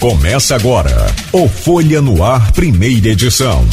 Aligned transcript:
Começa 0.00 0.54
agora 0.54 1.14
o 1.30 1.46
Folha 1.46 2.00
no 2.00 2.24
Ar, 2.24 2.52
primeira 2.52 3.08
edição. 3.08 3.68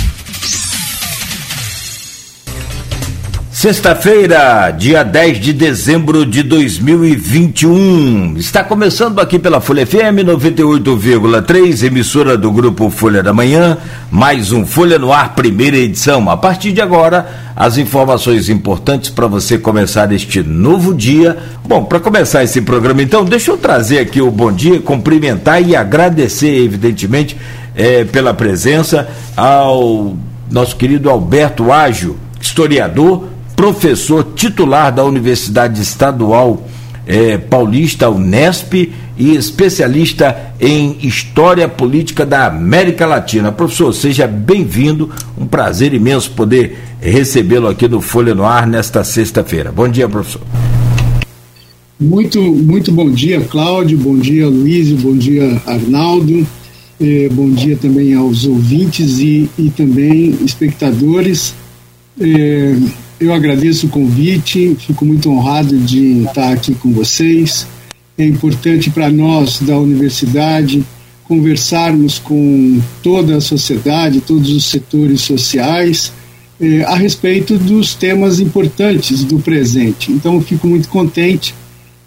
Sexta-feira, 3.59 4.69
dia 4.69 5.04
10 5.04 5.40
de 5.40 5.51
dezembro 5.51 6.28
de 6.28 6.44
2021. 6.44 8.36
Está 8.38 8.64
começando 8.64 9.18
aqui 9.20 9.40
pela 9.40 9.60
Folha 9.60 9.84
FM 9.84 10.22
98,3, 10.28 11.88
emissora 11.88 12.38
do 12.38 12.52
grupo 12.52 12.91
Folha 12.91 13.23
da 13.23 13.34
Manhã, 13.34 13.80
mais 14.12 14.52
um 14.52 14.64
Folha 14.64 15.00
no 15.00 15.12
Ar, 15.12 15.34
primeira 15.34 15.76
edição. 15.76 16.30
A 16.30 16.38
partir 16.38 16.72
de 16.72 16.82
agora, 16.82 17.28
as 17.55 17.80
informações 17.80 18.48
importantes 18.48 19.09
para 19.09 19.26
você 19.26 19.58
começar 19.58 20.12
este 20.12 20.44
novo 20.44 20.94
dia. 20.94 21.36
Bom, 21.68 21.84
para 21.84 22.00
começar 22.00 22.44
esse 22.44 22.62
programa, 22.62 23.02
então, 23.02 23.26
deixa 23.26 23.50
eu 23.50 23.58
trazer 23.58 23.98
aqui 23.98 24.21
o 24.21 24.30
bom 24.30 24.52
dia, 24.52 24.80
cumprimentar 24.81 25.67
e 25.67 25.76
agradecer, 25.76 26.64
evidentemente, 26.64 27.36
eh, 27.76 28.05
pela 28.05 28.36
presença 28.36 29.09
ao 29.36 30.16
nosso 30.48 30.76
querido 30.76 31.09
Alberto 31.09 31.72
Ágio, 31.72 32.20
historiador 32.39 33.36
professor 33.57 34.23
titular 34.35 34.93
da 34.93 35.03
Universidade 35.03 35.81
Estadual 35.81 36.63
eh, 37.07 37.39
Paulista, 37.39 38.07
Unesp, 38.07 38.91
e 39.17 39.35
especialista 39.35 40.53
em 40.59 40.95
História 41.02 41.67
Política 41.67 42.23
da 42.23 42.45
América 42.45 43.07
Latina. 43.07 43.52
Professor, 43.52 43.91
seja 43.91 44.27
bem-vindo, 44.27 45.09
um 45.35 45.47
prazer 45.47 45.91
imenso 45.91 46.30
poder 46.31 46.77
recebê-lo 47.02 47.67
aqui 47.67 47.88
no 47.88 47.99
Folha 47.99 48.35
no 48.35 48.45
Ar 48.45 48.67
nesta 48.67 49.03
sexta-feira. 49.03 49.71
Bom 49.71 49.88
dia, 49.88 50.08
professor. 50.08 50.41
Muito, 51.99 52.39
muito 52.39 52.91
bom 52.91 53.09
dia, 53.09 53.41
Cláudio, 53.41 53.97
bom 53.97 54.19
dia, 54.19 54.47
Luiz, 54.47 54.91
bom 54.91 55.17
dia, 55.17 55.59
Arnaldo, 55.66 56.45
eh, 57.02 57.27
bom 57.31 57.49
dia 57.49 57.75
também 57.75 58.14
aos 58.14 58.45
ouvintes 58.45 59.17
e, 59.17 59.49
e 59.58 59.71
também 59.71 60.38
espectadores. 60.45 61.55
Eh, 62.21 62.75
eu 63.20 63.34
agradeço 63.34 63.88
o 63.88 63.90
convite, 63.90 64.76
fico 64.80 65.04
muito 65.04 65.30
honrado 65.30 65.78
de 65.78 66.23
estar 66.23 66.54
aqui 66.54 66.76
com 66.76 66.92
vocês. 66.92 67.68
É 68.18 68.26
importante 68.26 68.90
para 68.90 69.10
nós 69.10 69.60
da 69.62 69.78
universidade 69.78 70.84
conversarmos 71.23 72.20
com 72.20 72.80
toda 73.04 73.38
a 73.38 73.42
sociedade, 73.42 74.22
todos 74.22 74.50
os 74.50 74.66
setores 74.66 75.22
sociais, 75.22 76.14
eh, 76.60 76.84
a 76.84 76.95
respeito 76.95 77.58
dos 77.58 77.94
temas 77.94 78.40
importantes 78.40 79.23
do 79.23 79.40
presente. 79.40 80.12
Então, 80.12 80.40
fico 80.42 80.68
muito 80.68 80.88
contente 80.88 81.54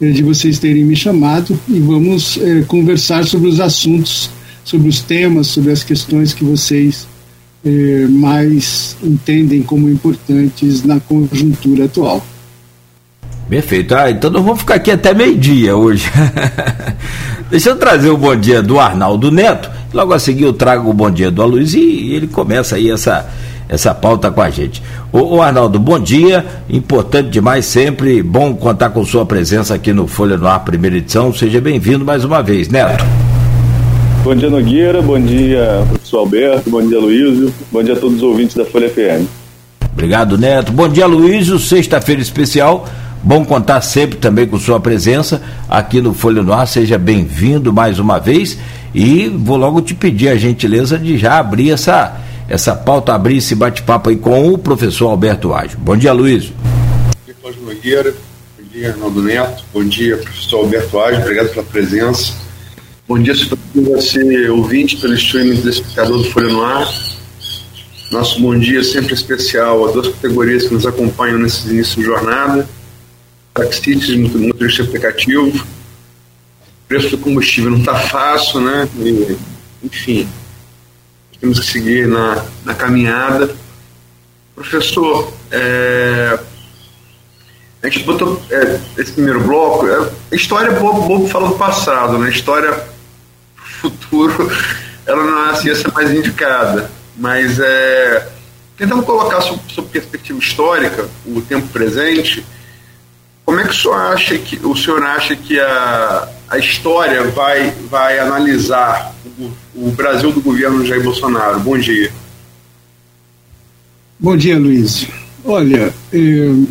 eh, 0.00 0.10
de 0.10 0.22
vocês 0.22 0.58
terem 0.58 0.84
me 0.84 0.96
chamado 0.96 1.58
e 1.68 1.78
vamos 1.80 2.38
eh, 2.40 2.64
conversar 2.66 3.26
sobre 3.26 3.48
os 3.48 3.60
assuntos, 3.60 4.30
sobre 4.64 4.88
os 4.88 5.00
temas, 5.00 5.48
sobre 5.48 5.70
as 5.70 5.84
questões 5.84 6.32
que 6.32 6.44
vocês 6.44 7.06
eh, 7.64 8.06
mais 8.08 8.96
entendem 9.02 9.62
como 9.62 9.88
importantes 9.88 10.84
na 10.84 10.98
conjuntura 11.00 11.84
atual. 11.84 12.24
Perfeito. 13.48 13.94
Ah, 13.96 14.10
então 14.10 14.30
nós 14.30 14.44
vamos 14.44 14.60
ficar 14.60 14.76
aqui 14.76 14.92
até 14.92 15.12
meio-dia 15.12 15.76
hoje. 15.76 16.08
Deixa 17.50 17.70
eu 17.70 17.76
trazer 17.76 18.08
o 18.08 18.16
bom 18.16 18.36
dia 18.36 18.62
do 18.62 18.78
Arnaldo 18.78 19.30
Neto. 19.32 19.68
Logo 19.92 20.12
a 20.12 20.20
seguir 20.20 20.44
eu 20.44 20.52
trago 20.52 20.88
o 20.88 20.94
bom 20.94 21.10
dia 21.10 21.32
do 21.32 21.42
Aloysio 21.42 21.82
e 21.82 22.14
ele 22.14 22.28
começa 22.28 22.76
aí 22.76 22.88
essa, 22.88 23.28
essa 23.68 23.92
pauta 23.92 24.30
com 24.30 24.40
a 24.40 24.48
gente. 24.50 24.80
Ô, 25.12 25.42
Arnaldo, 25.42 25.80
bom 25.80 25.98
dia. 25.98 26.46
Importante 26.68 27.28
demais 27.28 27.66
sempre. 27.66 28.22
Bom 28.22 28.54
contar 28.54 28.90
com 28.90 29.04
sua 29.04 29.26
presença 29.26 29.74
aqui 29.74 29.92
no 29.92 30.06
Folha 30.06 30.36
no 30.36 30.46
Ar, 30.46 30.60
primeira 30.60 30.96
edição. 30.96 31.34
Seja 31.34 31.60
bem-vindo 31.60 32.04
mais 32.04 32.24
uma 32.24 32.40
vez, 32.40 32.68
Neto. 32.68 33.29
Bom 34.22 34.34
dia, 34.34 34.50
Nogueira. 34.50 35.00
Bom 35.00 35.18
dia, 35.18 35.82
professor 35.88 36.18
Alberto. 36.18 36.68
Bom 36.68 36.86
dia, 36.86 37.00
Luísio. 37.00 37.52
Bom 37.72 37.82
dia 37.82 37.94
a 37.94 37.96
todos 37.96 38.18
os 38.18 38.22
ouvintes 38.22 38.54
da 38.54 38.66
Folha 38.66 38.90
FM. 38.90 39.26
Obrigado, 39.92 40.36
Neto. 40.36 40.72
Bom 40.72 40.88
dia, 40.88 41.06
Luísio. 41.06 41.58
Sexta-feira 41.58 42.20
especial. 42.20 42.86
Bom 43.22 43.44
contar 43.44 43.80
sempre 43.80 44.18
também 44.18 44.46
com 44.46 44.58
sua 44.58 44.78
presença 44.78 45.42
aqui 45.68 46.02
no 46.02 46.12
Folha 46.12 46.42
no 46.42 46.52
Ar. 46.52 46.68
Seja 46.68 46.98
bem-vindo 46.98 47.72
mais 47.72 47.98
uma 47.98 48.18
vez. 48.18 48.58
E 48.94 49.26
vou 49.28 49.56
logo 49.56 49.80
te 49.80 49.94
pedir 49.94 50.28
a 50.28 50.36
gentileza 50.36 50.98
de 50.98 51.16
já 51.16 51.38
abrir 51.38 51.70
essa, 51.70 52.20
essa 52.46 52.74
pauta, 52.74 53.14
abrir 53.14 53.38
esse 53.38 53.54
bate-papo 53.54 54.10
aí 54.10 54.16
com 54.16 54.52
o 54.52 54.58
professor 54.58 55.08
Alberto 55.08 55.54
Ágio. 55.54 55.78
Bom 55.78 55.96
dia, 55.96 56.12
Luísio. 56.12 56.52
Bom 56.60 57.24
dia, 57.24 57.34
Cláudio 57.40 57.62
Nogueira. 57.62 58.14
Bom 58.58 58.64
dia, 58.70 58.90
Arnaldo 58.90 59.22
Neto. 59.22 59.64
Bom 59.72 59.84
dia, 59.84 60.18
professor 60.18 60.58
Alberto 60.58 61.00
Ágio. 61.00 61.20
Obrigado 61.20 61.48
pela 61.48 61.64
presença. 61.64 62.49
Bom 63.10 63.18
dia, 63.18 63.34
você 63.74 64.48
ouvinte 64.50 64.96
pelo 64.98 65.14
streaming 65.14 65.60
do 65.62 65.68
espectador 65.68 66.18
do 66.18 66.30
Folha 66.30 66.46
no 66.46 66.62
Ar. 66.62 66.86
Nosso 68.12 68.40
bom 68.40 68.56
dia 68.56 68.84
sempre 68.84 69.14
especial 69.14 69.84
a 69.84 69.90
duas 69.90 70.06
categorias 70.06 70.68
que 70.68 70.74
nos 70.74 70.86
acompanham 70.86 71.36
nesse 71.36 71.68
início 71.68 71.96
de 71.96 72.04
jornada: 72.04 72.68
taxistas 73.52 74.10
e 74.10 74.16
motorista 74.16 74.84
aplicativo. 74.84 75.48
O 75.58 76.86
preço 76.86 77.08
do 77.10 77.18
combustível 77.18 77.72
não 77.72 77.80
está 77.80 77.96
fácil, 77.96 78.60
né? 78.60 78.88
E, 79.00 79.36
enfim, 79.82 80.28
temos 81.40 81.58
que 81.58 81.66
seguir 81.66 82.06
na, 82.06 82.46
na 82.64 82.76
caminhada. 82.76 83.52
Professor, 84.54 85.32
é, 85.50 86.38
a 87.82 87.88
gente 87.88 88.04
botou 88.04 88.40
é, 88.52 88.78
esse 88.98 89.10
primeiro 89.10 89.40
bloco. 89.40 89.88
É, 89.88 90.12
história 90.30 90.70
bobo, 90.78 91.08
bobo 91.08 91.26
fala 91.26 91.48
do 91.48 91.56
passado, 91.56 92.16
né? 92.16 92.30
História 92.30 92.88
futuro 94.10 94.50
ela 95.06 95.24
não 95.24 95.46
é 95.46 95.50
a 95.50 95.56
ciência 95.56 95.90
mais 95.94 96.10
indicada. 96.10 96.90
Mas 97.16 97.58
é, 97.58 98.28
tentando 98.76 99.02
colocar 99.02 99.40
sob, 99.40 99.60
sob 99.68 99.88
perspectiva 99.88 100.38
histórica 100.38 101.08
o 101.26 101.40
tempo 101.40 101.68
presente, 101.68 102.44
como 103.44 103.60
é 103.60 103.64
que 103.64 103.70
o 103.70 103.74
senhor 103.74 103.94
acha 103.94 104.38
que, 104.38 104.60
o 104.64 104.76
senhor 104.76 105.02
acha 105.02 105.36
que 105.36 105.58
a, 105.58 106.28
a 106.48 106.58
história 106.58 107.24
vai, 107.24 107.72
vai 107.90 108.18
analisar 108.18 109.14
o, 109.38 109.50
o 109.74 109.90
Brasil 109.90 110.32
do 110.32 110.40
governo 110.40 110.86
Jair 110.86 111.02
Bolsonaro? 111.02 111.60
Bom 111.60 111.78
dia. 111.78 112.12
Bom 114.18 114.36
dia, 114.36 114.58
Luiz. 114.58 115.06
Olha, 115.44 115.92
eh, 116.12 116.66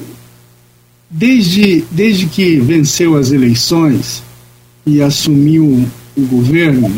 desde, 1.09 1.83
desde 1.91 2.27
que 2.27 2.59
venceu 2.59 3.17
as 3.17 3.31
eleições 3.31 4.23
e 4.85 5.01
assumiu 5.01 5.89
o 6.15 6.21
governo, 6.21 6.95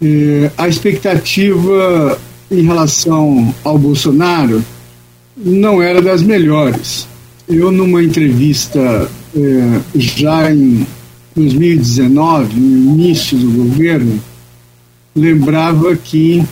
eh, 0.00 0.50
a 0.56 0.68
expectativa 0.68 2.18
em 2.50 2.62
relação 2.62 3.54
ao 3.64 3.78
Bolsonaro 3.78 4.64
não 5.36 5.82
era 5.82 6.00
das 6.00 6.22
melhores. 6.22 7.06
Eu, 7.48 7.70
numa 7.70 8.02
entrevista 8.02 9.08
eh, 9.36 9.80
já 9.94 10.52
em 10.52 10.86
2019, 11.34 12.54
no 12.58 12.94
início 12.94 13.36
do 13.36 13.50
governo, 13.50 14.20
lembrava 15.14 15.96
que 15.96 16.44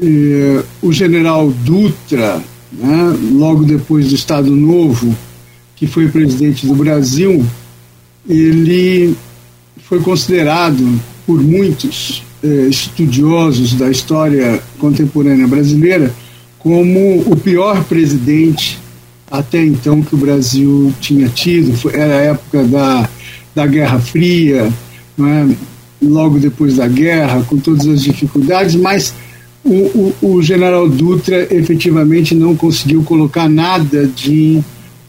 eh, 0.00 0.62
o 0.82 0.92
general 0.92 1.50
Dutra, 1.50 2.42
né, 2.72 3.16
logo 3.32 3.64
depois 3.64 4.08
do 4.08 4.14
Estado 4.14 4.50
Novo, 4.50 5.16
que 5.76 5.86
foi 5.86 6.08
presidente 6.08 6.66
do 6.66 6.74
Brasil, 6.74 7.44
ele 8.28 9.14
foi 9.82 10.00
considerado 10.00 11.00
por 11.26 11.42
muitos 11.42 12.22
eh, 12.42 12.66
estudiosos 12.68 13.74
da 13.74 13.90
história 13.90 14.62
contemporânea 14.78 15.46
brasileira 15.46 16.12
como 16.58 17.20
o 17.20 17.36
pior 17.36 17.84
presidente 17.84 18.78
até 19.30 19.64
então 19.64 20.00
que 20.00 20.14
o 20.14 20.18
Brasil 20.18 20.92
tinha 21.00 21.28
tido. 21.28 21.76
Foi, 21.76 21.94
era 21.94 22.18
a 22.18 22.22
época 22.22 22.64
da, 22.64 23.08
da 23.54 23.66
Guerra 23.66 23.98
Fria, 23.98 24.72
é? 25.18 25.54
logo 26.00 26.38
depois 26.38 26.76
da 26.76 26.86
guerra, 26.86 27.42
com 27.42 27.58
todas 27.58 27.86
as 27.86 28.02
dificuldades, 28.02 28.76
mas 28.76 29.14
o, 29.64 30.14
o, 30.22 30.36
o 30.36 30.42
general 30.42 30.88
Dutra 30.88 31.48
efetivamente 31.54 32.34
não 32.34 32.54
conseguiu 32.54 33.02
colocar 33.02 33.48
nada 33.48 34.06
de. 34.06 34.60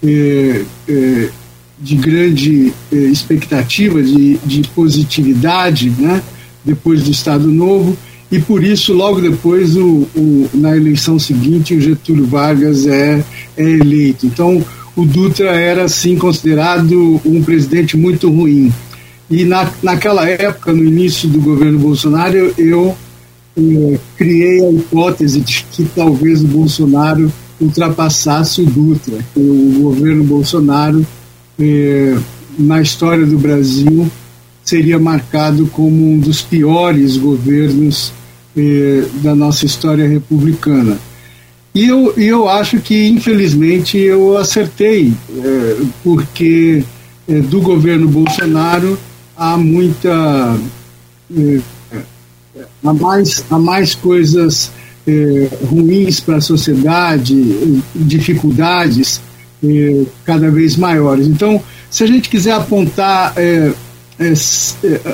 Eh, 0.03 0.63
eh, 0.87 1.29
de 1.79 1.95
grande 1.95 2.73
eh, 2.91 2.95
expectativa, 2.95 4.01
de, 4.01 4.37
de 4.37 4.67
positividade, 4.69 5.89
né? 5.97 6.21
depois 6.63 7.03
do 7.03 7.11
Estado 7.11 7.47
Novo, 7.47 7.95
e 8.31 8.39
por 8.39 8.63
isso, 8.63 8.91
logo 8.91 9.21
depois, 9.21 9.77
o, 9.77 10.07
o, 10.15 10.49
na 10.53 10.75
eleição 10.75 11.19
seguinte, 11.19 11.75
o 11.75 11.81
Getúlio 11.81 12.25
Vargas 12.25 12.87
é, 12.87 13.23
é 13.55 13.63
eleito. 13.63 14.25
Então, 14.25 14.65
o 14.95 15.05
Dutra 15.05 15.51
era, 15.51 15.87
sim, 15.87 16.17
considerado 16.17 17.21
um 17.23 17.43
presidente 17.43 17.95
muito 17.95 18.29
ruim. 18.29 18.73
E 19.29 19.43
na, 19.43 19.69
naquela 19.81 20.27
época, 20.27 20.73
no 20.73 20.83
início 20.83 21.29
do 21.29 21.39
governo 21.39 21.77
Bolsonaro, 21.77 22.35
eu, 22.35 22.53
eu 22.57 22.97
eh, 23.57 23.99
criei 24.17 24.65
a 24.65 24.71
hipótese 24.71 25.39
de 25.41 25.65
que 25.71 25.85
talvez 25.95 26.41
o 26.41 26.47
Bolsonaro 26.47 27.31
ultrapassasse 27.61 28.61
o 28.61 28.65
Dutra, 28.65 29.17
que 29.33 29.39
o 29.39 29.81
governo 29.81 30.23
Bolsonaro 30.23 31.05
eh, 31.59 32.17
na 32.57 32.81
história 32.81 33.25
do 33.25 33.37
Brasil 33.37 34.09
seria 34.63 34.99
marcado 34.99 35.67
como 35.67 36.13
um 36.13 36.19
dos 36.19 36.41
piores 36.41 37.17
governos 37.17 38.11
eh, 38.57 39.05
da 39.21 39.35
nossa 39.35 39.65
história 39.65 40.07
republicana. 40.07 40.97
E 41.73 41.85
eu, 41.85 42.13
eu 42.17 42.47
acho 42.47 42.79
que, 42.79 43.07
infelizmente, 43.07 43.97
eu 43.97 44.37
acertei, 44.37 45.13
eh, 45.37 45.77
porque 46.03 46.83
do 47.49 47.59
governo 47.59 48.07
Bolsonaro 48.07 48.97
há 49.35 49.57
muita. 49.57 50.57
Há, 52.83 52.93
mais, 52.93 53.43
há 53.49 53.57
mais 53.57 53.95
coisas 53.95 54.71
ruins 55.67 56.19
para 56.19 56.37
a 56.37 56.41
sociedade, 56.41 57.35
dificuldades 57.95 59.19
cada 60.23 60.49
vez 60.51 60.75
maiores. 60.75 61.27
Então, 61.27 61.61
se 61.89 62.03
a 62.03 62.07
gente 62.07 62.29
quiser 62.29 62.53
apontar 62.53 63.33
é, 63.37 63.71
é, 64.19 64.33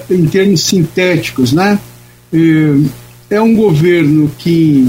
em 0.10 0.26
termos 0.26 0.62
sintéticos, 0.62 1.54
né, 1.54 1.80
é, 2.34 3.36
é, 3.36 3.42
um 3.42 3.56
governo 3.56 4.32
que 4.38 4.88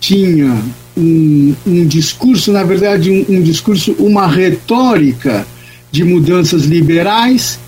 tinha 0.00 0.62
um, 0.96 1.54
um 1.66 1.86
discurso, 1.86 2.52
na 2.52 2.62
verdade, 2.62 3.10
um, 3.10 3.36
um 3.36 3.42
discurso, 3.42 3.92
uma 3.98 4.26
retórica 4.26 5.46
de 5.90 6.04
mudanças 6.04 6.64
liberais 6.64 7.58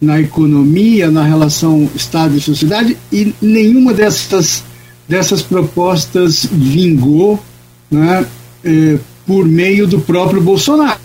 na 0.00 0.20
economia, 0.20 1.10
na 1.10 1.22
relação 1.22 1.88
Estado 1.94 2.36
e 2.36 2.40
sociedade, 2.40 2.96
e 3.10 3.34
nenhuma 3.40 3.94
dessas, 3.94 4.62
dessas 5.08 5.42
propostas 5.42 6.46
vingou 6.50 7.42
né, 7.90 8.26
é, 8.64 8.98
por 9.26 9.44
meio 9.46 9.86
do 9.86 10.00
próprio 10.00 10.40
Bolsonaro 10.40 10.96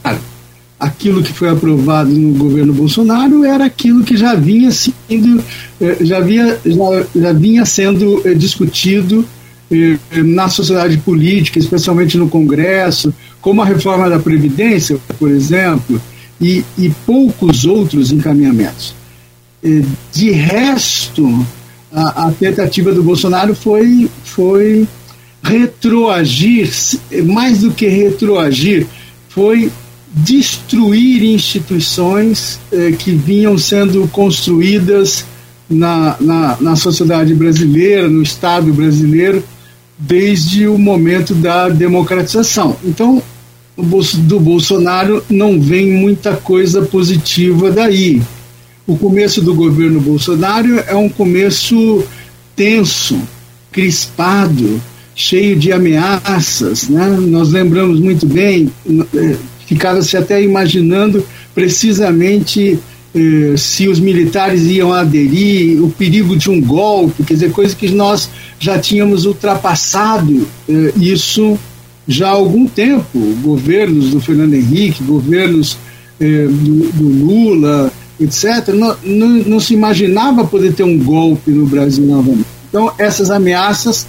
aquilo 0.82 1.22
que 1.22 1.32
foi 1.32 1.48
aprovado 1.48 2.10
no 2.10 2.34
governo 2.34 2.74
Bolsonaro 2.74 3.46
era 3.46 3.66
aquilo 3.66 4.04
que 4.04 4.18
já 4.18 4.34
vinha 4.34 4.72
sendo 4.72 5.44
eh, 5.80 5.98
já, 6.02 6.18
havia, 6.18 6.60
já, 6.66 7.06
já 7.16 7.34
vinha 7.34 7.64
sendo 7.66 8.20
eh, 8.28 8.34
discutido 8.34 9.24
eh, 9.72 9.98
na 10.24 10.50
sociedade 10.50 10.98
política, 10.98 11.60
especialmente 11.60 12.18
no 12.18 12.28
Congresso, 12.28 13.14
como 13.40 13.62
a 13.62 13.66
reforma 13.66 14.10
da 14.10 14.18
Previdência, 14.18 14.98
por 15.20 15.30
exemplo, 15.30 16.02
e, 16.42 16.66
e 16.80 16.90
poucos 17.06 17.64
outros 17.64 18.12
encaminhamentos. 18.12 18.96
De 20.12 20.32
resto, 20.32 21.46
a, 21.94 22.28
a 22.28 22.32
tentativa 22.32 22.92
do 22.92 23.04
Bolsonaro 23.04 23.54
foi, 23.54 24.10
foi 24.24 24.88
retroagir, 25.44 26.70
mais 27.26 27.60
do 27.60 27.72
que 27.72 27.88
retroagir, 27.88 28.86
foi 29.30 29.72
destruir 30.14 31.24
instituições 31.24 32.60
eh, 32.72 32.92
que 32.92 33.12
vinham 33.12 33.58
sendo 33.58 34.08
construídas 34.10 35.26
na, 35.70 36.18
na, 36.20 36.58
na, 36.60 36.76
sociedade 36.76 37.34
brasileira, 37.34 38.10
no 38.10 38.22
Estado 38.22 38.74
brasileiro, 38.74 39.42
desde 39.98 40.68
o 40.68 40.78
momento 40.78 41.34
da 41.34 41.70
democratização. 41.70 42.76
Então, 42.84 43.24
do 43.78 44.40
Bolsonaro 44.40 45.24
não 45.30 45.60
vem 45.60 45.92
muita 45.92 46.36
coisa 46.36 46.82
positiva 46.82 47.72
daí. 47.72 48.22
O 48.86 48.98
começo 48.98 49.42
do 49.42 49.56
governo 49.56 50.02
Bolsonaro 50.02 50.84
é 50.86 50.96
um 50.96 51.08
começo 51.08 52.04
tenso, 52.56 53.18
crispado, 53.72 54.82
cheio 55.16 55.58
de 55.58 55.72
ameaças. 55.72 56.88
Né? 56.88 57.08
Nós 57.20 57.50
lembramos 57.52 58.00
muito 58.00 58.26
bem 58.26 58.72
eh, 59.14 59.36
ficava-se 59.72 60.18
até 60.18 60.44
imaginando 60.44 61.24
precisamente 61.56 62.78
eh, 63.16 63.54
se 63.56 63.88
os 63.88 64.02
militares 64.02 64.64
iam 64.64 64.92
aderir, 64.92 65.82
o 65.82 65.90
perigo 65.90 66.36
de 66.36 66.50
um 66.50 66.60
golpe, 66.60 67.24
quer 67.24 67.36
dizer, 67.36 67.52
coisa 67.52 67.74
que 67.74 67.90
nós 67.90 68.30
já 68.60 68.78
tínhamos 68.78 69.26
ultrapassado 69.26 70.46
eh, 70.68 70.94
isso 70.98 71.58
já 72.06 72.28
há 72.28 72.32
algum 72.32 72.68
tempo. 72.68 73.18
Governos 73.42 74.10
do 74.10 74.20
Fernando 74.20 74.56
Henrique, 74.56 75.04
governos 75.06 75.78
eh, 76.20 76.48
do, 76.50 76.92
do, 76.92 77.26
Lula, 77.26 77.92
etc., 78.20 78.74
não, 78.74 78.98
não, 79.06 79.30
não 79.30 79.60
se 79.62 79.74
imaginava 79.74 80.46
poder 80.46 80.74
ter 80.74 80.84
um 80.84 80.98
golpe 80.98 81.50
no 81.52 81.66
Brasil 81.66 82.06
novamente. 82.06 82.46
Então, 82.68 82.92
essas 82.98 83.32
ameaças 83.32 84.06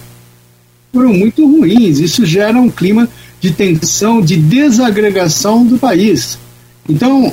foram 0.93 1.12
muito 1.12 1.47
ruins, 1.47 1.99
isso 1.99 2.25
gera 2.27 2.59
um 2.59 2.71
clima 2.71 3.09
de 3.41 3.50
tensão, 3.50 4.21
de 4.21 4.37
desagregação 4.37 5.65
do 5.65 5.79
país. 5.79 6.39
Então, 6.89 7.33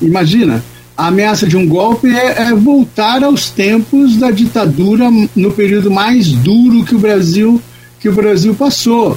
imagina, 0.00 0.62
a 0.96 1.06
ameaça 1.06 1.46
de 1.46 1.56
um 1.56 1.66
golpe 1.66 2.08
é, 2.08 2.42
é, 2.42 2.54
voltar 2.54 3.22
aos 3.24 3.48
tempos 3.48 4.16
da 4.16 4.30
ditadura 4.30 5.08
no 5.34 5.50
período 5.52 5.90
mais 5.90 6.30
duro 6.32 6.84
que 6.84 6.94
o 6.94 6.98
Brasil 6.98 7.60
que 8.00 8.08
o 8.08 8.12
Brasil 8.12 8.54
passou. 8.54 9.16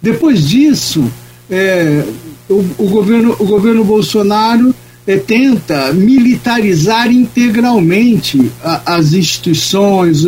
Depois 0.00 0.48
disso, 0.48 1.04
é, 1.50 2.04
o, 2.48 2.64
o, 2.78 2.88
governo 2.88 3.36
o 3.38 3.44
governo 3.44 3.84
Bolsonaro 3.84 4.74
tenta 5.26 5.92
militarizar 5.92 7.12
integralmente 7.12 8.50
a, 8.62 8.96
as 8.96 9.12
instituições 9.12 10.24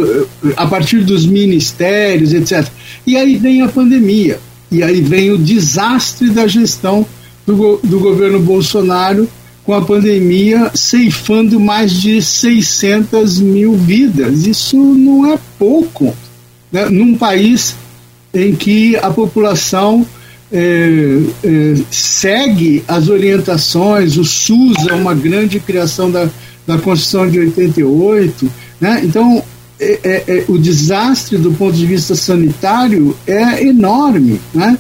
a 0.57 0.67
partir 0.67 1.03
dos 1.03 1.25
ministérios, 1.27 2.35
etc. 2.35 2.67
E 3.07 3.17
aí 3.17 3.37
vem 3.37 3.63
a 3.63 3.69
pandemia. 3.69 4.39
E 4.71 4.83
aí 4.83 5.01
vem 5.01 5.31
o 5.31 5.39
desastre 5.39 6.31
da 6.31 6.47
gestão 6.47 7.07
do, 7.47 7.81
do 7.83 8.01
governo 8.01 8.41
Bolsonaro 8.41 9.29
com 9.65 9.73
a 9.73 9.83
pandemia 9.83 10.71
ceifando 10.75 11.59
mais 11.59 11.93
de 11.93 12.21
600 12.21 13.41
mil 13.41 13.75
vidas. 13.75 14.47
Isso 14.47 14.77
não 14.77 15.33
é 15.33 15.39
pouco 15.59 16.15
né? 16.71 16.89
num 16.89 17.17
país 17.17 17.75
em 18.35 18.55
que 18.55 18.97
a 18.97 19.11
população 19.11 20.07
é, 20.53 21.23
é, 21.43 21.75
segue 21.91 22.85
as 22.87 23.09
orientações, 23.09 24.17
o 24.17 24.25
SUS 24.25 24.87
é 24.89 24.95
uma 24.95 25.15
grande 25.15 25.59
criação 25.59 26.11
da, 26.11 26.29
da 26.67 26.79
Constituição 26.79 27.29
de 27.29 27.39
88. 27.39 28.51
Né? 28.81 29.03
Então, 29.05 29.43
é, 29.79 30.01
é, 30.03 30.25
é, 30.29 30.45
o 30.49 30.57
desastre 30.59 31.37
do 31.37 31.53
ponto 31.53 31.77
de 31.77 31.87
vista 31.87 32.15
sanitário 32.15 33.17
é 33.27 33.65
enorme. 33.65 34.41
Né? 34.55 34.79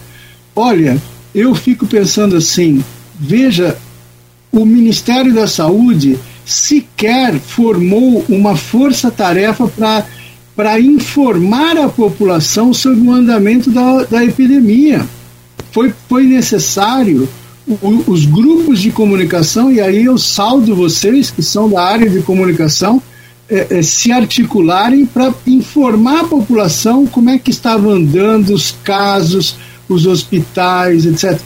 Olha, 0.55 1.01
eu 1.35 1.55
fico 1.55 1.87
pensando 1.87 2.37
assim: 2.37 2.83
veja, 3.19 3.77
o 4.53 4.65
Ministério 4.65 5.35
da 5.35 5.47
Saúde 5.47 6.19
sequer 6.45 7.35
formou 7.41 8.25
uma 8.29 8.57
força-tarefa 8.57 9.69
para 10.55 10.81
informar 10.81 11.77
a 11.77 11.89
população 11.89 12.73
sobre 12.73 13.07
o 13.07 13.13
andamento 13.13 13.71
da, 13.71 14.05
da 14.05 14.25
epidemia. 14.25 15.05
Foi, 15.77 15.93
foi 16.09 16.25
necessário 16.25 17.29
o, 17.69 18.05
os 18.07 18.25
grupos 18.25 18.81
de 18.81 18.91
comunicação, 18.91 19.71
e 19.71 19.79
aí 19.79 20.07
eu 20.07 20.17
saldo 20.17 20.75
vocês 20.75 21.31
que 21.31 21.43
são 21.43 21.69
da 21.69 21.85
área 21.85 22.09
de 22.09 22.23
comunicação 22.23 23.03
é, 23.47 23.67
é, 23.69 23.83
se 23.83 24.11
articularem 24.11 25.05
para 25.05 25.35
informar 25.47 26.21
a 26.21 26.29
população 26.29 27.07
como 27.07 27.29
é 27.29 27.39
que 27.39 27.51
estavam 27.51 27.91
andando 27.91 28.55
os 28.55 28.75
casos, 28.83 29.59
os 29.87 30.07
hospitais, 30.07 31.05
etc. 31.05 31.39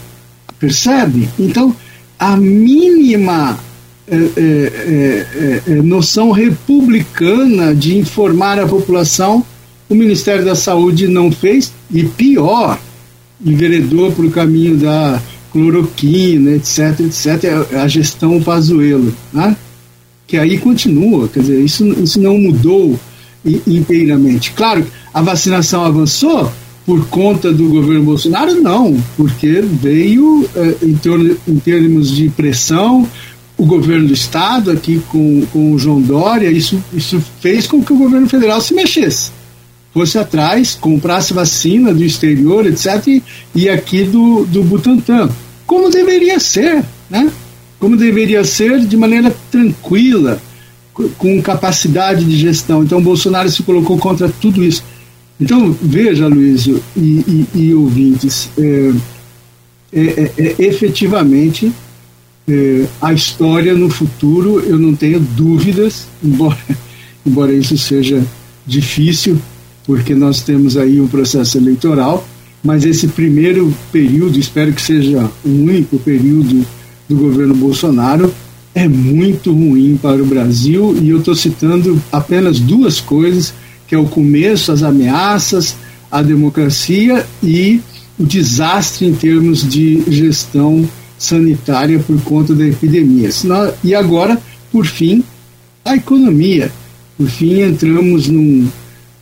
Percebe? 0.61 1.29
Então, 1.37 1.75
a 2.17 2.37
mínima 2.37 3.59
é, 4.07 4.15
é, 4.17 5.63
é, 5.67 5.75
noção 5.83 6.31
republicana 6.31 7.75
de 7.75 7.99
informar 7.99 8.61
a 8.61 8.67
população, 8.69 9.45
o 9.89 9.95
Ministério 9.97 10.45
da 10.45 10.55
Saúde 10.55 11.09
não 11.09 11.33
fez, 11.33 11.73
e 11.91 12.05
pior, 12.05 12.79
enveredou 13.45 14.13
para 14.13 14.27
o 14.27 14.31
caminho 14.31 14.77
da 14.77 15.21
cloroquina, 15.53 16.53
etc, 16.53 17.01
etc, 17.01 17.75
a 17.83 17.89
gestão 17.89 18.43
Pazuello, 18.43 19.13
né? 19.33 19.57
que 20.27 20.37
aí 20.37 20.59
continua, 20.59 21.29
quer 21.29 21.41
dizer, 21.41 21.61
isso, 21.61 21.85
isso 22.01 22.21
não 22.21 22.39
mudou 22.39 22.99
inteiramente. 23.67 24.53
Claro, 24.53 24.87
a 25.13 25.21
vacinação 25.21 25.85
avançou 25.85 26.53
por 26.87 27.07
conta 27.09 27.53
do 27.53 27.69
governo 27.69 28.05
Bolsonaro? 28.05 28.61
Não, 28.61 28.97
porque 29.17 29.61
veio 29.61 30.49
eh, 30.55 30.77
em, 30.83 30.95
torno, 30.95 31.37
em 31.49 31.57
termos 31.57 32.11
de 32.11 32.29
pressão, 32.29 33.09
o 33.57 33.67
governo 33.67 34.07
do 34.09 34.15
Estado 34.15 34.71
aqui 34.71 35.03
com, 35.09 35.45
com 35.53 35.73
o 35.73 35.79
João 35.79 36.01
Dória, 36.01 36.51
isso, 36.51 36.83
isso 36.95 37.23
fez 37.41 37.67
com 37.67 37.83
que 37.83 37.93
o 37.93 37.97
governo 37.97 38.29
federal 38.29 38.61
se 38.61 38.73
mexesse. 38.73 39.33
Fosse 39.93 40.19
atrás, 40.19 40.75
comprasse 40.75 41.33
vacina 41.33 41.93
do 41.93 42.05
exterior, 42.05 42.67
etc., 42.67 43.23
e, 43.55 43.69
aqui 43.69 44.05
do, 44.05 44.45
do 44.47 44.63
Butantan. 44.63 45.29
Como 45.67 45.91
deveria 45.91 46.39
ser, 46.39 46.85
né? 47.09 47.31
como 47.79 47.97
deveria 47.97 48.45
ser, 48.45 48.81
de 48.81 48.97
maneira 48.97 49.35
tranquila, 49.51 50.41
com 51.17 51.41
capacidade 51.43 52.25
de 52.25 52.37
gestão. 52.37 52.85
Então, 52.85 53.03
Bolsonaro 53.03 53.51
se 53.51 53.63
colocou 53.63 53.99
contra 53.99 54.29
tudo 54.29 54.63
isso. 54.63 54.85
Então, 55.41 55.75
veja, 55.81 56.29
Luiz 56.29 56.67
e, 56.67 56.81
e, 56.97 57.47
e 57.55 57.75
ouvintes, 57.75 58.51
é, 58.59 58.93
é, 59.93 60.03
é, 60.03 60.33
é 60.37 60.55
efetivamente 60.59 61.73
eh, 62.47 62.87
a 63.01 63.13
história 63.13 63.75
no 63.75 63.89
futuro, 63.89 64.61
eu 64.61 64.79
não 64.79 64.95
tenho 64.95 65.21
dúvidas, 65.21 66.07
embora, 66.23 66.59
embora 67.25 67.53
isso 67.53 67.79
seja 67.79 68.25
difícil, 68.67 69.41
porque 69.91 70.15
nós 70.15 70.41
temos 70.41 70.77
aí 70.77 71.01
um 71.01 71.09
processo 71.09 71.59
eleitoral, 71.59 72.25
mas 72.63 72.85
esse 72.85 73.09
primeiro 73.09 73.75
período, 73.91 74.39
espero 74.39 74.73
que 74.73 74.81
seja 74.81 75.29
o 75.45 75.49
único 75.49 75.99
período 75.99 76.65
do 77.09 77.17
governo 77.17 77.57
Bolsonaro, 77.57 78.33
é 78.73 78.87
muito 78.87 79.53
ruim 79.53 79.99
para 80.01 80.23
o 80.23 80.25
Brasil 80.25 80.97
e 81.03 81.11
eu 81.11 81.19
estou 81.19 81.35
citando 81.35 82.01
apenas 82.13 82.61
duas 82.61 83.01
coisas, 83.01 83.53
que 83.89 83.93
é 83.93 83.99
o 83.99 84.05
começo, 84.05 84.71
as 84.71 84.85
ameaças, 84.85 85.75
a 86.09 86.23
democracia 86.23 87.27
e 87.43 87.81
o 88.17 88.25
desastre 88.25 89.09
em 89.09 89.13
termos 89.13 89.69
de 89.69 90.05
gestão 90.07 90.89
sanitária 91.19 91.99
por 91.99 92.23
conta 92.23 92.55
da 92.55 92.65
epidemia. 92.65 93.29
E 93.83 93.93
agora, 93.93 94.41
por 94.71 94.87
fim, 94.87 95.25
a 95.85 95.97
economia. 95.97 96.71
Por 97.19 97.29
fim, 97.29 97.61
entramos 97.61 98.29
num, 98.29 98.69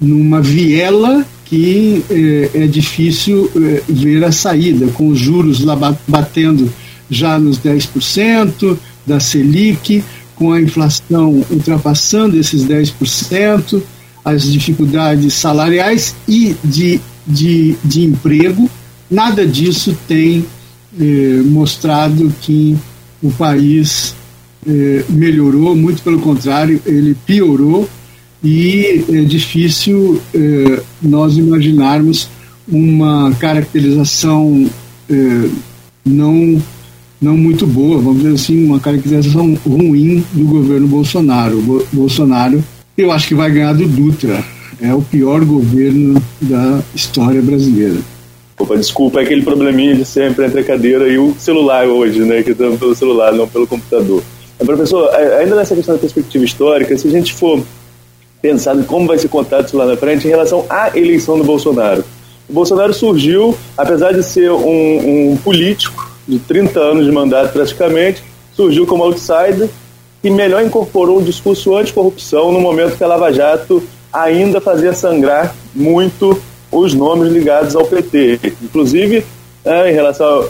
numa 0.01 0.41
viela 0.41 1.27
que 1.45 2.05
é, 2.11 2.65
é 2.65 2.67
difícil 2.67 3.51
é, 3.57 3.83
ver 3.89 4.23
a 4.23 4.31
saída, 4.31 4.87
com 4.89 5.09
os 5.09 5.19
juros 5.19 5.61
lá 5.65 5.77
batendo 6.07 6.71
já 7.11 7.39
nos 7.39 7.59
10% 7.59 8.77
da 9.07 9.19
Selic, 9.19 10.05
com 10.37 10.53
a 10.53 10.61
inflação 10.61 11.43
ultrapassando 11.51 12.39
esses 12.39 12.65
10%, 12.65 13.83
as 14.25 14.43
dificuldades 14.43 15.33
salariais 15.33 16.15
e 16.29 16.55
de, 16.63 17.01
de, 17.27 17.77
de 17.83 18.05
emprego, 18.05 18.71
nada 19.11 19.47
disso 19.47 19.97
tem 20.07 20.45
eh, 21.01 21.41
mostrado 21.47 22.33
que 22.43 22.77
o 23.23 23.31
país 23.31 24.15
melhorou, 25.09 25.75
muito 25.75 26.03
pelo 26.03 26.21
contrário, 26.21 26.83
ele 26.85 27.17
piorou 27.25 27.89
e 28.43 29.05
é 29.11 29.21
difícil 29.23 30.21
eh, 30.35 30.81
nós 31.03 31.37
imaginarmos 31.37 32.29
uma 32.69 33.33
caracterização 33.41 34.69
eh, 35.11 35.49
não 36.05 36.63
não 37.21 37.37
muito 37.37 37.67
boa, 37.67 38.01
vamos 38.01 38.23
dizer 38.23 38.35
assim, 38.35 38.65
uma 38.65 38.79
caracterização 38.79 39.59
ruim 39.67 40.25
do 40.33 40.45
governo 40.45 40.87
Bolsonaro. 40.87 41.59
O 41.59 41.87
Bolsonaro, 41.93 42.63
eu 42.97 43.11
acho 43.11 43.27
que 43.27 43.35
vai 43.35 43.51
ganhar 43.51 43.73
do 43.73 43.89
Dutra. 43.89 44.45
É 44.81 44.95
o 44.95 45.03
pior 45.03 45.45
governo 45.45 46.23
da 46.41 46.81
história 46.95 47.43
brasileira. 47.43 47.97
Opa, 48.57 48.77
desculpa, 48.77 49.21
é 49.21 49.25
aquele 49.25 49.43
probleminha 49.43 49.97
de 49.97 50.05
sempre 50.05 50.47
entre 50.47 50.61
a 50.61 50.65
cadeira 50.65 51.09
e 51.09 51.19
o 51.19 51.35
celular 51.37 51.87
hoje, 51.87 52.21
né? 52.21 52.43
Que 52.45 52.53
estamos 52.53 52.79
pelo 52.79 52.95
celular, 52.95 53.33
não 53.33 53.49
pelo 53.49 53.67
computador. 53.67 54.23
Professor, 54.59 55.09
ainda 55.15 55.57
nessa 55.57 55.75
questão 55.75 55.95
da 55.95 56.01
perspectiva 56.01 56.45
histórica, 56.45 56.97
se 56.97 57.09
a 57.09 57.11
gente 57.11 57.33
for 57.33 57.63
pensar 58.41 58.77
em 58.77 58.83
como 58.83 59.07
vai 59.07 59.19
ser 59.19 59.29
contado 59.29 59.67
isso 59.67 59.77
lá 59.77 59.87
na 59.87 59.97
frente 59.97 60.27
em 60.27 60.31
relação 60.31 60.65
à 60.69 60.97
eleição 60.97 61.39
do 61.39 61.45
Bolsonaro. 61.45 62.05
O 62.49 62.53
Bolsonaro 62.53 62.95
surgiu, 62.95 63.57
apesar 63.77 64.13
de 64.13 64.23
ser 64.23 64.51
um, 64.51 65.33
um 65.33 65.37
político 65.37 66.11
de 66.27 66.39
30 66.39 66.81
anos 66.81 67.05
de 67.05 67.13
mandato 67.13 67.53
praticamente, 67.53 68.23
surgiu 68.55 68.87
como 68.87 69.05
outsider 69.05 69.69
e 70.23 70.31
melhor 70.31 70.63
incorporou 70.63 71.19
o 71.19 71.23
discurso 71.23 71.77
anticorrupção 71.77 72.51
no 72.51 72.61
momento 72.61 72.97
que 72.97 73.05
a 73.05 73.07
Lava 73.07 73.33
Jato 73.33 73.83
ainda 74.13 74.61
fazia 74.61 74.93
sangrar 74.93 75.55
muito 75.75 76.41
os 76.71 76.95
nomes 76.95 77.31
ligados 77.33 77.77
ao 77.77 77.85
PT. 77.85 78.41
Inclusive, 78.63 79.25
é, 79.65 79.91
em 79.91 79.95
relação 79.95 80.49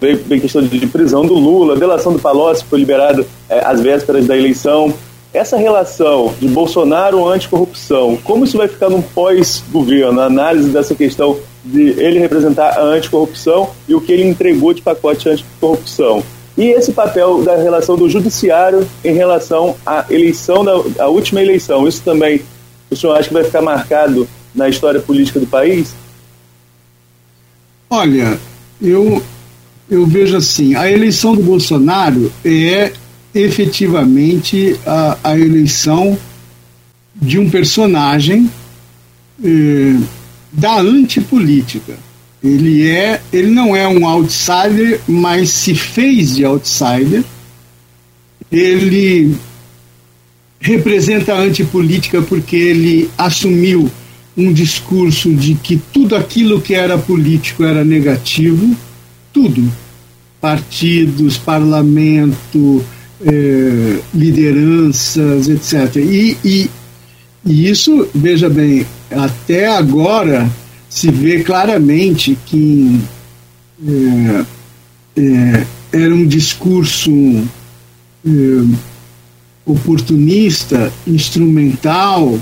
à 0.00 0.40
questão 0.40 0.62
de, 0.62 0.86
prisão 0.86 1.24
do 1.24 1.34
Lula, 1.34 1.76
delação 1.76 2.12
do 2.12 2.18
Palocci, 2.18 2.64
foi 2.64 2.78
liberado 2.78 3.26
é, 3.48 3.64
às 3.64 3.80
vésperas 3.80 4.26
da 4.26 4.36
eleição. 4.36 4.92
Essa 5.36 5.58
relação 5.58 6.32
de 6.40 6.48
Bolsonaro 6.48 7.28
anticorrupção, 7.28 8.16
como 8.24 8.46
isso 8.46 8.56
vai 8.56 8.68
ficar 8.68 8.88
no 8.88 9.02
pós-governo? 9.02 10.18
A 10.18 10.24
análise 10.24 10.70
dessa 10.70 10.94
questão 10.94 11.38
de 11.62 11.90
ele 12.00 12.18
representar 12.18 12.70
a 12.78 12.80
anticorrupção 12.80 13.68
e 13.86 13.94
o 13.94 14.00
que 14.00 14.12
ele 14.12 14.26
entregou 14.26 14.72
de 14.72 14.80
pacote 14.80 15.28
anticorrupção. 15.28 16.24
E 16.56 16.68
esse 16.68 16.90
papel 16.90 17.42
da 17.42 17.54
relação 17.54 17.98
do 17.98 18.08
judiciário 18.08 18.88
em 19.04 19.12
relação 19.12 19.76
à 19.84 20.06
eleição, 20.08 20.64
da 20.64 21.04
a 21.04 21.08
última 21.08 21.42
eleição, 21.42 21.86
isso 21.86 22.00
também 22.02 22.40
o 22.90 22.96
senhor 22.96 23.14
acha 23.14 23.28
que 23.28 23.34
vai 23.34 23.44
ficar 23.44 23.60
marcado 23.60 24.26
na 24.54 24.70
história 24.70 25.00
política 25.00 25.38
do 25.38 25.46
país? 25.46 25.94
Olha, 27.90 28.38
eu, 28.80 29.22
eu 29.90 30.06
vejo 30.06 30.34
assim, 30.34 30.74
a 30.74 30.90
eleição 30.90 31.34
do 31.34 31.42
Bolsonaro 31.42 32.32
é 32.42 32.90
efetivamente 33.38 34.78
a, 34.86 35.18
a 35.22 35.38
eleição 35.38 36.18
de 37.14 37.38
um 37.38 37.48
personagem 37.48 38.50
eh, 39.44 39.96
da 40.52 40.78
antipolítica. 40.78 41.98
Ele 42.42 42.88
é, 42.88 43.20
ele 43.32 43.50
não 43.50 43.74
é 43.74 43.88
um 43.88 44.06
outsider, 44.06 45.00
mas 45.08 45.50
se 45.50 45.74
fez 45.74 46.36
de 46.36 46.44
outsider. 46.44 47.24
Ele 48.52 49.34
representa 50.60 51.34
a 51.34 51.40
antipolítica 51.40 52.22
porque 52.22 52.56
ele 52.56 53.10
assumiu 53.18 53.90
um 54.36 54.52
discurso 54.52 55.32
de 55.34 55.54
que 55.54 55.76
tudo 55.92 56.14
aquilo 56.14 56.60
que 56.60 56.74
era 56.74 56.98
político 56.98 57.64
era 57.64 57.84
negativo, 57.84 58.76
tudo, 59.32 59.72
partidos, 60.40 61.38
parlamento, 61.38 62.84
eh, 63.24 64.00
lideranças, 64.14 65.48
etc. 65.48 65.96
E, 65.96 66.36
e, 66.44 66.70
e 67.44 67.70
isso, 67.70 68.08
veja 68.14 68.48
bem, 68.50 68.86
até 69.10 69.68
agora 69.68 70.50
se 70.88 71.10
vê 71.10 71.42
claramente 71.42 72.36
que 72.46 73.00
é, 73.86 74.44
é, 75.20 75.66
era 75.92 76.14
um 76.14 76.26
discurso 76.26 77.10
é, 78.26 78.30
oportunista, 79.64 80.92
instrumental 81.06 82.38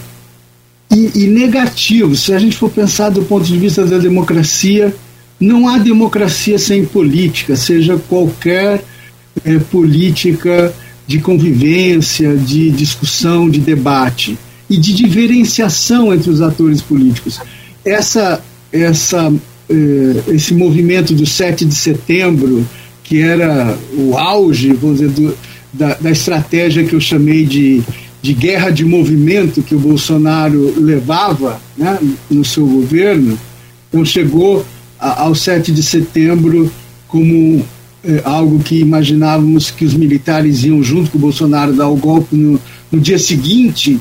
e, 0.91 1.25
e, 1.25 1.27
negativo. 1.27 2.15
Se 2.15 2.33
a 2.33 2.39
gente 2.39 2.57
for 2.57 2.71
pensar 2.71 3.11
do 3.11 3.23
ponto 3.23 3.45
de 3.45 3.59
vista 3.59 3.85
da 3.85 3.99
democracia, 3.99 4.95
não 5.41 5.69
há 5.69 5.79
democracia 5.79 6.59
sem 6.59 6.85
política, 6.85 7.57
seja 7.57 7.97
qualquer 8.09 8.85
é, 9.45 9.59
política 9.59 10.73
de 11.07 11.21
convivência, 11.21 12.37
de 12.37 12.71
discussão, 12.71 13.49
de 13.49 13.61
debate 13.61 14.39
e 14.69 14.77
de 14.77 14.95
diferenciação 14.95 16.13
entre 16.15 16.31
os 16.31 16.41
atores 16.41 16.81
políticos. 16.81 17.41
Essa, 17.85 18.43
essa, 18.73 19.33
eh, 19.69 20.23
esse 20.29 20.55
movimento 20.55 21.15
do 21.15 21.27
7 21.27 21.65
de 21.65 21.75
setembro, 21.75 22.67
que 23.03 23.21
era 23.21 23.77
o 23.93 24.17
auge, 24.17 24.73
vamos 24.73 25.01
dizer, 25.01 25.11
do, 25.11 25.37
da, 25.73 25.95
da 25.95 26.11
estratégia 26.11 26.85
que 26.85 26.95
eu 26.95 27.01
chamei 27.01 27.45
de, 27.45 27.83
de 28.23 28.33
guerra 28.33 28.71
de 28.71 28.85
movimento 28.85 29.63
que 29.63 29.75
o 29.75 29.79
Bolsonaro 29.79 30.75
levava 30.81 31.61
né, 31.77 31.99
no 32.31 32.45
seu 32.45 32.67
governo, 32.67 33.39
então 33.89 34.03
chegou 34.05 34.65
a, 34.99 35.23
ao 35.23 35.35
7 35.35 35.71
de 35.71 35.83
setembro 35.83 36.73
como 37.07 37.63
algo 38.25 38.59
que 38.59 38.81
imaginávamos 38.81 39.71
que 39.71 39.85
os 39.85 39.95
militares 39.95 40.65
iam 40.65 40.83
junto 40.83 41.11
com 41.11 41.19
o 41.19 41.21
Bolsonaro 41.21 41.73
dar 41.73 41.89
o 41.89 41.97
golpe 41.97 42.37
no, 42.37 42.61
no 42.91 43.01
dia 43.01 43.19
seguinte 43.19 44.01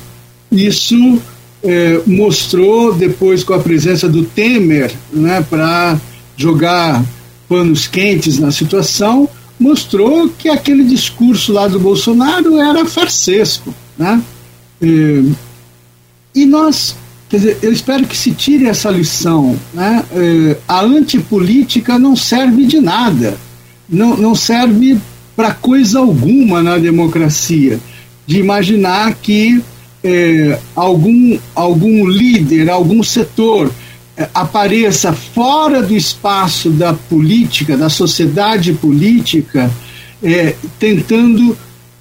isso 0.52 1.20
é, 1.62 2.00
mostrou, 2.06 2.94
depois 2.94 3.42
com 3.42 3.54
a 3.54 3.58
presença 3.58 4.08
do 4.08 4.24
Temer, 4.24 4.92
né, 5.12 5.44
para 5.48 5.98
jogar 6.36 7.04
panos 7.48 7.86
quentes 7.86 8.38
na 8.38 8.50
situação, 8.50 9.28
mostrou 9.58 10.28
que 10.28 10.48
aquele 10.48 10.84
discurso 10.84 11.52
lá 11.52 11.66
do 11.66 11.80
Bolsonaro 11.80 12.58
era 12.58 12.84
farsesco. 12.84 13.74
Né? 13.96 14.22
É, 14.82 15.22
e 16.34 16.44
nós, 16.44 16.96
quer 17.28 17.36
dizer, 17.38 17.58
eu 17.62 17.72
espero 17.72 18.06
que 18.06 18.16
se 18.16 18.32
tire 18.32 18.66
essa 18.66 18.90
lição. 18.90 19.56
Né? 19.72 20.04
É, 20.12 20.56
a 20.68 20.82
antipolítica 20.82 21.98
não 21.98 22.14
serve 22.14 22.66
de 22.66 22.80
nada, 22.80 23.36
não, 23.88 24.16
não 24.16 24.34
serve 24.34 24.98
para 25.36 25.52
coisa 25.52 25.98
alguma 25.98 26.62
na 26.62 26.78
democracia. 26.78 27.78
De 28.26 28.38
imaginar 28.38 29.14
que 29.14 29.62
é, 30.02 30.58
algum, 30.74 31.38
algum 31.54 32.06
líder, 32.06 32.70
algum 32.70 33.02
setor 33.02 33.70
é, 34.16 34.28
apareça 34.32 35.12
fora 35.12 35.82
do 35.82 35.96
espaço 35.96 36.70
da 36.70 36.92
política, 36.94 37.76
da 37.76 37.88
sociedade 37.88 38.72
política, 38.74 39.70
é, 40.22 40.54
tentando 40.78 41.56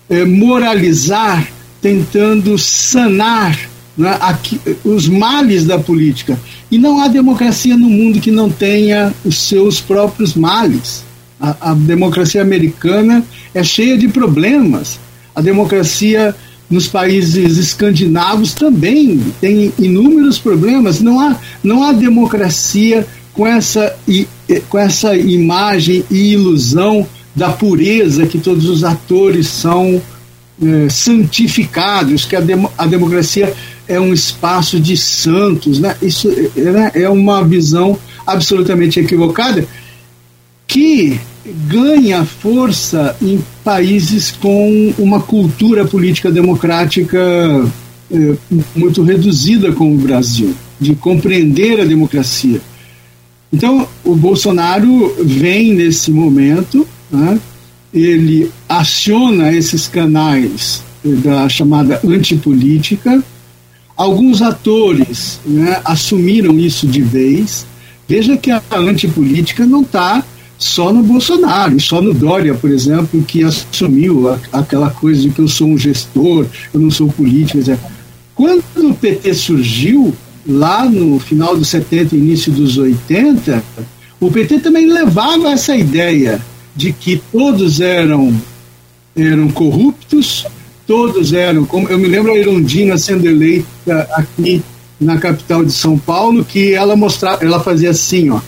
é, 0.10 0.24
moralizar, 0.24 1.48
tentando 1.82 2.58
sanar 2.58 3.58
né, 3.98 4.18
aqui, 4.22 4.60
os 4.84 5.08
males 5.08 5.66
da 5.66 5.80
política. 5.80 6.40
E 6.70 6.78
não 6.78 7.02
há 7.02 7.08
democracia 7.08 7.76
no 7.76 7.90
mundo 7.90 8.20
que 8.20 8.32
não 8.32 8.50
tenha 8.50 9.14
os 9.26 9.40
seus 9.42 9.80
próprios 9.80 10.36
males. 10.36 11.04
A, 11.44 11.72
a 11.72 11.74
democracia 11.74 12.42
americana 12.42 13.22
é 13.54 13.62
cheia 13.62 13.98
de 13.98 14.08
problemas. 14.08 14.98
A 15.36 15.42
democracia 15.42 16.34
nos 16.70 16.88
países 16.88 17.58
escandinavos 17.58 18.54
também 18.54 19.20
tem 19.42 19.74
inúmeros 19.78 20.40
problemas. 20.40 21.02
Não 21.02 21.20
há, 21.20 21.36
não 21.62 21.84
há 21.84 21.92
democracia 21.92 23.06
com 23.34 23.46
essa, 23.46 23.94
com 24.70 24.80
essa 24.80 25.18
imagem 25.18 26.06
e 26.10 26.32
ilusão 26.32 27.06
da 27.36 27.50
pureza 27.50 28.26
que 28.26 28.40
todos 28.40 28.70
os 28.70 28.86
atores 28.86 29.48
são 29.48 30.02
é, 30.62 30.88
santificados, 30.88 32.24
que 32.24 32.38
a, 32.38 32.40
dem 32.40 32.66
a 32.78 32.88
democracia 32.88 33.54
é 33.86 34.00
um 34.00 34.14
espaço 34.14 34.80
de 34.80 34.96
santos. 34.96 35.78
Né? 35.78 35.94
Isso 36.02 36.32
é, 36.32 37.04
é 37.04 37.10
uma 37.10 37.44
visão 37.44 38.00
absolutamente 38.26 38.98
equivocada 38.98 39.68
que 40.66 41.20
ganha 41.46 42.24
força 42.24 43.16
em 43.22 43.44
países 43.64 44.32
com 44.32 44.94
uma 44.98 45.22
cultura 45.22 45.86
política 45.86 46.32
democrática 46.32 47.20
é, 48.12 48.36
muito 48.76 49.04
reduzida 49.04 49.72
como 49.72 49.96
o 49.96 49.98
Brasil, 49.98 50.54
de 50.80 50.96
compreender 50.96 51.82
a 51.82 51.86
democracia. 51.86 52.62
Então, 53.52 53.88
o 54.04 54.16
Bolsonaro 54.16 55.16
vem 55.20 55.74
nesse 55.74 56.12
momento, 56.12 56.88
né, 57.12 57.40
ele 57.94 58.50
aciona 58.68 59.54
esses 59.54 59.88
canais 59.88 60.82
da 61.04 61.48
chamada 61.48 62.00
antipolítica. 62.04 63.24
Alguns 63.96 64.42
atores 64.42 65.40
né, 65.46 65.80
assumiram 65.86 66.58
isso 66.58 66.88
de 66.88 67.02
vez. 67.02 67.68
Veja 68.08 68.36
que 68.36 68.50
a 68.50 68.62
antipolítica 68.72 69.66
não 69.66 69.82
está 69.82 70.24
só 70.64 70.94
no 70.94 71.04
Bolsonaro, 71.04 71.78
só 71.80 72.02
no 72.02 72.14
Dória, 72.14 72.54
por 72.54 72.72
exemplo, 72.72 73.22
que 73.22 73.44
assumiu 73.44 74.30
a, 74.30 74.40
aquela 74.52 74.90
coisa 74.90 75.22
de 75.22 75.30
que 75.30 75.40
eu 75.40 75.48
sou 75.48 75.68
um 75.68 75.78
gestor, 75.78 76.46
eu 76.74 76.80
não 76.80 76.90
sou 76.90 77.10
político, 77.10 77.60
etc. 77.60 77.78
Quando 78.34 78.64
o 78.78 78.94
PT 78.94 79.34
surgiu, 79.34 80.14
lá 80.48 80.86
no 80.86 81.20
final 81.20 81.58
dos 81.58 81.68
70 81.68 82.16
início 82.16 82.52
dos 82.52 82.78
80, 82.78 83.62
o 84.22 84.32
PT 84.32 84.60
também 84.60 84.88
levava 84.88 85.50
essa 85.50 85.76
ideia 85.76 86.42
de 86.74 86.94
que 86.94 87.22
todos 87.32 87.82
eram, 87.82 88.34
eram 89.16 89.50
corruptos, 89.50 90.48
todos 90.88 91.34
eram, 91.34 91.66
como 91.66 91.90
eu 91.90 92.00
me 92.00 92.08
lembro 92.08 92.32
a 92.32 92.38
Irondina 92.38 92.98
sendo 92.98 93.28
eleita 93.28 94.08
aqui 94.14 94.64
na 95.00 95.18
capital 95.18 95.66
de 95.66 95.74
São 95.74 95.98
Paulo, 96.00 96.46
que 96.46 96.74
ela 96.74 96.96
mostrava, 96.96 97.44
ela 97.44 97.60
fazia 97.60 97.90
assim, 97.90 98.30
ó, 98.30 98.40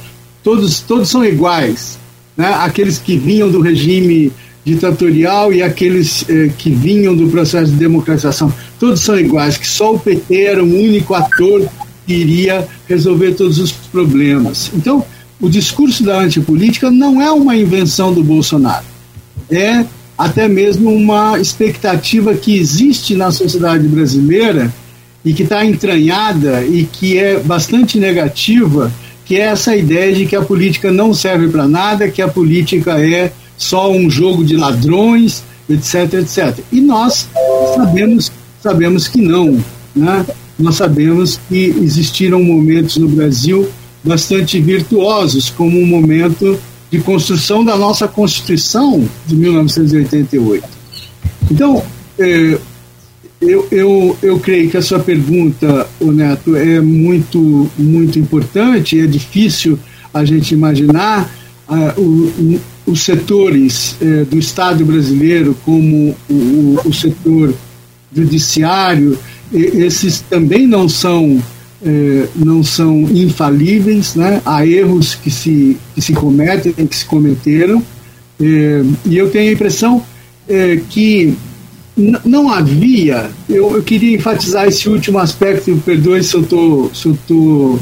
todos, 0.41 0.79
todos 0.79 1.09
são 1.09 1.25
iguais, 1.25 1.99
né? 2.35 2.53
aqueles 2.59 2.97
que 2.97 3.17
vinham 3.17 3.49
do 3.49 3.61
regime 3.61 4.31
ditatorial 4.65 5.53
e 5.53 5.61
aqueles 5.61 6.25
eh, 6.27 6.49
que 6.57 6.71
vinham 6.71 7.15
do 7.15 7.27
processo 7.27 7.71
de 7.71 7.77
democratização, 7.77 8.51
todos 8.79 9.01
são 9.01 9.17
iguais, 9.19 9.57
que 9.57 9.67
só 9.67 9.93
o 9.93 9.99
PT 9.99 10.41
era 10.41 10.63
o 10.63 10.67
único 10.67 11.13
ator 11.13 11.67
que 12.05 12.13
iria 12.13 12.67
resolver 12.87 13.33
todos 13.33 13.59
os 13.59 13.71
problemas. 13.71 14.71
Então, 14.73 15.05
o 15.39 15.47
discurso 15.47 16.03
da 16.03 16.19
antipolítica 16.19 16.89
não 16.89 17.21
é 17.21 17.31
uma 17.31 17.55
invenção 17.55 18.11
do 18.11 18.23
Bolsonaro, 18.23 18.85
é 19.51 19.85
até 20.17 20.47
mesmo 20.47 20.91
uma 20.91 21.39
expectativa 21.39 22.33
que 22.33 22.57
existe 22.57 23.15
na 23.15 23.31
sociedade 23.31 23.87
brasileira 23.87 24.73
e 25.23 25.33
que 25.33 25.43
está 25.43 25.65
entranhada 25.65 26.63
e 26.63 26.85
que 26.85 27.17
é 27.17 27.39
bastante 27.39 27.99
negativa 27.99 28.91
que 29.25 29.35
é 29.35 29.45
essa 29.45 29.75
ideia 29.75 30.13
de 30.13 30.25
que 30.25 30.35
a 30.35 30.41
política 30.41 30.91
não 30.91 31.13
serve 31.13 31.49
para 31.49 31.67
nada, 31.67 32.09
que 32.09 32.21
a 32.21 32.27
política 32.27 33.03
é 33.03 33.31
só 33.57 33.91
um 33.91 34.09
jogo 34.09 34.43
de 34.43 34.55
ladrões, 34.55 35.43
etc, 35.69 36.13
etc. 36.13 36.59
E 36.71 36.79
nós 36.79 37.27
sabemos, 37.75 38.31
sabemos 38.61 39.07
que 39.07 39.19
não. 39.19 39.59
Né? 39.95 40.25
Nós 40.57 40.75
sabemos 40.75 41.39
que 41.49 41.75
existiram 41.81 42.41
momentos 42.43 42.97
no 42.97 43.07
Brasil 43.07 43.67
bastante 44.03 44.61
virtuosos, 44.61 45.49
como 45.49 45.79
o 45.79 45.85
momento 45.85 46.59
de 46.91 46.99
construção 46.99 47.65
da 47.65 47.75
nossa 47.75 48.07
Constituição 48.07 49.03
de 49.25 49.35
1988. 49.35 50.63
Então, 51.49 51.83
eh, 52.19 52.57
eu, 53.47 53.67
eu, 53.71 54.17
eu 54.21 54.39
creio 54.39 54.69
que 54.69 54.77
a 54.77 54.81
sua 54.81 54.99
pergunta, 54.99 55.87
o 55.99 56.11
Neto, 56.11 56.55
é 56.55 56.79
muito, 56.79 57.69
muito 57.77 58.19
importante. 58.19 58.99
É 58.99 59.07
difícil 59.07 59.79
a 60.13 60.23
gente 60.23 60.53
imaginar 60.53 61.29
uh, 61.67 62.01
o, 62.01 62.61
os 62.85 63.03
setores 63.03 63.95
uh, 64.01 64.25
do 64.25 64.37
Estado 64.37 64.85
brasileiro, 64.85 65.55
como 65.65 66.15
o, 66.29 66.79
o 66.85 66.93
setor 66.93 67.53
judiciário, 68.15 69.17
esses 69.51 70.21
também 70.21 70.65
não 70.65 70.87
são 70.87 71.35
uh, 71.35 72.29
não 72.35 72.63
são 72.63 73.01
infalíveis, 73.01 74.15
né? 74.15 74.41
há 74.45 74.65
erros 74.65 75.15
que 75.15 75.29
se, 75.29 75.77
que 75.93 76.01
se 76.01 76.13
cometem, 76.13 76.73
que 76.73 76.95
se 76.95 77.05
cometeram, 77.05 77.83
e 78.39 79.17
eu 79.17 79.29
tenho 79.29 79.49
a 79.49 79.53
impressão 79.53 80.03
que 80.89 81.33
não 81.97 82.51
havia, 82.51 83.29
eu, 83.47 83.77
eu, 83.77 83.83
queria 83.83 84.15
enfatizar 84.15 84.67
esse 84.67 84.89
último 84.89 85.17
aspecto, 85.17 85.81
perdoe 85.85 86.21
se 86.23 86.35
eu 86.35 86.41
estou 86.41 86.93
se 86.93 87.07
eu 87.07 87.17
tô 87.25 87.79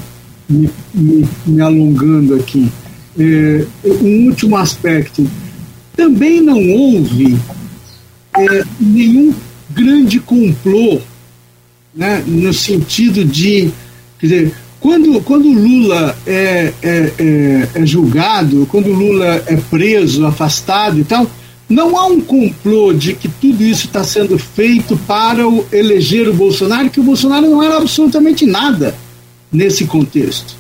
me, 0.48 0.70
me, 0.94 1.28
me 1.48 1.62
alongando 1.62 2.36
aqui. 2.36 2.70
É, 3.18 3.66
um 3.84 4.28
último 4.28 4.56
aspecto. 4.56 5.28
Também 5.96 6.42
não 6.42 6.60
houve 6.72 7.38
é, 8.38 8.64
nenhum 8.80 9.34
grande 9.72 10.20
complô, 10.20 11.00
né, 11.94 12.24
no 12.28 12.54
sentido 12.54 13.26
de. 13.26 13.72
Quer 14.20 14.28
dizer, 14.28 14.54
quando, 14.80 15.22
quando 15.22 15.52
Lula 15.52 16.16
é, 16.26 16.74
é, 16.82 17.14
é, 17.18 17.70
é 17.76 17.86
julgado, 17.86 18.68
quando 18.70 18.92
Lula 18.92 19.44
é 19.48 19.56
preso, 19.56 20.26
afastado 20.26 21.00
e 21.00 21.04
tal 21.04 21.28
não 21.70 21.98
há 21.98 22.08
um 22.08 22.22
complô 22.22 22.94
de 22.94 23.14
que 23.14 23.28
tudo 23.28 23.64
isso 23.64 23.88
está 23.88 24.04
sendo 24.04 24.38
feito 24.38 24.98
para 25.08 25.48
o, 25.48 25.66
eleger 25.72 26.28
o 26.28 26.34
Bolsonaro, 26.34 26.90
que 26.90 27.00
o 27.00 27.04
Bolsonaro 27.04 27.50
não 27.50 27.64
era 27.64 27.78
absolutamente 27.78 28.46
nada 28.46 28.96
nesse 29.52 29.86
contexto. 29.86 30.56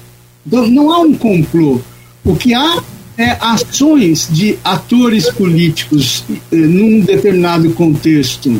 Então, 0.46 0.68
não 0.68 0.92
há 0.92 1.00
um 1.00 1.13
complô. 1.13 1.80
O 2.24 2.36
que 2.36 2.54
há 2.54 2.82
é 3.18 3.38
ações 3.39 4.28
de 4.32 4.58
atores 4.63 5.30
políticos 5.30 6.24
eh, 6.30 6.56
num 6.56 7.00
determinado 7.02 7.70
contexto 7.72 8.60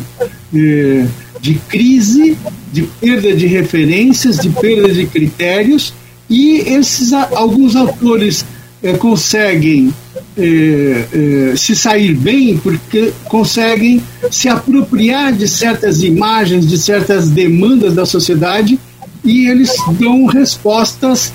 eh, 0.54 1.06
de 1.40 1.54
crise, 1.68 2.36
de 2.72 2.82
perda 2.82 3.34
de 3.34 3.46
referências, 3.46 4.38
de 4.38 4.50
perda 4.50 4.92
de 4.92 5.06
critérios, 5.06 5.92
e 6.30 6.58
esses 6.58 7.12
alguns 7.12 7.74
atores 7.74 8.44
eh, 8.82 8.92
conseguem 8.94 9.92
é, 10.36 11.04
é, 11.12 11.56
se 11.56 11.76
sair 11.76 12.14
bem 12.14 12.58
porque 12.58 13.12
conseguem 13.24 14.02
se 14.30 14.48
apropriar 14.48 15.32
de 15.32 15.46
certas 15.46 16.02
imagens, 16.02 16.66
de 16.66 16.78
certas 16.78 17.30
demandas 17.30 17.94
da 17.94 18.04
sociedade 18.04 18.78
e 19.24 19.48
eles 19.48 19.70
dão 19.98 20.26
respostas 20.26 21.32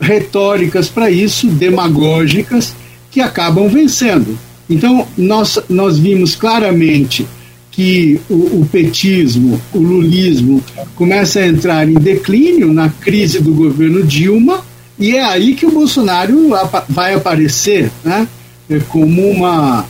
retóricas 0.00 0.88
para 0.88 1.10
isso, 1.10 1.46
demagógicas, 1.48 2.74
que 3.10 3.20
acabam 3.20 3.68
vencendo. 3.68 4.38
Então, 4.68 5.06
nós, 5.16 5.58
nós 5.68 5.98
vimos 5.98 6.34
claramente 6.34 7.26
que 7.70 8.20
o, 8.28 8.60
o, 8.60 8.68
petismo, 8.70 9.60
o 9.72 9.78
lulismo, 9.78 10.62
começa 10.94 11.40
a 11.40 11.46
entrar 11.46 11.88
em 11.88 11.94
declínio 11.94 12.72
na 12.72 12.88
crise 12.88 13.40
do 13.40 13.54
governo 13.54 14.02
Dilma, 14.02 14.64
e 14.98 15.16
é 15.16 15.22
aí 15.22 15.54
que 15.54 15.66
o 15.66 15.70
Bolsonaro 15.70 16.50
vai 16.88 17.14
aparecer, 17.14 17.90
né? 18.04 18.26
é, 18.68 18.78
como 18.88 19.28
uma, 19.30 19.86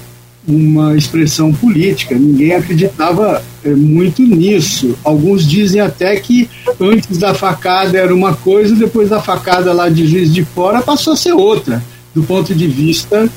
uma 0.46 0.96
expressão 0.96 1.52
política. 1.52 2.14
Ninguém 2.14 2.54
acreditava 2.54 3.42
é, 3.64 3.70
muito 3.70 4.22
nisso. 4.22 4.96
Alguns 5.02 5.46
dizem 5.46 5.80
até 5.80 6.14
que 6.16 6.48
antes 6.80 7.18
da 7.18 7.34
facada 7.34 7.98
era 7.98 8.14
uma 8.14 8.34
coisa, 8.34 8.74
depois 8.74 9.08
da 9.08 9.20
facada 9.20 9.72
lá 9.72 9.88
de 9.88 10.06
Juiz 10.06 10.32
de 10.32 10.44
Fora 10.44 10.80
passou 10.80 11.12
a 11.12 11.16
ser 11.16 11.32
outra, 11.32 11.82
do 12.14 12.22
ponto 12.22 12.54
de 12.54 12.66
vista 12.66 13.28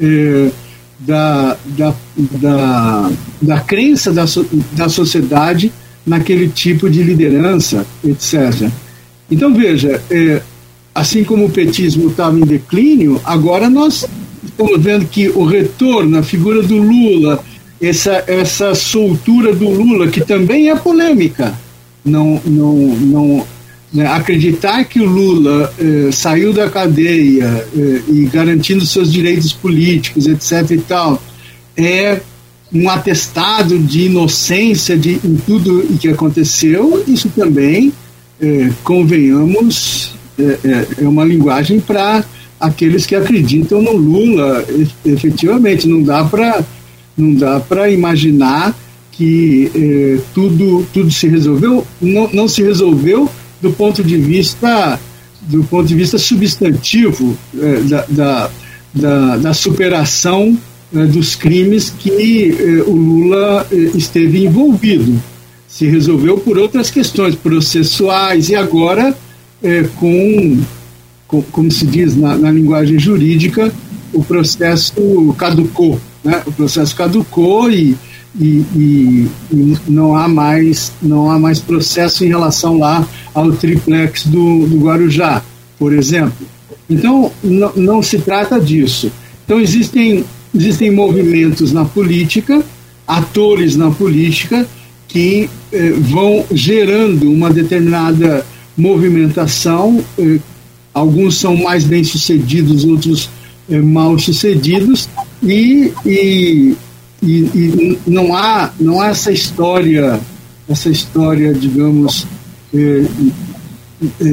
é, 0.00 0.50
da, 0.98 1.56
da, 1.66 1.94
da, 2.16 3.10
da 3.42 3.60
crença 3.60 4.12
da, 4.12 4.24
da 4.72 4.88
sociedade 4.88 5.72
naquele 6.06 6.48
tipo 6.48 6.88
de 6.88 7.02
liderança, 7.02 7.84
etc. 8.04 8.70
Então, 9.28 9.52
veja, 9.52 10.00
é, 10.08 10.40
assim 10.96 11.22
como 11.22 11.44
o 11.44 11.50
petismo 11.50 12.08
estava 12.08 12.38
em 12.38 12.44
declínio, 12.44 13.20
agora 13.22 13.68
nós 13.68 14.06
estamos 14.42 14.82
vendo 14.82 15.04
que 15.04 15.28
o 15.28 15.44
retorno, 15.44 16.18
a 16.18 16.22
figura 16.22 16.62
do 16.62 16.78
Lula, 16.78 17.44
essa, 17.80 18.24
essa 18.26 18.74
soltura 18.74 19.54
do 19.54 19.68
Lula, 19.68 20.08
que 20.08 20.22
também 20.22 20.70
é 20.70 20.74
polêmica, 20.74 21.54
não, 22.02 22.40
não, 22.46 22.74
não, 22.76 23.46
né, 23.92 24.06
acreditar 24.06 24.84
que 24.84 24.98
o 24.98 25.04
Lula 25.04 25.70
eh, 25.78 26.10
saiu 26.10 26.54
da 26.54 26.70
cadeia 26.70 27.68
eh, 27.76 28.00
e 28.08 28.24
garantindo 28.32 28.86
seus 28.86 29.12
direitos 29.12 29.52
políticos, 29.52 30.26
etc. 30.26 30.70
e 30.70 30.78
tal, 30.78 31.22
é 31.76 32.22
um 32.72 32.88
atestado 32.88 33.78
de 33.78 34.06
inocência 34.06 34.96
de, 34.96 35.20
em 35.22 35.36
tudo 35.46 35.80
o 35.80 35.98
que 35.98 36.08
aconteceu, 36.08 37.04
isso 37.06 37.28
também, 37.28 37.92
eh, 38.40 38.70
convenhamos, 38.82 40.15
é, 40.38 40.58
é, 40.64 40.86
é 41.04 41.08
uma 41.08 41.24
linguagem 41.24 41.80
para 41.80 42.24
aqueles 42.60 43.06
que 43.06 43.14
acreditam 43.14 43.80
no 43.80 43.96
Lula, 43.96 44.64
efetivamente. 45.04 45.88
Não 45.88 46.02
dá 46.02 46.24
para 46.24 46.64
não 47.16 47.34
dá 47.34 47.58
para 47.60 47.90
imaginar 47.90 48.76
que 49.12 49.70
eh, 49.74 50.20
tudo 50.34 50.86
tudo 50.92 51.10
se 51.10 51.26
resolveu. 51.26 51.86
Não, 52.00 52.28
não 52.32 52.48
se 52.48 52.62
resolveu 52.62 53.28
do 53.62 53.70
ponto 53.72 54.02
de 54.02 54.16
vista 54.18 55.00
do 55.42 55.62
ponto 55.64 55.86
de 55.86 55.94
vista 55.94 56.18
substantivo 56.18 57.36
eh, 57.58 57.80
da, 57.84 58.04
da, 58.08 58.50
da, 58.92 59.36
da, 59.36 59.54
superação 59.54 60.58
dos 60.92 61.34
crimes 61.34 61.90
que 61.90 62.54
o 62.86 62.92
Lula 62.92 63.66
esteve 63.94 64.44
envolvido. 64.44 65.20
Se 65.66 65.86
resolveu 65.86 66.38
por 66.38 66.56
outras 66.58 66.90
questões 66.90 67.34
processuais 67.34 68.48
e 68.48 68.54
agora 68.54 69.14
eh, 69.62 69.88
com, 69.96 70.60
com, 71.26 71.42
como 71.42 71.70
se 71.70 71.86
diz 71.86 72.16
na, 72.16 72.36
na 72.36 72.50
linguagem 72.50 72.98
jurídica, 72.98 73.72
o 74.12 74.22
processo 74.22 75.34
caducou. 75.38 76.00
Né? 76.24 76.42
O 76.46 76.52
processo 76.52 76.94
caducou 76.96 77.70
e 77.70 77.96
e, 78.38 78.64
e, 78.74 79.30
e, 79.52 79.76
não 79.88 80.14
há 80.14 80.28
mais 80.28 80.92
não 81.02 81.30
há 81.30 81.38
mais 81.38 81.58
processo 81.58 82.24
em 82.24 82.28
relação 82.28 82.78
lá 82.78 83.06
ao 83.32 83.52
triplex 83.52 84.26
do, 84.26 84.66
do 84.66 84.78
Guarujá, 84.78 85.42
por 85.78 85.92
exemplo. 85.92 86.46
Então 86.88 87.32
não, 87.42 87.72
não 87.74 88.02
se 88.02 88.18
trata 88.18 88.60
disso. 88.60 89.10
Então 89.44 89.58
existem 89.60 90.24
existem 90.54 90.90
movimentos 90.90 91.72
na 91.72 91.84
política, 91.84 92.62
atores 93.06 93.76
na 93.76 93.90
política 93.90 94.66
que 95.08 95.48
eh, 95.72 95.92
vão 95.98 96.44
gerando 96.50 97.30
uma 97.30 97.50
determinada 97.50 98.44
movimentação. 98.76 100.04
Eh, 100.18 100.38
alguns 100.92 101.38
são 101.38 101.56
mais 101.56 101.84
bem 101.84 102.04
sucedidos, 102.04 102.84
outros 102.84 103.30
eh, 103.68 103.80
mal 103.80 104.18
sucedidos 104.18 105.08
e, 105.42 105.92
e 106.04 106.76
e, 107.22 107.28
e, 107.54 107.98
não 108.06 108.36
há 108.36 108.70
não 108.78 109.00
há 109.00 109.08
essa 109.08 109.32
história 109.32 110.20
essa 110.68 110.90
história 110.90 111.54
digamos 111.54 112.26
é, 112.74 113.04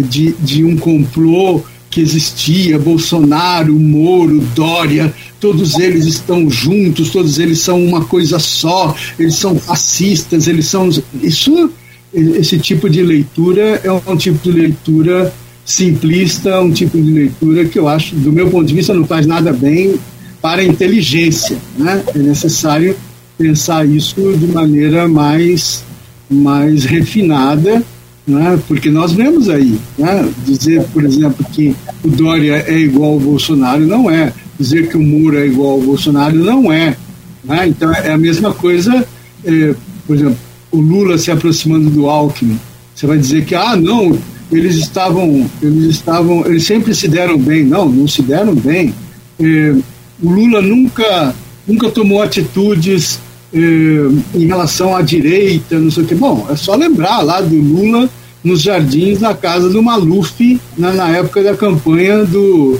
de, 0.10 0.34
de 0.34 0.63
um 0.65 0.75
complô 0.77 1.62
que 1.89 2.01
existia 2.01 2.77
Bolsonaro 2.77 3.73
Moro 3.79 4.41
Dória 4.53 5.13
todos 5.39 5.75
eles 5.79 6.06
estão 6.06 6.49
juntos 6.49 7.10
todos 7.10 7.39
eles 7.39 7.60
são 7.60 7.84
uma 7.84 8.03
coisa 8.03 8.38
só 8.38 8.93
eles 9.17 9.36
são 9.36 9.58
fascistas 9.58 10.47
eles 10.47 10.67
são 10.67 10.89
isso 11.21 11.71
esse 12.13 12.60
tipo 12.60 12.89
de 12.89 13.02
leitura 13.02 13.82
é 13.84 13.91
um 13.91 14.15
tipo 14.15 14.38
de 14.43 14.52
leitura 14.52 15.34
simplista 15.65 16.60
um 16.60 16.71
tipo 16.71 17.02
de 17.02 17.10
leitura 17.10 17.65
que 17.65 17.80
eu 17.80 17.88
acho 17.88 18.15
do 18.15 18.32
meu 18.32 18.49
ponto 18.49 18.65
de 18.65 18.73
vista 18.73 18.93
não 18.93 19.06
faz 19.06 19.26
nada 19.26 19.52
bem 19.54 19.95
para 20.43 20.62
a 20.62 20.65
inteligência. 20.65 21.58
Né? 21.78 22.04
É 22.13 22.17
necessário 22.19 22.93
pensar 23.38 23.88
isso 23.88 24.36
de 24.38 24.47
maneira 24.47 25.08
mais, 25.08 25.86
mais 26.30 26.84
refinada, 26.84 27.82
né? 28.28 28.60
porque 28.67 28.91
nós 28.91 29.13
vemos 29.13 29.47
aí, 29.47 29.80
né? 29.97 30.30
dizer, 30.45 30.84
por 30.91 31.06
exemplo, 31.06 31.45
que 31.54 31.73
o 32.04 32.10
Dória 32.10 32.65
é 32.67 32.78
igual 32.78 33.13
ao 33.13 33.19
Bolsonaro, 33.21 33.88
não 33.88 34.12
é. 34.12 34.34
Dizer 34.60 34.89
que 34.89 34.97
o 34.97 35.02
Muro 35.02 35.38
é 35.38 35.47
igual 35.47 35.71
ao 35.71 35.82
Bolsonaro, 35.82 36.36
não 36.36 36.71
é. 36.71 36.97
Né? 37.41 37.67
Então 37.69 37.91
é 37.93 38.12
a 38.12 38.17
mesma 38.17 38.54
coisa, 38.54 39.08
é, 39.45 39.73
por 40.06 40.17
exemplo, 40.17 40.38
o 40.74 40.82
Lula 40.82 41.18
se 41.18 41.32
aproximando 41.32 41.90
do 41.90 42.10
Alckmin. 42.10 42.60
Você 42.94 43.06
vai 43.06 43.18
dizer 43.18 43.46
que, 43.46 43.56
ah, 43.56 43.76
não, 43.76 44.18
eles 44.52 44.76
estavam, 44.76 45.50
eles 45.62 45.86
estavam, 45.86 46.46
eles 46.46 46.66
sempre 46.66 46.94
se 46.94 47.08
deram 47.08 47.38
bem. 47.38 47.64
Não, 47.64 47.88
não 47.88 48.08
se 48.08 48.22
deram 48.22 48.56
bem. 48.56 48.94
É, 49.40 49.76
o 50.22 50.30
Lula 50.30 50.62
nunca, 50.62 51.34
nunca 51.68 51.90
tomou 51.90 52.22
atitudes 52.22 53.20
eh, 53.54 54.10
em 54.34 54.48
relação 54.48 54.96
à 54.96 55.02
direita, 55.02 55.78
não 55.80 55.92
sei 55.92 56.04
o 56.04 56.08
que. 56.08 56.16
Bom, 56.16 56.48
é 56.50 56.56
só 56.56 56.76
lembrar 56.76 57.22
lá 57.22 57.40
do 57.40 57.56
Lula 57.56 58.10
nos 58.44 58.62
jardins 58.62 59.20
da 59.20 59.34
casa 59.34 59.70
do 59.70 59.82
Maluf, 59.82 60.60
na, 60.78 60.92
na 60.92 61.10
época 61.10 61.44
da 61.44 61.56
campanha 61.56 62.26
do, 62.26 62.80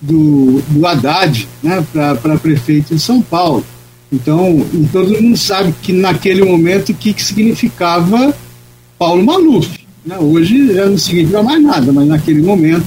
do, 0.00 0.62
do 0.68 0.86
Haddad, 0.86 1.48
né, 1.62 1.84
para 1.92 2.38
prefeito 2.38 2.94
de 2.94 3.00
São 3.00 3.20
Paulo. 3.20 3.64
Então, 4.12 4.64
todo 4.92 5.22
mundo 5.22 5.36
sabe 5.38 5.74
que 5.82 5.92
naquele 5.92 6.44
momento 6.44 6.90
o 6.90 6.94
que, 6.94 7.14
que 7.14 7.24
significava 7.24 8.34
Paulo 8.98 9.24
Maluf. 9.24 9.80
Né? 10.04 10.18
Hoje 10.18 10.74
já 10.74 10.86
não 10.86 10.98
significa 10.98 11.42
mais 11.42 11.62
nada, 11.62 11.90
mas 11.92 12.06
naquele 12.06 12.42
momento 12.42 12.84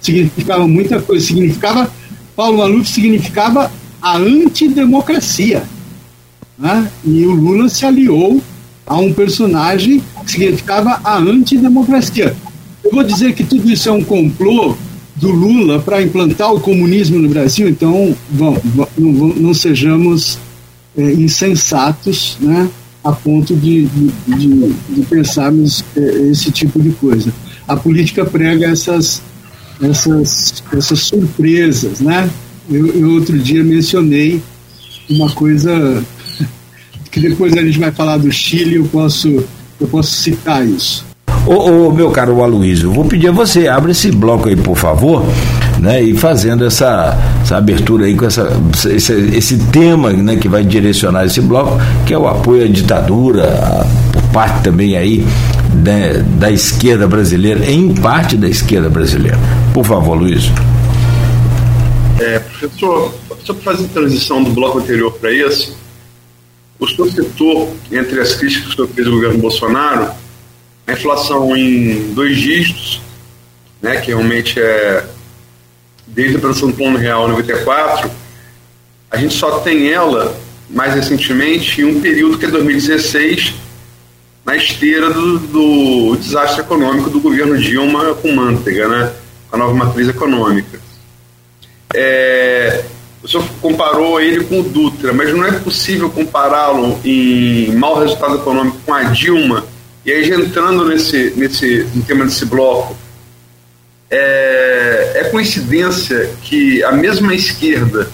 significava 0.00 0.66
muita 0.66 1.00
coisa. 1.00 1.24
Significava 1.24 1.88
Paulo 2.34 2.58
Maluf 2.58 2.90
significava 2.90 3.70
a 4.02 4.16
antidemocracia. 4.16 5.62
Né? 6.58 6.90
E 7.04 7.24
o 7.24 7.30
Lula 7.30 7.68
se 7.68 7.86
aliou 7.86 8.42
a 8.84 8.96
um 8.96 9.12
personagem 9.12 10.02
que 10.24 10.30
significava 10.32 11.00
a 11.04 11.16
antidemocracia. 11.16 12.34
Eu 12.82 12.90
vou 12.90 13.04
dizer 13.04 13.34
que 13.34 13.44
tudo 13.44 13.70
isso 13.70 13.88
é 13.88 13.92
um 13.92 14.02
complô 14.02 14.76
do 15.14 15.30
Lula 15.30 15.80
para 15.80 16.02
implantar 16.02 16.52
o 16.52 16.60
comunismo 16.60 17.18
no 17.18 17.28
Brasil, 17.28 17.68
então 17.68 18.14
vamos, 18.30 18.60
não, 18.98 19.12
não 19.28 19.54
sejamos 19.54 20.38
é, 20.96 21.12
insensatos 21.12 22.36
né, 22.40 22.68
a 23.04 23.12
ponto 23.12 23.54
de, 23.54 23.86
de, 23.86 24.72
de, 24.90 25.02
pensarmos 25.08 25.84
é, 25.96 26.00
esse 26.30 26.50
tipo 26.50 26.80
de 26.80 26.90
coisa. 26.90 27.32
A 27.68 27.76
política 27.76 28.24
prega 28.24 28.66
essas 28.66 29.22
essas, 29.82 30.62
essas 30.72 31.00
surpresas, 31.00 32.00
né? 32.00 32.28
Eu, 32.70 32.86
eu 32.88 33.10
outro 33.10 33.38
dia 33.38 33.62
mencionei 33.62 34.40
uma 35.08 35.30
coisa 35.30 36.02
que 37.10 37.20
depois 37.20 37.52
a 37.56 37.62
gente 37.62 37.78
vai 37.78 37.92
falar 37.92 38.16
do 38.18 38.30
Chile, 38.32 38.76
eu 38.76 38.84
posso, 38.84 39.44
eu 39.80 39.86
posso 39.86 40.10
citar 40.12 40.66
isso. 40.66 41.04
Ô, 41.46 41.86
ô, 41.86 41.92
meu 41.92 42.10
caro 42.10 42.42
Aloysio, 42.42 42.92
vou 42.92 43.04
pedir 43.04 43.28
a 43.28 43.32
você, 43.32 43.68
abre 43.68 43.92
esse 43.92 44.10
bloco 44.10 44.48
aí, 44.48 44.56
por 44.56 44.76
favor, 44.76 45.24
né, 45.78 46.02
e 46.02 46.16
fazendo 46.16 46.64
essa, 46.64 47.16
essa 47.42 47.56
abertura 47.56 48.06
aí 48.06 48.16
com 48.16 48.24
essa, 48.24 48.50
esse, 48.88 49.12
esse 49.36 49.58
tema 49.66 50.12
né, 50.12 50.36
que 50.36 50.48
vai 50.48 50.64
direcionar 50.64 51.24
esse 51.26 51.40
bloco, 51.40 51.78
que 52.06 52.14
é 52.14 52.18
o 52.18 52.26
apoio 52.26 52.64
à 52.64 52.68
ditadura, 52.68 53.44
a, 53.44 54.12
por 54.12 54.22
parte 54.32 54.62
também 54.62 54.96
aí 54.96 55.24
né, 55.74 56.24
da 56.38 56.50
esquerda 56.50 57.06
brasileira, 57.06 57.70
em 57.70 57.94
parte 57.94 58.36
da 58.36 58.48
esquerda 58.48 58.88
brasileira. 58.88 59.38
Por 59.74 59.84
favor, 59.84 60.14
Luiz. 60.14 60.50
É, 62.18 62.38
professor, 62.38 63.14
só 63.44 63.52
para 63.52 63.62
fazer 63.62 63.88
transição 63.88 64.42
do 64.42 64.50
bloco 64.50 64.78
anterior 64.78 65.12
para 65.12 65.30
esse, 65.32 65.74
o 66.78 66.86
senhor 66.86 67.10
citou, 67.10 67.76
entre 67.90 68.20
as 68.20 68.34
críticas 68.34 68.66
que 68.66 68.72
o 68.72 68.76
senhor 68.76 68.88
fez 68.88 69.06
ao 69.06 69.12
governo 69.14 69.38
Bolsonaro, 69.38 70.10
a 70.86 70.92
inflação 70.92 71.56
em 71.56 72.12
dois 72.12 72.36
dígitos, 72.36 73.00
né, 73.82 73.96
que 73.96 74.08
realmente 74.08 74.58
é 74.58 75.04
desde 76.06 76.36
a 76.36 76.40
do 76.40 76.72
Plano 76.72 76.98
Real 76.98 77.28
94, 77.28 78.10
a 79.10 79.16
gente 79.16 79.34
só 79.34 79.60
tem 79.60 79.90
ela, 79.90 80.36
mais 80.68 80.94
recentemente, 80.94 81.80
em 81.80 81.84
um 81.84 82.00
período 82.00 82.38
que 82.38 82.46
é 82.46 82.48
2016, 82.48 83.54
na 84.44 84.56
esteira 84.56 85.12
do, 85.12 85.38
do 85.38 86.16
desastre 86.16 86.60
econômico 86.60 87.10
do 87.10 87.20
governo 87.20 87.58
Dilma 87.58 88.14
com 88.14 88.32
Manteiga, 88.32 88.88
né? 88.88 89.12
a 89.50 89.56
nova 89.56 89.74
matriz 89.74 90.08
econômica. 90.08 90.78
É, 91.94 92.84
o 93.22 93.28
senhor 93.28 93.46
comparou 93.60 94.20
ele 94.20 94.44
com 94.44 94.60
o 94.60 94.62
Dutra, 94.62 95.12
mas 95.12 95.34
não 95.34 95.44
é 95.44 95.52
possível 95.52 96.10
compará-lo 96.10 96.98
em 97.04 97.72
mau 97.74 97.98
resultado 97.98 98.36
econômico 98.36 98.78
com 98.84 98.94
a 98.94 99.04
Dilma. 99.04 99.64
E 100.04 100.12
aí, 100.12 100.30
entrando 100.30 100.84
nesse, 100.84 101.32
nesse, 101.36 101.86
no 101.92 102.02
tema 102.02 102.24
desse 102.24 102.44
bloco, 102.44 102.96
é, 104.10 105.12
é 105.16 105.24
coincidência 105.30 106.30
que 106.42 106.82
a 106.84 106.92
mesma 106.92 107.34
esquerda, 107.34 108.08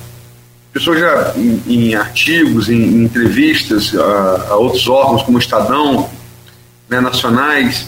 pessoas 0.73 1.01
já 1.01 1.35
em, 1.37 1.63
em 1.67 1.95
artigos, 1.95 2.69
em, 2.69 2.81
em 2.81 3.05
entrevistas 3.05 3.95
a, 3.95 4.47
a, 4.51 4.57
outros 4.57 4.89
órgãos 4.89 5.23
como 5.23 5.37
o 5.37 5.41
Estadão, 5.41 6.09
né, 6.89 7.01
nacionais, 7.01 7.87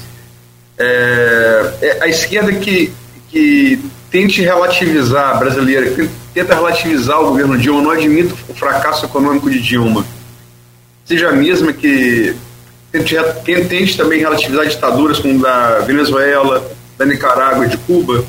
é, 0.79 1.75
é 1.81 2.03
a 2.03 2.09
esquerda 2.09 2.53
que, 2.53 2.93
que 3.31 3.81
tente 4.11 4.43
relativizar 4.43 5.31
a 5.31 5.35
brasileira, 5.35 5.91
que 5.91 6.09
tenta 6.33 6.55
relativizar 6.55 7.21
o 7.21 7.29
governo 7.29 7.57
Dilma, 7.57 7.83
não 7.83 7.91
admite 7.91 8.35
o 8.49 8.55
fracasso 8.55 9.07
econômico 9.07 9.51
de 9.51 9.61
Dilma, 9.61 10.05
seja 11.05 11.29
a 11.29 11.33
mesma 11.33 11.73
que 11.73 12.37
tente 13.69 13.97
também 13.97 14.21
relativizar 14.21 14.67
ditaduras 14.67 15.19
como 15.19 15.41
da 15.41 15.81
Venezuela, 15.81 16.65
da 16.99 17.07
Nicarágua 17.07 17.67
e 17.67 17.71
de 17.71 17.79
Cuba? 17.79 18.25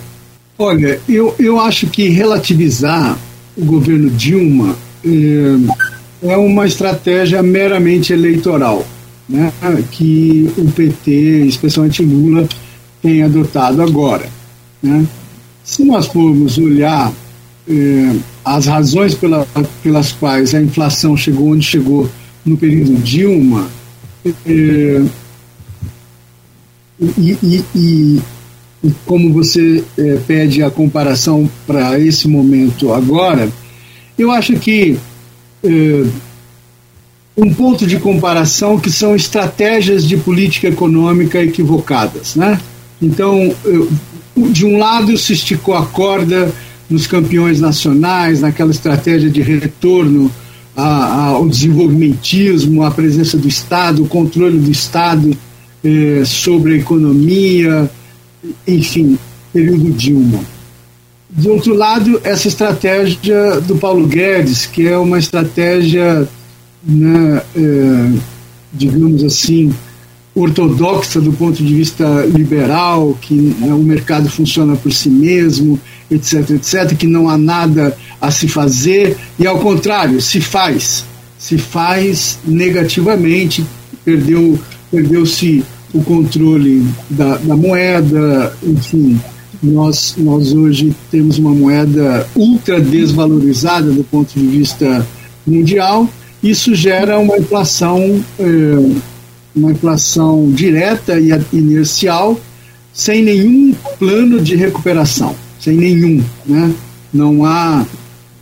Olha, 0.58 0.99
eu, 1.08 1.36
eu 1.38 1.60
acho 1.60 1.88
que 1.88 2.10
relativizar 2.10 3.17
o 3.58 3.65
governo 3.65 4.10
Dilma 4.10 4.75
é, 5.04 6.30
é 6.32 6.38
uma 6.38 6.65
estratégia 6.65 7.43
meramente 7.43 8.13
eleitoral, 8.13 8.86
né, 9.28 9.51
que 9.91 10.51
o 10.58 10.71
PT, 10.71 11.12
especialmente 11.45 12.04
Lula, 12.04 12.47
tem 13.01 13.21
adotado 13.21 13.82
agora. 13.82 14.28
Né. 14.82 15.06
Se 15.63 15.84
nós 15.84 16.08
formos 16.08 16.58
olhar 16.58 17.12
é, 17.67 18.15
as 18.43 18.67
razões 18.67 19.13
pela, 19.13 19.45
pelas 19.84 20.12
quais 20.12 20.54
a 20.54 20.62
inflação 20.62 21.17
chegou 21.17 21.51
onde 21.51 21.65
chegou 21.65 22.10
no 22.45 22.56
período 22.56 22.93
Dilma, 23.01 23.67
é, 24.45 25.01
e, 27.17 27.38
e, 27.43 27.63
e, 27.75 28.21
como 29.05 29.31
você 29.31 29.83
é, 29.97 30.17
pede 30.27 30.63
a 30.63 30.69
comparação 30.69 31.49
para 31.65 31.99
esse 31.99 32.27
momento 32.27 32.93
agora, 32.93 33.49
eu 34.17 34.31
acho 34.31 34.53
que 34.53 34.97
é, 35.63 36.03
um 37.37 37.53
ponto 37.53 37.85
de 37.85 37.97
comparação 37.99 38.79
que 38.79 38.89
são 38.89 39.15
estratégias 39.15 40.07
de 40.07 40.15
política 40.17 40.67
econômica 40.67 41.41
equivocadas, 41.43 42.35
né? 42.35 42.59
Então, 43.01 43.53
de 44.51 44.65
um 44.65 44.77
lado 44.77 45.17
se 45.17 45.33
esticou 45.33 45.75
a 45.75 45.85
corda 45.85 46.51
nos 46.89 47.07
campeões 47.07 47.59
nacionais, 47.59 48.41
naquela 48.41 48.71
estratégia 48.71 49.29
de 49.29 49.41
retorno 49.41 50.31
ao 50.75 51.47
desenvolvimentismo, 51.47 52.83
à 52.83 52.91
presença 52.91 53.37
do 53.37 53.47
Estado, 53.47 54.03
o 54.03 54.07
controle 54.07 54.59
do 54.59 54.69
Estado 54.69 55.35
eh, 55.83 56.23
sobre 56.25 56.73
a 56.73 56.77
economia, 56.77 57.89
enfim, 58.67 59.17
período 59.53 59.91
Dilma. 59.91 60.43
De 61.29 61.49
outro 61.49 61.73
lado, 61.73 62.19
essa 62.23 62.47
estratégia 62.47 63.60
do 63.62 63.75
Paulo 63.75 64.08
Guedes, 64.08 64.65
que 64.65 64.88
é 64.88 64.97
uma 64.97 65.19
estratégia, 65.19 66.27
né, 66.84 67.41
eh, 67.55 68.19
digamos 68.71 69.23
assim, 69.23 69.73
ortodoxa 70.36 71.21
do 71.21 71.31
ponto 71.31 71.63
de 71.63 71.73
vista 71.73 72.25
liberal, 72.25 73.17
que 73.21 73.34
né, 73.34 73.73
o 73.73 73.79
mercado 73.79 74.29
funciona 74.29 74.75
por 74.75 74.91
si 74.91 75.10
mesmo, 75.10 75.79
etc, 76.12 76.51
etc, 76.51 76.95
que 76.97 77.08
não 77.08 77.29
há 77.29 77.38
nada 77.38 77.97
a 78.21 78.29
se 78.29 78.47
fazer, 78.47 79.17
e 79.39 79.47
ao 79.47 79.60
contrário, 79.60 80.21
se 80.21 80.41
faz, 80.41 81.05
se 81.39 81.58
faz 81.58 82.38
negativamente, 82.45 83.65
perdeu, 84.03 84.60
perdeu-se 84.91 85.63
o 85.95 86.03
controle 86.03 86.86
da, 87.10 87.38
da 87.38 87.55
moeda, 87.55 88.55
enfim, 88.62 89.19
nós, 89.63 90.15
nós 90.17 90.53
hoje 90.53 90.95
temos 91.10 91.39
uma 91.39 91.51
moeda 91.51 92.27
ultra 92.36 92.79
desvalorizada 92.79 93.89
do 93.91 94.03
ponto 94.03 94.38
de 94.38 94.45
vista 94.45 95.08
mundial, 95.47 96.08
isso 96.43 96.75
gera 96.75 97.17
uma 97.17 97.38
inflação 97.38 98.23
eh, 98.38 98.95
uma 99.55 99.71
inflação 99.71 100.51
direta 100.51 101.17
e 101.17 101.29
inercial, 101.53 102.38
sem 102.93 103.23
nenhum 103.23 103.73
plano 103.97 104.41
de 104.41 104.55
recuperação, 104.55 105.34
sem 105.60 105.77
nenhum, 105.77 106.21
né? 106.45 106.73
Não 107.13 107.45
há, 107.45 107.86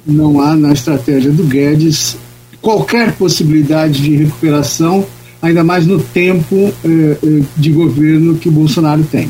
não 0.05 0.41
há 0.41 0.55
na 0.55 0.73
estratégia 0.73 1.31
do 1.31 1.43
Guedes 1.43 2.17
qualquer 2.59 3.13
possibilidade 3.13 4.01
de 4.01 4.15
recuperação, 4.15 5.05
ainda 5.43 5.61
mais 5.61 5.85
no 5.85 5.99
tempo 5.99 6.73
eh, 6.85 7.17
eh 7.21 7.43
de 7.57 7.69
governo 7.71 8.35
que 8.35 8.47
o 8.47 8.51
Bolsonaro 8.51 9.03
tem. 9.03 9.29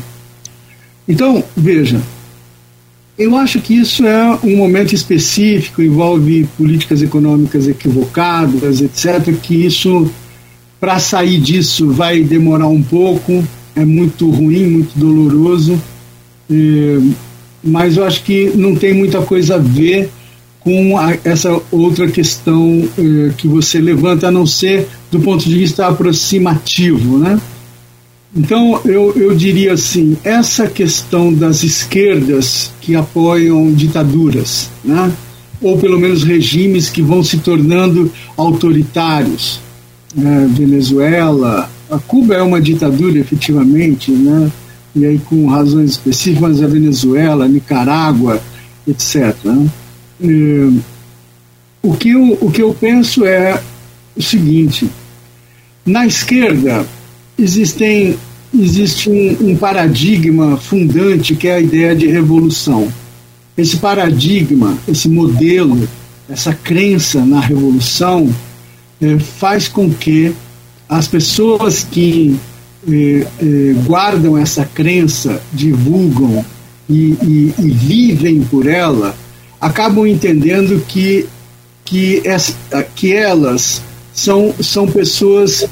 Então, 1.08 1.42
veja, 1.56 2.00
eu 3.18 3.36
acho 3.36 3.60
que 3.60 3.74
isso 3.74 4.06
é 4.06 4.38
um 4.44 4.56
momento 4.56 4.94
específico, 4.94 5.82
envolve 5.82 6.48
políticas 6.56 7.02
econômicas 7.02 7.66
equivocadas, 7.66 8.80
etc., 8.80 9.34
que 9.42 9.66
isso 9.66 10.08
para 10.80 11.00
sair 11.00 11.40
disso 11.40 11.90
vai 11.90 12.22
demorar 12.22 12.68
um 12.68 12.82
pouco, 12.82 13.44
é 13.74 13.84
muito 13.84 14.30
ruim, 14.30 14.66
muito 14.66 14.96
doloroso, 14.96 15.80
é, 16.48 16.98
mas 17.62 17.96
eu 17.96 18.04
acho 18.04 18.22
que 18.22 18.52
não 18.54 18.76
tem 18.76 18.94
muita 18.94 19.20
coisa 19.22 19.56
a 19.56 19.58
ver 19.58 20.10
com 20.64 20.96
a, 20.96 21.16
essa 21.24 21.60
outra 21.70 22.08
questão 22.08 22.88
é, 22.98 23.30
que 23.36 23.46
você 23.46 23.78
levanta, 23.78 24.28
a 24.28 24.30
não 24.30 24.46
ser 24.46 24.88
do 25.12 25.20
ponto 25.20 25.44
de 25.44 25.54
vista 25.54 25.86
aproximativo, 25.86 27.18
né? 27.18 27.38
Então, 28.34 28.80
eu, 28.84 29.12
eu 29.14 29.34
diria 29.36 29.74
assim: 29.74 30.16
essa 30.24 30.66
questão 30.66 31.32
das 31.32 31.62
esquerdas 31.62 32.72
que 32.80 32.96
apoiam 32.96 33.72
ditaduras, 33.72 34.70
né? 34.82 35.12
ou 35.60 35.78
pelo 35.78 35.98
menos 35.98 36.24
regimes 36.24 36.90
que 36.90 37.00
vão 37.00 37.22
se 37.22 37.38
tornando 37.38 38.10
autoritários, 38.36 39.60
né, 40.14 40.48
Venezuela. 40.50 41.70
A 41.90 41.98
Cuba 41.98 42.34
é 42.34 42.42
uma 42.42 42.60
ditadura, 42.60 43.18
efetivamente, 43.18 44.10
né? 44.10 44.50
e 44.94 45.06
aí 45.06 45.18
com 45.18 45.46
razões 45.46 45.92
específicas, 45.92 46.62
a 46.62 46.66
Venezuela, 46.66 47.48
Nicarágua, 47.48 48.40
etc. 48.86 49.34
Né? 49.44 49.68
E, 50.20 50.78
o, 51.82 51.94
que 51.94 52.10
eu, 52.10 52.38
o 52.40 52.50
que 52.50 52.62
eu 52.62 52.74
penso 52.74 53.24
é 53.24 53.60
o 54.16 54.22
seguinte: 54.22 54.88
na 55.84 56.06
esquerda 56.06 56.86
existem, 57.38 58.16
existe 58.52 59.10
um, 59.10 59.50
um 59.50 59.56
paradigma 59.56 60.56
fundante 60.56 61.34
que 61.34 61.48
é 61.48 61.56
a 61.56 61.60
ideia 61.60 61.94
de 61.94 62.06
revolução. 62.06 62.92
Esse 63.56 63.76
paradigma, 63.76 64.76
esse 64.88 65.08
modelo, 65.08 65.88
essa 66.28 66.52
crença 66.52 67.24
na 67.24 67.40
revolução 67.40 68.34
é, 69.00 69.18
faz 69.18 69.68
com 69.68 69.92
que 69.92 70.34
as 70.88 71.06
pessoas 71.06 71.84
que 71.84 72.36
é, 72.88 73.26
é, 73.40 73.72
guardam 73.86 74.36
essa 74.36 74.64
crença, 74.64 75.40
divulgam 75.52 76.44
e, 76.88 77.16
e, 77.22 77.54
e, 77.58 77.70
vivem 77.70 78.42
por 78.42 78.66
ela, 78.66 79.14
acabam 79.64 80.06
entendendo 80.06 80.84
que, 80.86 81.26
que, 81.84 82.20
essa, 82.22 82.54
que 82.94 83.14
elas 83.14 83.80
são, 84.12 84.54
são 84.60 84.86
pessoas 84.86 85.66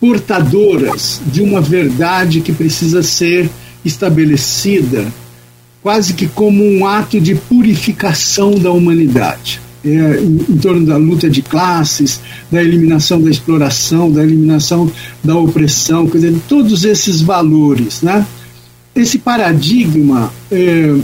portadoras 0.00 1.20
de 1.26 1.42
uma 1.42 1.60
verdade 1.60 2.40
que 2.40 2.50
precisa 2.50 3.02
ser 3.02 3.50
estabelecida 3.84 5.06
quase 5.82 6.14
que 6.14 6.26
como 6.26 6.64
um 6.64 6.86
ato 6.86 7.20
de 7.20 7.34
purificação 7.34 8.52
da 8.52 8.72
humanidade 8.72 9.60
é, 9.84 9.88
em, 10.18 10.54
em, 10.54 10.56
torno 10.56 10.86
da 10.86 10.96
luta 10.96 11.28
de 11.28 11.42
classes, 11.42 12.20
da 12.50 12.62
eliminação 12.62 13.20
da 13.20 13.30
exploração, 13.30 14.10
da 14.10 14.22
eliminação 14.22 14.90
da 15.22 15.36
opressão, 15.36 16.06
quer 16.06 16.18
dizer, 16.18 16.34
todos 16.48 16.86
esses 16.86 17.20
valores. 17.20 18.00
Né? 18.00 18.26
Esse 18.96 19.18
paradigma, 19.18 20.32
é, 20.50 20.96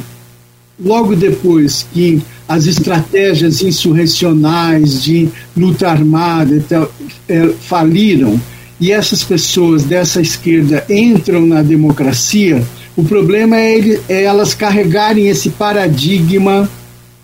logo 0.82 1.14
depois 1.14 1.86
que 1.92 2.22
as 2.48 2.66
estratégias 2.66 3.62
insurrecionais 3.62 5.02
de 5.02 5.28
luta 5.56 5.88
armada 5.88 6.62
tal, 6.68 6.90
é, 7.28 7.48
faliram 7.60 8.40
e 8.80 8.90
essas 8.90 9.22
pessoas 9.22 9.84
dessa 9.84 10.20
esquerda 10.20 10.84
entram 10.88 11.46
na 11.46 11.62
democracia, 11.62 12.64
o 12.96 13.04
problema 13.04 13.56
é, 13.56 13.76
ele, 13.76 14.00
é 14.08 14.24
elas 14.24 14.54
carregarem 14.54 15.28
esse 15.28 15.50
paradigma 15.50 16.68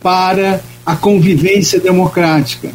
para 0.01 0.61
a 0.85 0.95
convivência 0.95 1.81
democrática. 1.81 2.71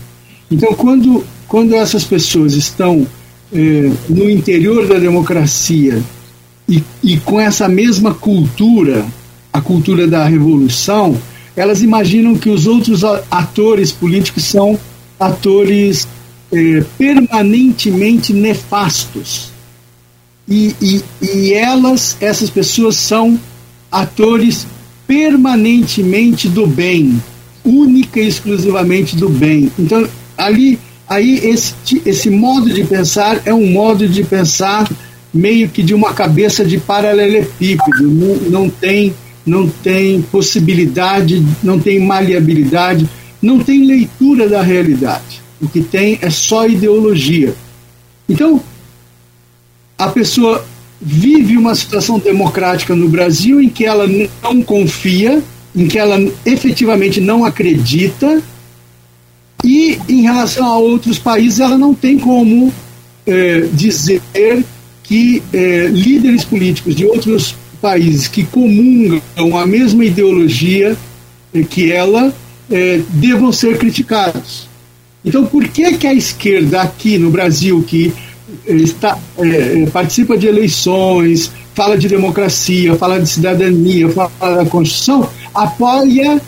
Então, 0.49 0.73
quando, 0.73 1.23
quando 1.47 1.75
essas 1.75 2.03
pessoas 2.03 2.55
estão 2.55 3.07
eh, 3.53 3.91
no 4.09 4.29
interior 4.29 4.85
da 4.87 4.97
democracia 4.99 6.01
e, 6.67 6.83
e 7.03 7.17
com 7.17 7.39
essa 7.39 7.69
mesma 7.69 8.13
cultura, 8.13 9.05
a 9.51 9.61
cultura 9.61 10.07
da 10.07 10.25
revolução, 10.25 11.17
elas 11.55 11.81
imaginam 11.81 12.35
que 12.35 12.49
os 12.49 12.65
outros 12.65 13.03
atores 13.29 13.91
políticos 13.91 14.45
são 14.45 14.79
atores 15.19 16.07
eh, 16.51 16.83
permanentemente 16.97 18.33
nefastos. 18.33 19.51
E, 20.47 20.75
e, 20.81 21.03
e 21.21 21.53
elas, 21.53 22.17
essas 22.19 22.49
pessoas, 22.49 22.95
são 22.95 23.39
atores 23.91 24.65
permanentemente 25.05 26.47
do 26.47 26.65
bem, 26.65 27.21
única 27.63 28.19
e 28.19 28.27
exclusivamente 28.27 29.15
do 29.15 29.29
bem. 29.29 29.71
Então, 29.77 30.07
ali, 30.37 30.79
aí 31.07 31.37
esse, 31.43 31.73
esse 32.05 32.29
modo 32.29 32.73
de 32.73 32.83
pensar 32.85 33.41
é 33.45 33.53
um 33.53 33.71
modo 33.71 34.07
de 34.07 34.23
pensar 34.23 34.89
meio 35.33 35.69
que 35.69 35.83
de 35.83 35.93
uma 35.93 36.13
cabeça 36.13 36.65
de 36.65 36.77
paralelepípedo, 36.77 38.03
não, 38.03 38.35
não 38.49 38.69
tem 38.69 39.13
não 39.45 39.67
tem 39.67 40.21
possibilidade, 40.21 41.45
não 41.63 41.79
tem 41.79 41.99
maleabilidade, 41.99 43.09
não 43.41 43.59
tem 43.59 43.85
leitura 43.85 44.47
da 44.47 44.61
realidade. 44.61 45.41
O 45.61 45.67
que 45.67 45.81
tem 45.81 46.17
é 46.21 46.29
só 46.29 46.67
ideologia. 46.67 47.53
Então, 48.27 48.61
a 49.97 50.07
pessoa 50.07 50.65
vive 50.99 51.57
uma 51.57 51.73
situação 51.73 52.19
democrática 52.19 52.95
no 52.95 53.09
Brasil 53.09 53.59
em 53.59 53.69
que 53.69 53.85
ela 53.85 54.07
não 54.43 54.61
confia, 54.61 55.41
em 55.75 55.87
que 55.87 55.97
ela 55.97 56.17
efetivamente 56.45 57.19
não 57.19 57.43
acredita, 57.43 58.41
e 59.63 59.99
em 60.07 60.21
relação 60.21 60.65
a 60.65 60.77
outros 60.77 61.19
países, 61.19 61.59
ela 61.59 61.77
não 61.77 61.93
tem 61.93 62.17
como 62.17 62.73
é, 63.25 63.61
dizer 63.73 64.21
que 65.03 65.43
é, 65.53 65.87
líderes 65.87 66.43
políticos 66.43 66.95
de 66.95 67.05
outros 67.05 67.55
países 67.81 68.27
que 68.27 68.43
comungam 68.43 69.57
a 69.57 69.65
mesma 69.65 70.05
ideologia 70.05 70.95
é, 71.53 71.63
que 71.63 71.91
ela 71.91 72.33
é, 72.69 73.01
devam 73.09 73.51
ser 73.51 73.77
criticados. 73.77 74.69
Então, 75.23 75.45
por 75.45 75.67
que, 75.67 75.97
que 75.97 76.07
a 76.07 76.13
esquerda 76.13 76.81
aqui 76.81 77.17
no 77.17 77.29
Brasil, 77.29 77.83
que 77.87 78.13
é, 78.65 78.73
está, 78.73 79.17
é, 79.39 79.85
participa 79.87 80.37
de 80.37 80.47
eleições, 80.47 81.51
fala 81.73 81.97
de 81.97 82.07
democracia, 82.07 82.95
fala 82.95 83.19
de 83.19 83.27
cidadania, 83.27 84.09
fala 84.09 84.63
da 84.63 84.65
Constituição, 84.65 85.27
apoia 85.53 86.41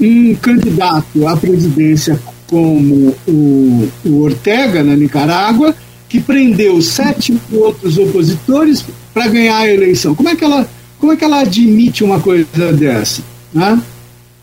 um 0.00 0.34
candidato 0.36 1.26
à 1.26 1.36
presidência 1.36 2.20
como 2.46 3.14
o, 3.28 3.88
o 4.04 4.22
Ortega, 4.22 4.82
na 4.82 4.96
Nicarágua, 4.96 5.74
que 6.08 6.20
prendeu 6.20 6.82
sete 6.82 7.38
outros 7.52 7.96
opositores 7.96 8.84
para 9.14 9.28
ganhar 9.28 9.58
a 9.58 9.72
eleição. 9.72 10.14
Como 10.14 10.28
é 10.28 10.34
que 10.34 10.44
ela, 10.44 10.68
como 11.00 11.12
é 11.12 11.16
que 11.16 11.24
ela 11.24 11.40
admite 11.40 12.04
uma 12.04 12.20
coisa 12.20 12.72
dessa? 12.72 13.22
Né? 13.52 13.82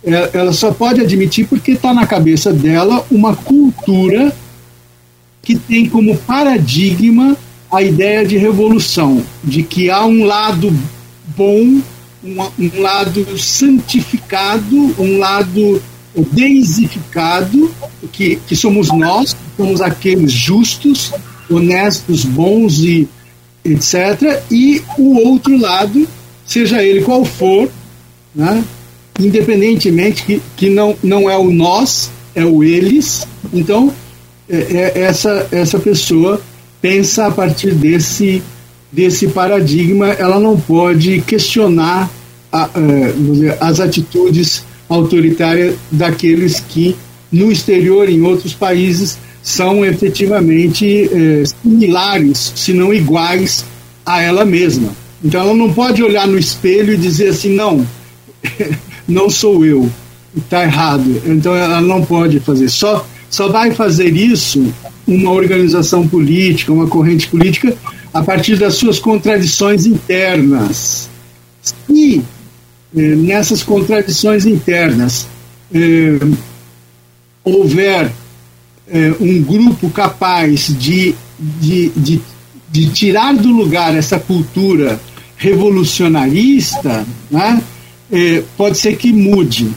É, 0.04 0.32
ela 0.34 0.52
só 0.52 0.72
pode 0.72 1.00
admitir 1.00 1.48
porque 1.48 1.72
está 1.72 1.94
na 1.94 2.08
cabeça 2.08 2.52
dela 2.52 3.06
uma 3.12 3.36
cultura 3.36 4.36
que 5.42 5.56
tem 5.56 5.88
como 5.88 6.18
paradigma 6.18 7.38
a 7.72 7.82
ideia 7.82 8.26
de 8.26 8.38
revolução, 8.38 9.24
de 9.44 9.62
que 9.64 9.90
há 9.90 10.06
um 10.06 10.24
lado 10.24 10.74
bom, 11.36 11.82
um, 12.24 12.42
um 12.60 12.82
lado 12.82 13.38
santificado, 13.38 14.96
um 14.98 15.20
lado 15.20 15.82
deisificado, 16.32 17.70
que, 18.12 18.38
que 18.48 18.56
somos 18.56 18.90
nós, 18.92 19.36
somos 19.56 19.82
aqueles 19.82 20.32
justos, 20.32 21.14
honestos, 21.50 22.26
bons 22.26 22.80
e 22.80 23.08
etc. 23.64 24.42
E 24.50 24.82
o 24.98 25.28
outro 25.28 25.58
lado, 25.58 26.08
seja 26.48 26.82
ele 26.82 27.02
qual 27.02 27.24
for, 27.26 27.70
né, 28.34 28.64
independentemente 29.20 30.24
que, 30.24 30.42
que 30.56 30.70
não, 30.70 30.96
não 31.04 31.30
é 31.30 31.38
o 31.38 31.52
nós, 31.52 32.10
é 32.34 32.46
o 32.46 32.64
eles. 32.64 33.28
Então, 33.54 33.94
é, 34.50 34.92
é, 34.96 35.02
essa, 35.02 35.48
essa 35.52 35.78
pessoa 35.78 36.42
pensa 36.82 37.28
a 37.28 37.32
partir 37.32 37.74
desse, 37.74 38.42
desse 38.92 39.28
paradigma, 39.28 40.08
ela 40.08 40.40
não 40.40 40.58
pode 40.58 41.22
questionar 41.22 42.10
a, 42.52 42.70
é, 42.76 43.58
as 43.60 43.80
atitudes 43.80 44.64
autoritárias 44.88 45.76
daqueles 45.92 46.60
que 46.62 46.96
no 47.30 47.52
exterior, 47.52 48.08
em 48.08 48.22
outros 48.22 48.54
países, 48.54 49.18
são 49.44 49.86
efetivamente 49.86 51.10
é, 51.12 51.44
similares, 51.46 52.54
se 52.56 52.74
não 52.74 52.94
iguais 52.94 53.66
a 54.06 54.22
ela 54.22 54.46
mesma. 54.46 54.90
Então 55.24 55.42
ela 55.42 55.54
não 55.54 55.74
pode 55.74 56.04
olhar 56.04 56.28
no 56.28 56.38
espelho 56.38 56.94
e 56.94 56.98
dizer 56.98 57.30
assim, 57.30 57.54
não, 57.54 57.86
não 59.08 59.30
sou 59.30 59.66
eu, 59.66 59.90
está 60.36 60.64
errado. 60.64 61.22
Então 61.26 61.56
ela 61.56 61.82
não 61.82 62.04
pode 62.06 62.40
fazer. 62.40 62.70
Só, 62.70 63.06
só 63.30 63.50
vai 63.50 63.72
fazer 63.72 64.16
isso 64.16 64.74
uma 65.08 65.32
organização 65.32 66.08
política, 66.08 66.74
uma 66.74 66.88
corrente 66.88 67.28
política, 67.28 67.76
a 68.14 68.22
partir 68.22 68.58
das 68.58 68.76
suas 68.76 69.00
contradições 69.00 69.86
internas. 69.86 71.10
Se 71.62 72.24
eh, 72.96 73.16
nessas 73.16 73.64
contradições 73.64 74.46
internas 74.46 75.28
eh, 75.74 76.20
houver 77.44 78.12
eh, 78.90 79.14
um 79.20 79.42
grupo 79.42 79.90
capaz 79.90 80.68
de, 80.68 81.16
de, 81.40 81.90
de, 81.90 82.22
de 82.70 82.90
tirar 82.90 83.36
do 83.36 83.50
lugar 83.50 83.96
essa 83.96 84.20
cultura 84.20 85.00
revolucionarista, 85.38 87.06
né? 87.30 87.62
é, 88.12 88.44
pode 88.58 88.78
ser 88.78 88.98
que 88.98 89.14
mude. 89.14 89.70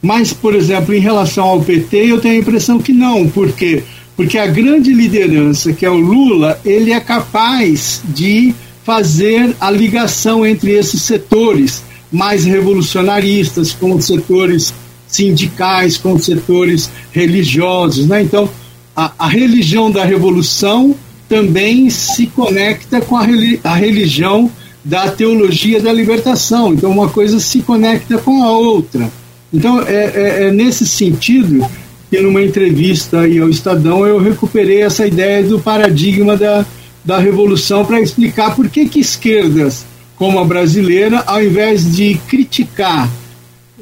Mas, 0.00 0.32
por 0.32 0.54
exemplo, 0.54 0.94
em 0.94 1.00
relação 1.00 1.44
ao 1.44 1.60
PT, 1.60 1.96
eu 2.10 2.20
tenho 2.20 2.34
a 2.36 2.38
impressão 2.38 2.78
que 2.78 2.92
não, 2.92 3.28
porque 3.28 3.82
porque 4.16 4.36
a 4.36 4.46
grande 4.46 4.92
liderança, 4.92 5.72
que 5.72 5.86
é 5.86 5.88
o 5.88 5.98
Lula, 5.98 6.60
ele 6.62 6.92
é 6.92 7.00
capaz 7.00 8.02
de 8.04 8.54
fazer 8.84 9.56
a 9.58 9.70
ligação 9.70 10.44
entre 10.44 10.72
esses 10.72 11.00
setores 11.00 11.82
mais 12.12 12.44
revolucionaristas, 12.44 13.72
com 13.72 13.94
os 13.94 14.04
setores 14.04 14.74
sindicais, 15.08 15.96
com 15.96 16.12
os 16.12 16.26
setores 16.26 16.90
religiosos. 17.12 18.06
Né? 18.06 18.20
Então, 18.20 18.50
a, 18.94 19.10
a 19.18 19.26
religião 19.26 19.90
da 19.90 20.04
revolução 20.04 20.94
também 21.26 21.88
se 21.88 22.26
conecta 22.26 23.00
com 23.00 23.16
a, 23.16 23.26
a 23.64 23.74
religião 23.74 24.50
da 24.84 25.10
teologia 25.10 25.80
da 25.80 25.92
libertação. 25.92 26.72
Então, 26.72 26.90
uma 26.90 27.08
coisa 27.08 27.38
se 27.38 27.60
conecta 27.60 28.18
com 28.18 28.42
a 28.42 28.50
outra. 28.50 29.10
Então, 29.52 29.82
é, 29.82 30.04
é, 30.14 30.44
é 30.44 30.52
nesse 30.52 30.86
sentido 30.86 31.66
que, 32.08 32.20
numa 32.20 32.42
entrevista 32.42 33.20
aí 33.20 33.38
ao 33.38 33.48
Estadão, 33.48 34.06
eu 34.06 34.18
recuperei 34.18 34.82
essa 34.82 35.06
ideia 35.06 35.42
do 35.42 35.58
paradigma 35.60 36.36
da, 36.36 36.64
da 37.04 37.18
revolução 37.18 37.84
para 37.84 38.00
explicar 38.00 38.54
por 38.54 38.68
que, 38.68 38.88
que 38.88 39.00
esquerdas, 39.00 39.84
como 40.16 40.38
a 40.38 40.44
brasileira, 40.44 41.22
ao 41.26 41.42
invés 41.42 41.94
de 41.94 42.14
criticar 42.28 43.08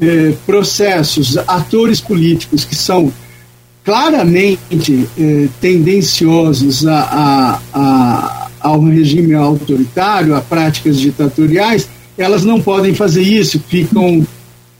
é, 0.00 0.32
processos, 0.46 1.36
atores 1.38 2.00
políticos 2.00 2.64
que 2.64 2.74
são 2.74 3.12
claramente 3.84 5.08
é, 5.18 5.48
tendenciosos 5.60 6.86
a, 6.86 7.00
a, 7.00 7.60
a 7.72 8.37
ao 8.68 8.84
regime 8.84 9.34
autoritário, 9.34 10.34
a 10.34 10.40
práticas 10.40 10.98
ditatoriais, 10.98 11.88
elas 12.16 12.44
não 12.44 12.60
podem 12.60 12.94
fazer 12.94 13.22
isso, 13.22 13.62
ficam, 13.68 14.26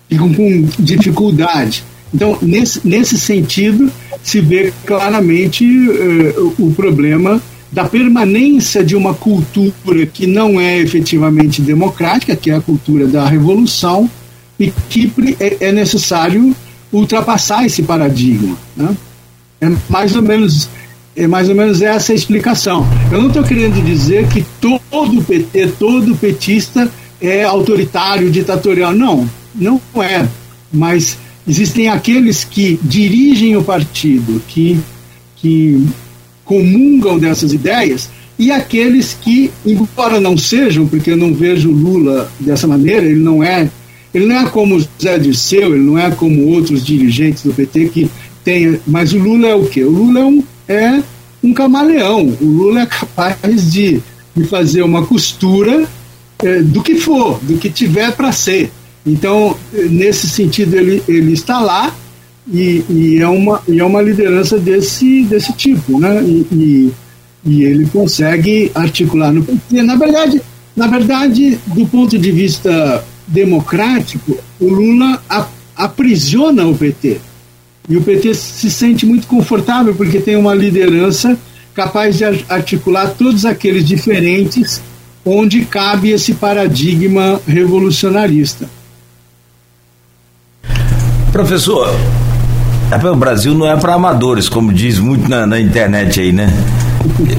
ficam 0.08 0.32
com 0.32 0.68
dificuldade. 0.78 1.84
Então, 2.12 2.38
nesse, 2.40 2.86
nesse 2.86 3.18
sentido, 3.18 3.90
se 4.22 4.40
vê 4.40 4.72
claramente 4.84 5.64
uh, 5.64 6.54
o 6.58 6.72
problema 6.72 7.40
da 7.70 7.84
permanência 7.84 8.82
de 8.82 8.96
uma 8.96 9.12
cultura 9.12 10.06
que 10.06 10.26
não 10.26 10.58
é 10.58 10.78
efetivamente 10.78 11.60
democrática, 11.60 12.34
que 12.34 12.50
é 12.50 12.54
a 12.54 12.60
cultura 12.60 13.06
da 13.06 13.26
revolução, 13.26 14.10
e 14.58 14.72
que 14.88 15.12
é, 15.38 15.68
é 15.68 15.72
necessário 15.72 16.54
ultrapassar 16.92 17.64
esse 17.64 17.82
paradigma. 17.82 18.56
Né? 18.76 18.96
É 19.60 19.70
mais 19.88 20.16
ou 20.16 20.22
menos 20.22 20.68
é 21.18 21.26
mais 21.26 21.48
ou 21.48 21.54
menos 21.54 21.82
essa 21.82 22.12
a 22.12 22.14
explicação. 22.14 22.86
Eu 23.10 23.20
não 23.20 23.28
estou 23.28 23.42
querendo 23.42 23.84
dizer 23.84 24.28
que 24.28 24.44
todo 24.60 25.22
PT, 25.22 25.72
todo 25.78 26.16
petista 26.16 26.90
é 27.20 27.42
autoritário, 27.42 28.30
ditatorial. 28.30 28.94
Não, 28.94 29.28
não 29.54 29.80
é. 29.96 30.26
Mas 30.72 31.18
existem 31.46 31.88
aqueles 31.88 32.44
que 32.44 32.78
dirigem 32.82 33.56
o 33.56 33.62
partido, 33.64 34.40
que, 34.46 34.78
que 35.36 35.84
comungam 36.44 37.18
dessas 37.18 37.52
ideias, 37.52 38.08
e 38.38 38.52
aqueles 38.52 39.16
que, 39.20 39.50
embora 39.66 40.20
não 40.20 40.38
sejam, 40.38 40.86
porque 40.86 41.10
eu 41.10 41.16
não 41.16 41.34
vejo 41.34 41.68
Lula 41.70 42.30
dessa 42.38 42.68
maneira, 42.68 43.04
ele 43.04 43.18
não 43.18 43.42
é, 43.42 43.68
ele 44.14 44.26
não 44.26 44.36
é 44.36 44.48
como 44.48 44.78
Zé 45.02 45.18
Dirceu, 45.18 45.74
ele 45.74 45.84
não 45.84 45.98
é 45.98 46.12
como 46.12 46.46
outros 46.46 46.86
dirigentes 46.86 47.42
do 47.42 47.52
PT 47.52 47.88
que 47.88 48.10
tem, 48.44 48.78
mas 48.86 49.12
o 49.12 49.18
Lula 49.18 49.48
é 49.48 49.54
o 49.56 49.66
quê? 49.66 49.82
O 49.82 49.90
Lula 49.90 50.20
é 50.20 50.24
um 50.24 50.44
é 50.68 51.02
um 51.42 51.52
camaleão. 51.54 52.36
O 52.40 52.44
Lula 52.44 52.82
é 52.82 52.86
capaz 52.86 53.72
de, 53.72 54.00
de 54.34 54.44
fazer 54.44 54.82
uma 54.82 55.06
costura 55.06 55.86
é, 56.42 56.62
do 56.62 56.82
que 56.82 56.96
for, 56.96 57.38
do 57.42 57.56
que 57.58 57.70
tiver 57.70 58.12
para 58.12 58.32
ser. 58.32 58.70
Então, 59.06 59.56
nesse 59.72 60.28
sentido, 60.28 60.74
ele, 60.74 61.02
ele 61.08 61.32
está 61.32 61.60
lá 61.60 61.94
e, 62.52 62.84
e, 62.88 63.18
é 63.20 63.28
uma, 63.28 63.62
e 63.66 63.80
é 63.80 63.84
uma 63.84 64.02
liderança 64.02 64.58
desse, 64.58 65.22
desse 65.24 65.52
tipo, 65.52 65.98
né? 65.98 66.22
E, 66.22 66.46
e, 66.52 66.92
e 67.44 67.64
ele 67.64 67.86
consegue 67.86 68.70
articular 68.74 69.32
no 69.32 69.42
PT. 69.42 69.82
Na 69.82 69.96
verdade, 69.96 70.42
na 70.76 70.86
verdade, 70.86 71.58
do 71.66 71.86
ponto 71.86 72.18
de 72.18 72.30
vista 72.30 73.04
democrático, 73.26 74.38
o 74.60 74.68
Lula 74.68 75.22
aprisiona 75.76 76.66
o 76.66 76.76
PT. 76.76 77.20
E 77.88 77.96
o 77.96 78.02
PT 78.02 78.34
se 78.34 78.70
sente 78.70 79.06
muito 79.06 79.26
confortável 79.26 79.94
porque 79.94 80.20
tem 80.20 80.36
uma 80.36 80.54
liderança 80.54 81.38
capaz 81.74 82.18
de 82.18 82.24
articular 82.48 83.08
todos 83.16 83.44
aqueles 83.44 83.86
diferentes 83.86 84.82
onde 85.24 85.64
cabe 85.64 86.10
esse 86.10 86.34
paradigma 86.34 87.40
revolucionarista. 87.46 88.68
Professor, 91.32 91.88
o 93.12 93.16
Brasil 93.16 93.54
não 93.54 93.66
é 93.66 93.76
para 93.76 93.94
amadores, 93.94 94.48
como 94.48 94.72
diz 94.72 94.98
muito 94.98 95.28
na, 95.28 95.46
na, 95.46 95.60
internet 95.60 96.20
aí, 96.20 96.32
né? 96.32 96.48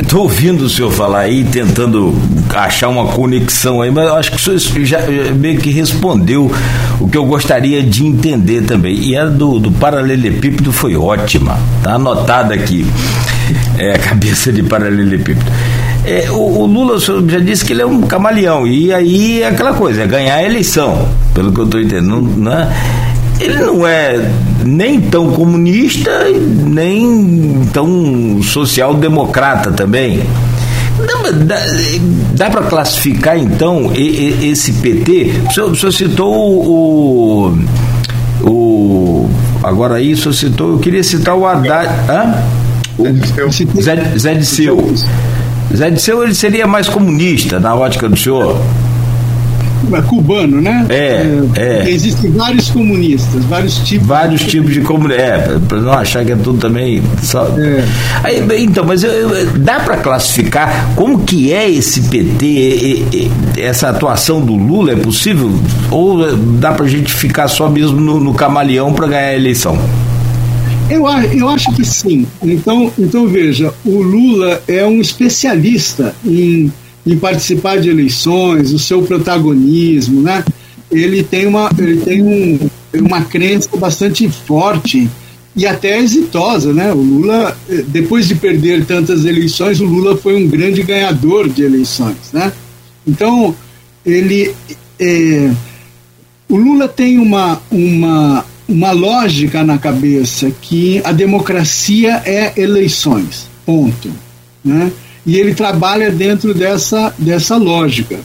Estou 0.01 0.23
ouvindo 0.23 0.65
o 0.65 0.69
senhor 0.69 0.91
falar 0.91 1.21
aí, 1.21 1.43
tentando 1.43 2.15
achar 2.53 2.89
uma 2.89 3.07
conexão 3.07 3.81
aí, 3.81 3.91
mas 3.91 4.09
acho 4.09 4.31
que 4.31 4.37
o 4.37 4.59
senhor 4.59 4.85
já 4.85 4.99
meio 5.35 5.59
que 5.59 5.69
respondeu 5.69 6.51
o 6.99 7.07
que 7.07 7.17
eu 7.17 7.25
gostaria 7.25 7.81
de 7.81 8.05
entender 8.05 8.63
também. 8.63 8.95
E 8.99 9.15
a 9.15 9.25
do, 9.25 9.59
do 9.59 9.71
paralelepípedo 9.71 10.71
foi 10.71 10.95
ótima, 10.95 11.59
tá 11.83 11.93
anotada 11.93 12.53
aqui. 12.53 12.85
É 13.77 13.95
a 13.95 13.99
cabeça 13.99 14.51
de 14.51 14.61
paralelepípedo. 14.61 15.51
É, 16.05 16.29
o, 16.31 16.35
o, 16.35 16.65
Lula 16.65 16.99
já 16.99 17.39
disse 17.39 17.65
que 17.65 17.73
ele 17.73 17.81
é 17.81 17.85
um 17.85 18.01
camaleão, 18.01 18.65
e 18.65 18.93
aí 18.93 19.41
é 19.41 19.47
aquela 19.47 19.73
coisa, 19.73 20.03
é 20.03 20.07
ganhar 20.07 20.35
a 20.35 20.43
eleição, 20.43 21.07
pelo 21.33 21.51
que 21.51 21.59
eu 21.59 21.65
estou 21.65 21.79
entendendo. 21.79 22.21
Né? 22.21 22.67
Ele 23.39 23.57
não 23.57 23.87
é 23.87 24.29
nem 24.65 24.99
tão 24.99 25.31
comunista, 25.31 26.11
nem 26.29 27.65
tão 27.71 28.41
social-democrata 28.43 29.71
também. 29.71 30.21
Dá, 30.99 31.31
dá, 31.31 31.55
dá 32.33 32.49
para 32.49 32.63
classificar 32.63 33.37
então 33.37 33.91
esse 33.95 34.73
PT? 34.73 35.31
O 35.47 35.53
senhor, 35.53 35.71
o 35.71 35.75
senhor 35.75 35.91
citou 35.93 36.33
o, 36.35 37.57
o. 38.41 39.29
Agora 39.63 39.95
aí, 39.95 40.13
o 40.13 40.17
senhor 40.17 40.33
citou. 40.33 40.71
Eu 40.71 40.79
queria 40.79 41.03
citar 41.03 41.35
o 41.35 41.45
Haddad. 41.45 41.89
Hã? 42.09 42.43
O 42.97 43.81
Zé, 43.81 43.95
Zé 44.17 44.33
Disseu. 44.33 44.93
Zé 45.73 45.89
Disseu 45.89 46.21
ele 46.23 46.35
seria 46.35 46.67
mais 46.67 46.89
comunista 46.89 47.59
na 47.59 47.73
ótica 47.73 48.09
do 48.09 48.17
senhor? 48.17 48.59
É 49.93 50.01
cubano, 50.01 50.61
né? 50.61 50.85
É, 50.89 51.25
é. 51.55 51.89
Existem 51.89 52.31
vários 52.31 52.69
comunistas, 52.69 53.43
vários 53.45 53.77
tipos. 53.79 54.07
Vários 54.07 54.41
de 54.41 54.47
tipos 54.47 54.73
de 54.73 54.81
comunistas. 54.81 55.25
É, 55.25 55.59
para 55.67 55.79
não 55.79 55.93
achar 55.93 56.25
que 56.25 56.31
é 56.31 56.35
tudo 56.35 56.59
também. 56.59 57.01
Só... 57.21 57.45
É. 57.57 57.85
Aí, 58.23 58.63
então, 58.63 58.85
mas 58.85 59.03
eu, 59.03 59.11
eu, 59.11 59.57
dá 59.57 59.79
para 59.79 59.97
classificar 59.97 60.91
como 60.95 61.19
que 61.19 61.53
é 61.53 61.69
esse 61.69 62.01
PT, 62.01 63.03
essa 63.57 63.89
atuação 63.89 64.41
do 64.41 64.55
Lula? 64.55 64.91
É 64.91 64.95
possível? 64.95 65.51
Ou 65.89 66.35
dá 66.35 66.71
para 66.73 66.85
a 66.85 66.89
gente 66.89 67.13
ficar 67.13 67.47
só 67.47 67.69
mesmo 67.69 67.99
no, 67.99 68.19
no 68.19 68.33
camaleão 68.33 68.93
para 68.93 69.07
ganhar 69.07 69.27
a 69.27 69.35
eleição? 69.35 69.79
Eu, 70.89 71.07
eu 71.07 71.49
acho 71.49 71.71
que 71.73 71.85
sim. 71.85 72.25
Então, 72.41 72.91
então, 72.97 73.27
veja, 73.27 73.71
o 73.85 74.01
Lula 74.01 74.61
é 74.67 74.85
um 74.85 74.99
especialista 74.99 76.15
em, 76.25 76.71
em 77.11 77.17
participar 77.17 77.79
de 77.79 77.89
eleições, 77.89 78.71
o 78.71 78.79
seu 78.79 79.01
protagonismo, 79.01 80.21
né? 80.21 80.43
Ele 80.91 81.23
tem 81.23 81.45
uma, 81.47 81.69
ele 81.77 81.97
tem 81.97 82.21
um, 82.21 82.59
uma 82.93 83.23
crença 83.23 83.69
bastante 83.77 84.29
forte 84.29 85.09
e 85.55 85.65
até 85.65 85.99
exitosa, 85.99 86.73
né? 86.73 86.91
O 86.91 87.01
Lula, 87.01 87.57
depois 87.87 88.27
de 88.27 88.35
perder 88.35 88.85
tantas 88.85 89.25
eleições, 89.25 89.79
o 89.79 89.85
Lula 89.85 90.17
foi 90.17 90.35
um 90.35 90.47
grande 90.47 90.83
ganhador 90.83 91.49
de 91.49 91.63
eleições, 91.63 92.31
né? 92.33 92.51
Então, 93.07 93.55
ele... 94.05 94.53
É, 94.99 95.51
o 96.49 96.57
Lula 96.57 96.87
tem 96.87 97.19
uma, 97.19 97.61
uma 97.71 98.43
uma 98.69 98.91
lógica 98.91 99.63
na 99.63 99.79
cabeça 99.79 100.51
que 100.61 101.01
a 101.03 101.11
democracia 101.11 102.21
é 102.23 102.53
eleições, 102.55 103.49
ponto. 103.65 104.11
Né? 104.63 104.91
E 105.25 105.37
ele 105.37 105.53
trabalha 105.53 106.11
dentro 106.11 106.53
dessa, 106.53 107.13
dessa 107.17 107.57
lógica. 107.57 108.19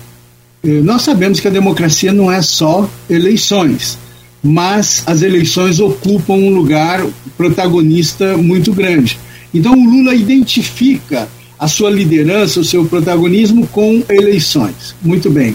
Nós 0.62 1.03
sabemos 1.03 1.40
que 1.40 1.49
a 1.49 1.51
democracia 1.51 2.12
não 2.12 2.32
é 2.32 2.40
só 2.40 2.88
eleições, 3.11 3.99
mas 4.42 5.03
as 5.07 5.20
eleições 5.20 5.78
ocupam 5.78 6.34
um 6.34 6.55
lugar 6.55 7.05
protagonista 7.36 8.36
muito 8.38 8.72
grande. 8.72 9.18
Então 9.53 9.74
o 9.74 9.84
Lula 9.84 10.14
identifica 10.14 11.28
a 11.59 11.68
sua 11.68 11.90
liderança, 11.90 12.61
o 12.61 12.64
seu 12.64 12.84
protagonismo 12.86 13.66
com 13.66 14.03
eleições. 14.09 14.95
Muito 15.03 15.30
bem. 15.30 15.55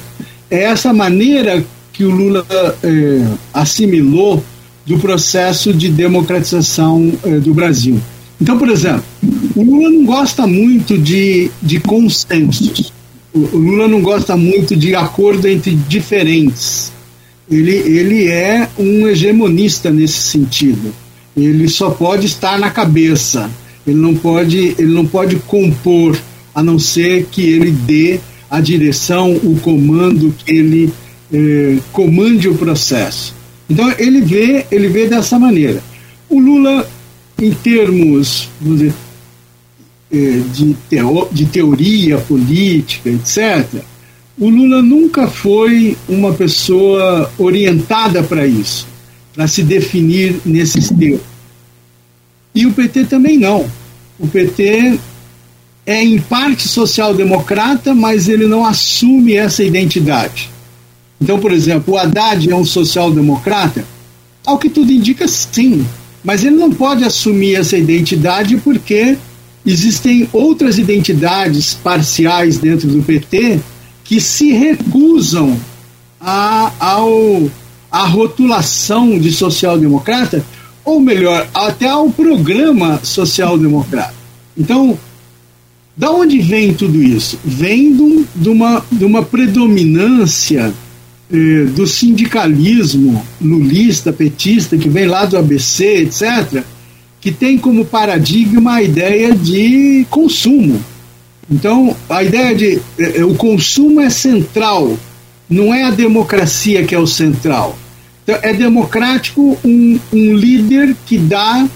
É 0.49 0.63
essa 0.63 0.93
maneira 0.93 1.63
que 1.91 2.03
o 2.03 2.09
Lula 2.09 2.45
eh, 2.83 3.27
assimilou 3.53 4.43
do 4.85 4.97
processo 4.97 5.73
de 5.73 5.89
democratização 5.89 7.13
eh, 7.23 7.39
do 7.39 7.53
Brasil. 7.53 7.99
Então, 8.41 8.57
por 8.57 8.69
exemplo, 8.69 9.03
o 9.55 9.63
Lula 9.63 9.89
não 9.89 10.05
gosta 10.05 10.47
muito 10.47 10.97
de, 10.97 11.51
de 11.61 11.79
consensos. 11.79 12.93
O, 13.33 13.39
Lula 13.39 13.87
não 13.87 14.01
gosta 14.01 14.37
muito 14.37 14.75
de 14.75 14.95
acordo 14.95 15.47
entre 15.47 15.75
diferentes. 15.75 16.91
Ele, 17.49 17.71
ele 17.71 18.27
é 18.27 18.67
um 18.77 19.07
hegemonista 19.07 19.91
nesse 19.91 20.19
sentido. 20.19 20.93
Ele 21.35 21.67
só 21.67 21.89
pode 21.89 22.27
estar 22.27 22.57
na 22.57 22.69
cabeça. 22.69 23.49
Ele 23.85 23.97
não 23.97 24.15
pode, 24.15 24.75
ele 24.77 24.93
não 24.93 25.05
pode 25.05 25.35
compor, 25.37 26.17
a 26.53 26.63
não 26.63 26.79
ser 26.79 27.27
que 27.31 27.41
ele 27.41 27.71
dê 27.71 28.19
a 28.49 28.59
direção, 28.59 29.33
o 29.43 29.59
comando, 29.61 30.33
que 30.37 30.51
ele 30.51 30.91
eh, 31.31 31.77
comande 31.91 32.47
o 32.47 32.55
processo. 32.55 33.35
Então 33.69 33.91
ele 33.97 34.21
vê, 34.21 34.65
ele 34.71 34.87
vê 34.87 35.07
dessa 35.07 35.37
maneira. 35.37 35.81
O 36.27 36.39
Lula, 36.39 36.87
em 37.41 37.51
termos 37.51 38.49
dizer, 38.59 38.93
é, 40.11 40.41
de, 40.51 40.75
teo, 40.89 41.27
de 41.31 41.45
teoria 41.45 42.17
política, 42.17 43.09
etc., 43.09 43.81
o 44.37 44.49
Lula 44.49 44.81
nunca 44.81 45.27
foi 45.27 45.97
uma 46.07 46.33
pessoa 46.33 47.29
orientada 47.37 48.23
para 48.23 48.47
isso, 48.47 48.87
para 49.35 49.47
se 49.47 49.61
definir 49.63 50.39
nesses 50.45 50.89
termos. 50.89 51.19
E 52.55 52.65
o 52.65 52.71
PT 52.71 53.05
também 53.05 53.37
não. 53.37 53.69
O 54.17 54.27
PT 54.27 54.97
é 55.85 56.03
em 56.03 56.19
parte 56.19 56.67
social-democrata, 56.67 57.93
mas 57.93 58.29
ele 58.29 58.47
não 58.47 58.65
assume 58.65 59.33
essa 59.33 59.63
identidade. 59.63 60.49
Então, 61.21 61.37
por 61.37 61.51
exemplo, 61.51 61.95
o 61.95 61.97
Haddad 61.97 62.49
é 62.49 62.55
um 62.55 62.65
social-democrata? 62.65 63.83
Ao 64.45 64.57
que 64.57 64.69
tudo 64.69 64.91
indica, 64.91 65.27
sim. 65.27 65.85
Mas 66.29 66.45
ele 66.45 66.57
não 66.57 66.69
pode 66.69 67.03
assumir 67.03 67.55
essa 67.55 67.75
identidade 67.75 68.55
porque 68.57 69.17
existem 69.65 70.29
outras 70.31 70.77
identidades 70.77 71.73
parciais 71.73 72.59
dentro 72.59 72.87
do 72.87 73.01
PT 73.01 73.59
que 74.03 74.21
se 74.21 74.51
recusam 74.51 75.59
a, 76.21 76.71
ao, 76.79 77.49
a 77.89 78.05
rotulação 78.05 79.17
de 79.17 79.31
social-democrata, 79.31 80.45
ou 80.85 80.99
melhor, 80.99 81.49
até 81.51 81.89
ao 81.89 82.11
programa 82.11 82.99
social-democrata. 83.01 84.13
Então, 84.55 84.99
da 85.97 86.11
onde 86.11 86.37
vem 86.37 86.75
tudo 86.75 87.01
isso? 87.01 87.39
Vem 87.43 87.91
de, 87.91 88.25
de, 88.35 88.49
uma, 88.49 88.85
de 88.91 89.03
uma 89.03 89.23
predominância 89.23 90.71
do 91.75 91.85
sindicalismo 91.85 93.23
lulista, 93.39 94.11
petista, 94.11 94.77
que 94.77 94.89
vem 94.89 95.05
lá 95.05 95.25
do 95.25 95.37
ABC, 95.37 96.03
etc., 96.03 96.63
que 97.21 97.31
tem 97.31 97.57
como 97.57 97.85
paradigma 97.85 98.75
a 98.75 98.81
ideia 98.81 99.33
de 99.35 100.07
consumo. 100.09 100.83
Então, 101.51 101.95
a 102.09 102.23
ideia 102.23 102.55
de 102.55 102.81
eh, 102.97 103.23
o 103.23 103.35
consumo 103.35 103.99
é 103.99 104.09
central, 104.09 104.97
não 105.49 105.73
é 105.73 105.83
a 105.83 105.91
democracia 105.91 106.83
que 106.83 106.95
é 106.95 106.99
o 106.99 107.07
central. 107.07 107.77
Então, 108.23 108.37
é 108.41 108.53
democrático 108.53 109.57
um, 109.63 109.99
um 110.13 110.35
líder 110.35 110.95
que 111.05 111.17
dá 111.17 111.67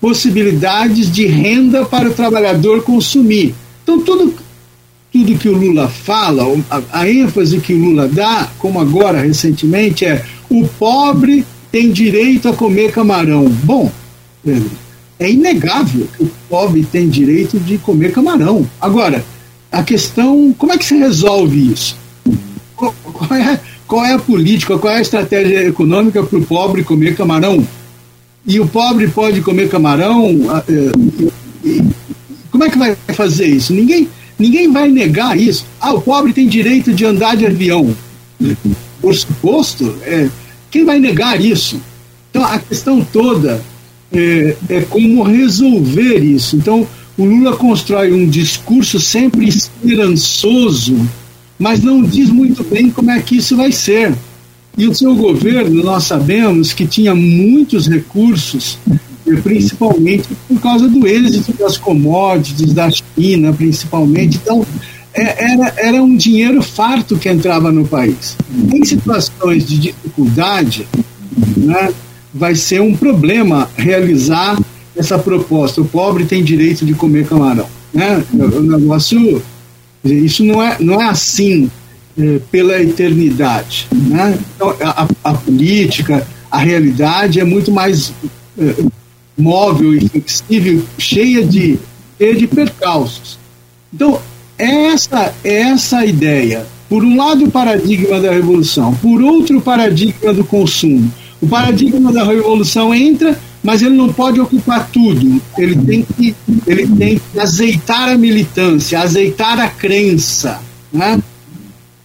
possibilidades 0.00 1.10
de 1.10 1.26
renda 1.26 1.84
para 1.84 2.08
o 2.08 2.14
trabalhador 2.14 2.82
consumir. 2.82 3.54
Então, 3.82 4.00
tudo, 4.00 4.34
tudo 5.16 5.38
que 5.38 5.48
o 5.48 5.56
Lula 5.56 5.88
fala, 5.88 6.44
a, 6.70 6.82
a 7.00 7.08
ênfase 7.08 7.58
que 7.58 7.72
o 7.72 7.78
Lula 7.78 8.06
dá, 8.06 8.50
como 8.58 8.78
agora 8.78 9.22
recentemente, 9.22 10.04
é 10.04 10.22
o 10.50 10.68
pobre 10.68 11.46
tem 11.72 11.90
direito 11.90 12.48
a 12.48 12.52
comer 12.52 12.92
camarão. 12.92 13.48
Bom, 13.48 13.90
é 15.18 15.30
inegável 15.30 16.06
que 16.14 16.22
o 16.22 16.30
pobre 16.50 16.84
tem 16.84 17.08
direito 17.08 17.58
de 17.58 17.78
comer 17.78 18.12
camarão. 18.12 18.68
Agora, 18.78 19.24
a 19.72 19.82
questão, 19.82 20.54
como 20.58 20.72
é 20.72 20.78
que 20.78 20.84
se 20.84 20.96
resolve 20.96 21.72
isso? 21.72 21.96
Qual 22.76 22.94
é, 23.32 23.58
qual 23.86 24.04
é 24.04 24.12
a 24.12 24.18
política, 24.18 24.76
qual 24.76 24.92
é 24.92 24.98
a 24.98 25.02
estratégia 25.02 25.66
econômica 25.66 26.22
para 26.22 26.38
o 26.38 26.44
pobre 26.44 26.84
comer 26.84 27.16
camarão? 27.16 27.66
E 28.46 28.60
o 28.60 28.68
pobre 28.68 29.08
pode 29.08 29.40
comer 29.40 29.70
camarão? 29.70 30.36
É, 30.68 31.92
como 32.50 32.64
é 32.64 32.70
que 32.70 32.78
vai 32.78 32.94
fazer 33.14 33.46
isso? 33.46 33.72
Ninguém, 33.72 34.08
Ninguém 34.38 34.70
vai 34.70 34.88
negar 34.90 35.38
isso. 35.38 35.66
Ah, 35.80 35.94
o 35.94 36.00
pobre 36.00 36.32
tem 36.32 36.46
direito 36.46 36.92
de 36.92 37.04
andar 37.04 37.36
de 37.36 37.46
avião. 37.46 37.96
Por 39.00 39.14
suposto, 39.14 39.96
é, 40.02 40.28
quem 40.70 40.84
vai 40.84 40.98
negar 40.98 41.40
isso? 41.40 41.80
Então, 42.30 42.44
a 42.44 42.58
questão 42.58 43.02
toda 43.02 43.62
é, 44.12 44.56
é 44.68 44.80
como 44.82 45.22
resolver 45.22 46.18
isso. 46.18 46.56
Então, 46.56 46.86
o 47.16 47.24
Lula 47.24 47.56
constrói 47.56 48.12
um 48.12 48.28
discurso 48.28 49.00
sempre 49.00 49.48
esperançoso, 49.48 51.08
mas 51.58 51.82
não 51.82 52.02
diz 52.02 52.28
muito 52.28 52.62
bem 52.62 52.90
como 52.90 53.10
é 53.10 53.20
que 53.20 53.36
isso 53.36 53.56
vai 53.56 53.72
ser. 53.72 54.14
E 54.76 54.86
o 54.86 54.94
seu 54.94 55.14
governo, 55.14 55.82
nós 55.82 56.04
sabemos 56.04 56.74
que 56.74 56.86
tinha 56.86 57.14
muitos 57.14 57.86
recursos 57.86 58.78
principalmente 59.42 60.28
por 60.48 60.60
causa 60.60 60.88
do 60.88 61.06
êxito 61.06 61.52
das 61.52 61.76
commodities 61.76 62.72
da 62.72 62.88
China, 62.90 63.52
principalmente. 63.52 64.38
Então, 64.42 64.64
é, 65.12 65.52
era, 65.52 65.74
era 65.76 66.02
um 66.02 66.16
dinheiro 66.16 66.62
farto 66.62 67.16
que 67.16 67.28
entrava 67.28 67.72
no 67.72 67.86
país. 67.86 68.36
Em 68.72 68.84
situações 68.84 69.66
de 69.66 69.78
dificuldade, 69.78 70.86
né, 71.56 71.92
vai 72.32 72.54
ser 72.54 72.80
um 72.80 72.94
problema 72.94 73.68
realizar 73.76 74.58
essa 74.94 75.18
proposta. 75.18 75.80
O 75.80 75.84
pobre 75.86 76.24
tem 76.24 76.44
direito 76.44 76.84
de 76.84 76.94
comer 76.94 77.26
camarão. 77.26 77.66
Né? 77.92 78.22
O 78.32 78.60
negócio, 78.60 79.42
isso 80.04 80.44
não 80.44 80.62
é, 80.62 80.76
não 80.78 81.00
é 81.00 81.08
assim 81.08 81.70
é, 82.18 82.38
pela 82.50 82.80
eternidade. 82.80 83.88
Né? 83.92 84.38
Então, 84.54 84.74
a, 84.82 85.08
a, 85.24 85.34
política, 85.34 86.26
a 86.50 86.58
realidade 86.58 87.40
é 87.40 87.44
muito 87.44 87.72
mais 87.72 88.12
é, 88.58 88.74
móvel 89.36 89.94
e 89.94 90.08
flexível, 90.08 90.82
cheia 90.98 91.44
de, 91.44 91.78
cheia 92.18 92.34
de 92.34 92.46
percalços. 92.46 93.38
Então, 93.92 94.20
essa, 94.58 95.34
essa 95.44 96.04
ideia, 96.04 96.66
por 96.88 97.04
um 97.04 97.16
lado 97.16 97.44
o 97.44 97.50
paradigma 97.50 98.20
da 98.20 98.32
revolução, 98.32 98.94
por 98.94 99.20
outro 99.22 99.58
o 99.58 99.62
paradigma 99.62 100.32
do 100.32 100.44
consumo. 100.44 101.12
O 101.40 101.46
paradigma 101.46 102.10
da 102.10 102.24
revolução 102.24 102.94
entra, 102.94 103.38
mas 103.62 103.82
ele 103.82 103.94
não 103.94 104.10
pode 104.12 104.40
ocupar 104.40 104.88
tudo. 104.90 105.40
Ele 105.58 105.76
tem 105.76 106.02
que, 106.02 106.34
ele 106.66 106.86
tem 106.96 107.20
que 107.20 107.38
azeitar 107.38 108.08
a 108.08 108.16
militância, 108.16 109.00
azeitar 109.00 109.60
a 109.60 109.68
crença. 109.68 110.60
Né? 110.90 111.20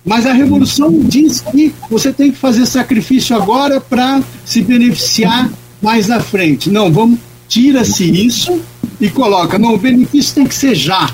Mas 0.03 0.25
a 0.25 0.33
revolução 0.33 0.91
diz 1.03 1.39
que 1.39 1.73
você 1.89 2.11
tem 2.11 2.31
que 2.31 2.37
fazer 2.37 2.65
sacrifício 2.65 3.35
agora 3.35 3.79
para 3.79 4.21
se 4.43 4.61
beneficiar 4.61 5.49
mais 5.81 6.07
na 6.07 6.19
frente. 6.19 6.69
Não, 6.69 6.91
vamos 6.91 7.19
tira-se 7.51 8.09
isso 8.09 8.61
e 8.99 9.09
coloca, 9.09 9.59
não, 9.59 9.73
o 9.73 9.77
benefício 9.77 10.35
tem 10.35 10.47
que 10.47 10.55
ser 10.55 10.73
já. 10.73 11.13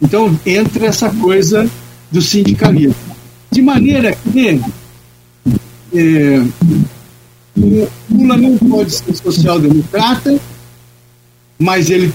Então 0.00 0.38
entra 0.44 0.86
essa 0.86 1.08
coisa 1.08 1.68
do 2.12 2.20
sindicalismo. 2.20 2.94
De 3.50 3.62
maneira 3.62 4.14
que 4.30 4.60
é, 5.94 6.44
o 7.56 7.88
Lula 8.10 8.36
não 8.36 8.58
pode 8.58 8.92
ser 8.92 9.14
social-democrata, 9.16 10.38
mas 11.58 11.88
ele 11.88 12.12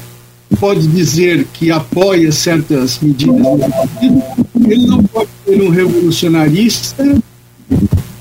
pode 0.60 0.88
dizer 0.88 1.48
que 1.52 1.72
apoia 1.72 2.32
certas 2.32 3.00
medidas 3.00 3.36
do 3.36 3.58
partido. 3.58 4.24
Ele 4.68 4.86
não 4.86 5.04
pode 5.04 5.30
ser 5.44 5.62
um 5.62 5.70
revolucionarista, 5.70 7.18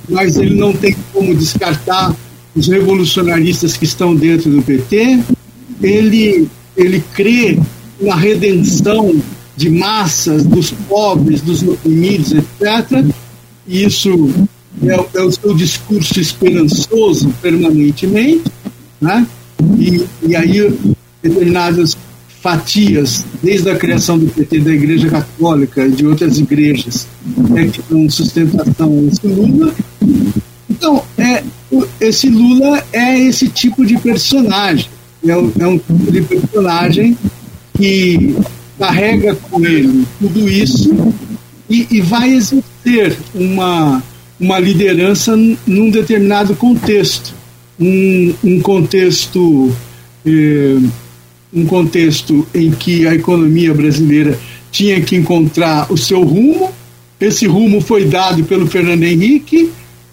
mas 0.09 0.37
ele 0.37 0.55
não 0.55 0.73
tem 0.73 0.97
como 1.13 1.35
descartar 1.35 2.15
os 2.55 2.69
revolucionaristas 2.69 3.77
que 3.77 3.85
estão 3.85 4.15
dentro 4.15 4.51
do 4.51 4.63
PT. 4.63 5.21
Ele, 5.83 6.49
ele 6.77 7.03
crê 7.15 7.59
na 8.01 8.15
redenção 8.15 9.15
de 9.57 9.71
massas, 9.71 10.45
dos 10.45 10.71
pobres, 10.71 11.41
dos 11.41 11.63
oprimidos, 11.63 12.33
etc. 12.33 13.05
Isso 13.67 14.31
é, 14.83 15.19
é, 15.19 15.23
o 15.23 15.33
seu 15.33 15.55
discurso 15.55 16.21
esperançoso 16.21 17.33
permanentemente, 17.41 18.45
né? 19.01 19.27
E, 19.79 20.05
e 20.27 20.37
aí 20.37 20.75
determinadas 21.23 21.97
fatias, 22.43 23.25
desde 23.43 23.71
a 23.71 23.77
criação 23.77 24.19
do 24.19 24.27
PT 24.27 24.61
da 24.61 24.73
Igreja 24.73 25.09
Católica 25.09 25.87
e 25.87 25.93
de 25.93 26.07
outras 26.07 26.39
igrejas, 26.39 27.07
é 27.57 27.67
que 27.67 27.81
dão 27.89 28.11
sustentação 28.11 28.99
a 28.99 29.03
esse 29.11 29.27
Lula. 29.27 29.73
Então, 30.75 31.05
é, 31.17 31.45
esse 32.01 32.29
Lula 32.29 32.83
é 32.93 33.19
esse 33.21 33.49
tipo 33.49 33.87
de 33.87 33.97
personagem. 33.99 34.89
É, 35.25 35.31
é 35.31 35.67
um 35.67 35.79
tipo 35.79 36.11
de 36.11 36.21
personagem 36.21 37.17
que 37.77 38.37
carrega 38.79 39.37
com 39.37 39.65
ele 39.65 40.05
tudo 40.21 40.49
isso 40.49 41.15
e, 41.71 41.87
e 41.91 42.01
vai 42.01 42.31
exercer 42.31 43.17
uma, 43.33 44.03
uma 44.39 44.59
liderança 44.59 45.37
num 45.67 45.91
determinado 45.91 46.57
contexto. 46.57 47.33
Um, 47.79 48.35
um 48.43 48.61
contexto 48.61 49.73
eh, 50.27 50.79
um 51.53 51.67
contexto 51.67 52.47
em 52.53 52.71
que 52.73 53.07
a 53.07 53.15
economia 53.15 53.73
brasileira 53.73 54.39
tinha 54.73 55.01
que 55.01 55.15
encontrar 55.15 55.91
o 55.93 55.97
seu 55.97 56.23
rumo. 56.23 56.73
Esse 57.21 57.47
rumo 57.47 57.81
foi 57.81 58.07
dado 58.07 58.43
pelo 58.43 58.67
Fernando 58.67 59.05
Henrique, 59.05 59.71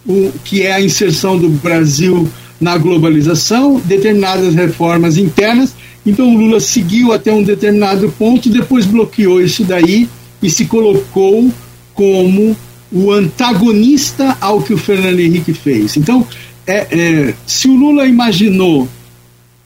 o, 0.08 0.32
que 0.43 0.64
é 0.64 0.74
a 0.74 0.82
inserção 0.82 1.38
do 1.38 1.49
Brasil 1.49 2.28
na 2.60 2.78
globalização, 2.78 3.82
determinadas 3.86 4.54
reformas 4.54 5.18
internas 5.18 5.74
então 6.06 6.34
o 6.34 6.38
Lula 6.38 6.60
seguiu 6.60 7.14
até 7.14 7.32
um 7.32 7.43
determinado 7.43 8.10
ponto, 8.18 8.49
depois 8.49 8.86
bloqueou 8.86 9.41
isso 9.41 9.64
daí 9.64 10.10
e 10.41 10.49
se 10.49 10.66
colocou 10.66 11.52
como 11.93 12.56
o 12.91 13.12
antagonista 13.12 14.36
ao 14.41 14.62
que 14.62 14.74
o 14.74 14.78
Fernando 14.78 15.20
Henrique 15.20 15.54
fez. 15.54 15.95
Então, 15.97 16.26
é, 16.66 16.88
é, 16.89 17.34
se 17.45 17.68
o 17.68 17.76
Lula 17.76 18.08
imaginou 18.08 18.88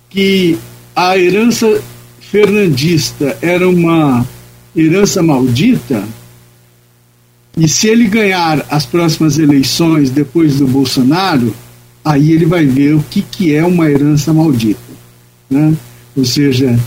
que 0.09 0.57
a 0.95 1.17
herança 1.17 1.81
fernandista 2.19 3.37
era 3.41 3.67
uma 3.67 4.25
herança 4.75 5.23
maldita, 5.23 6.03
e 7.57 7.67
se 7.67 7.87
ele 7.87 8.07
ganhar 8.07 8.65
as 8.69 8.85
próximas 8.85 9.39
eleições 9.39 10.09
depois 10.09 10.57
do 10.57 10.67
Bolsonaro, 10.67 11.55
aí 12.03 12.31
ele 12.31 12.45
vai 12.45 12.65
ver 12.65 12.95
o 12.95 13.03
que, 13.09 13.21
que 13.21 13.55
é 13.55 13.65
uma 13.65 13.89
herança 13.89 14.33
maldita. 14.33 14.79
Né? 15.49 15.73
Ou 16.15 16.25
seja, 16.25 16.77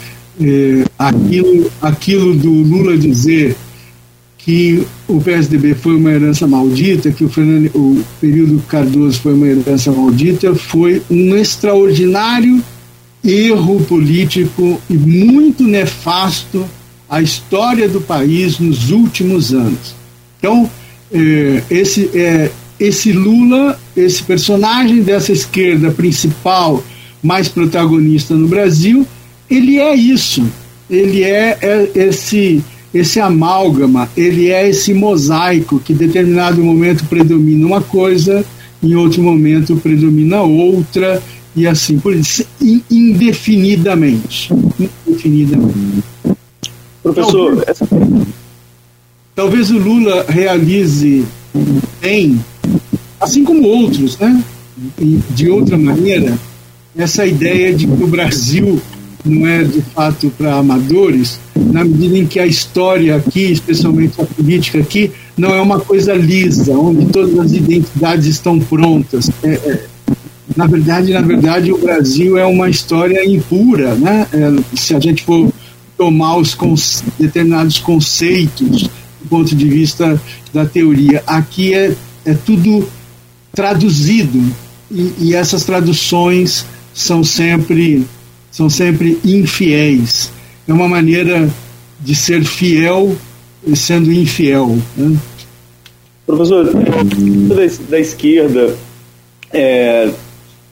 é, 0.40 0.84
aquilo, 0.98 1.70
aquilo 1.80 2.34
do 2.34 2.52
Lula 2.52 2.96
dizer 2.96 3.56
que 4.36 4.86
o 5.06 5.20
PSDB 5.20 5.74
foi 5.74 5.96
uma 5.96 6.10
herança 6.10 6.46
maldita, 6.46 7.10
que 7.10 7.24
o, 7.24 7.28
Fernando, 7.28 7.70
o 7.74 8.02
período 8.20 8.62
Cardoso 8.68 9.20
foi 9.20 9.34
uma 9.34 9.46
herança 9.46 9.90
maldita, 9.90 10.54
foi 10.54 11.02
um 11.10 11.34
extraordinário 11.34 12.62
erro 13.24 13.80
político 13.84 14.80
e 14.88 14.94
muito 14.94 15.64
nefasto 15.64 16.64
à 17.08 17.20
história 17.20 17.88
do 17.88 18.00
país 18.00 18.58
nos 18.58 18.90
últimos 18.90 19.52
anos. 19.52 19.97
Então, 20.38 20.70
é, 21.12 21.62
esse, 21.70 22.10
é, 22.14 22.50
esse 22.78 23.12
Lula, 23.12 23.78
esse 23.96 24.22
personagem 24.22 25.02
dessa 25.02 25.32
esquerda 25.32 25.90
principal, 25.90 26.82
mais 27.22 27.48
protagonista 27.48 28.34
no 28.34 28.46
Brasil, 28.46 29.06
ele 29.50 29.78
é 29.78 29.94
isso, 29.94 30.46
ele 30.88 31.24
é, 31.24 31.58
é 31.60 31.90
esse 31.94 32.62
esse 32.92 33.20
amálgama, 33.20 34.08
ele 34.16 34.50
é 34.50 34.68
esse 34.68 34.94
mosaico 34.94 35.78
que 35.78 35.92
em 35.92 35.96
determinado 35.96 36.62
momento 36.62 37.04
predomina 37.04 37.66
uma 37.66 37.82
coisa, 37.82 38.44
em 38.82 38.94
outro 38.94 39.22
momento 39.22 39.76
predomina 39.76 40.40
outra, 40.40 41.22
e 41.54 41.66
assim 41.66 41.98
por 41.98 42.14
isso, 42.14 42.46
indefinidamente. 42.90 44.50
Indefinidamente. 45.06 46.04
Professor, 47.02 47.62
essa... 47.66 47.86
talvez 49.38 49.70
o 49.70 49.78
Lula 49.78 50.26
realize 50.28 51.24
bem, 52.00 52.44
assim 53.20 53.44
como 53.44 53.62
outros, 53.68 54.18
né? 54.18 54.42
de 55.30 55.48
outra 55.48 55.78
maneira, 55.78 56.36
essa 56.96 57.24
ideia 57.24 57.72
de 57.72 57.86
que 57.86 58.02
o 58.02 58.08
Brasil 58.08 58.82
não 59.24 59.46
é 59.46 59.62
de 59.62 59.80
fato 59.80 60.28
para 60.36 60.56
amadores, 60.56 61.38
na 61.54 61.84
medida 61.84 62.18
em 62.18 62.26
que 62.26 62.40
a 62.40 62.46
história 62.48 63.14
aqui, 63.14 63.52
especialmente 63.52 64.20
a 64.20 64.24
política 64.24 64.80
aqui, 64.80 65.12
não 65.36 65.54
é 65.54 65.60
uma 65.60 65.78
coisa 65.78 66.14
lisa, 66.14 66.72
onde 66.72 67.06
todas 67.06 67.38
as 67.38 67.52
identidades 67.52 68.26
estão 68.26 68.58
prontas. 68.58 69.30
É, 69.44 69.50
é, 69.50 69.84
na 70.56 70.66
verdade, 70.66 71.12
na 71.12 71.20
verdade, 71.20 71.70
o 71.70 71.78
Brasil 71.78 72.36
é 72.36 72.44
uma 72.44 72.68
história 72.68 73.24
impura, 73.24 73.94
né? 73.94 74.26
É, 74.32 74.76
se 74.76 74.96
a 74.96 74.98
gente 74.98 75.22
for 75.22 75.48
tomar 75.96 76.36
os 76.38 76.56
determinados 77.20 77.78
conceitos 77.78 78.90
ponto 79.28 79.54
de 79.54 79.68
vista 79.68 80.20
da 80.52 80.64
teoria, 80.66 81.22
aqui 81.26 81.74
é, 81.74 81.94
é 82.24 82.34
tudo 82.34 82.88
traduzido 83.52 84.42
e, 84.90 85.12
e 85.18 85.34
essas 85.34 85.64
traduções 85.64 86.64
são 86.94 87.22
sempre 87.22 88.04
são 88.50 88.68
sempre 88.68 89.18
infiéis. 89.24 90.32
É 90.66 90.72
uma 90.72 90.88
maneira 90.88 91.48
de 92.00 92.14
ser 92.14 92.44
fiel 92.44 93.16
sendo 93.74 94.12
infiel. 94.12 94.76
Né? 94.96 95.16
Professor, 96.26 96.64
da, 96.64 97.88
da 97.88 98.00
esquerda, 98.00 98.74
é, 99.52 100.10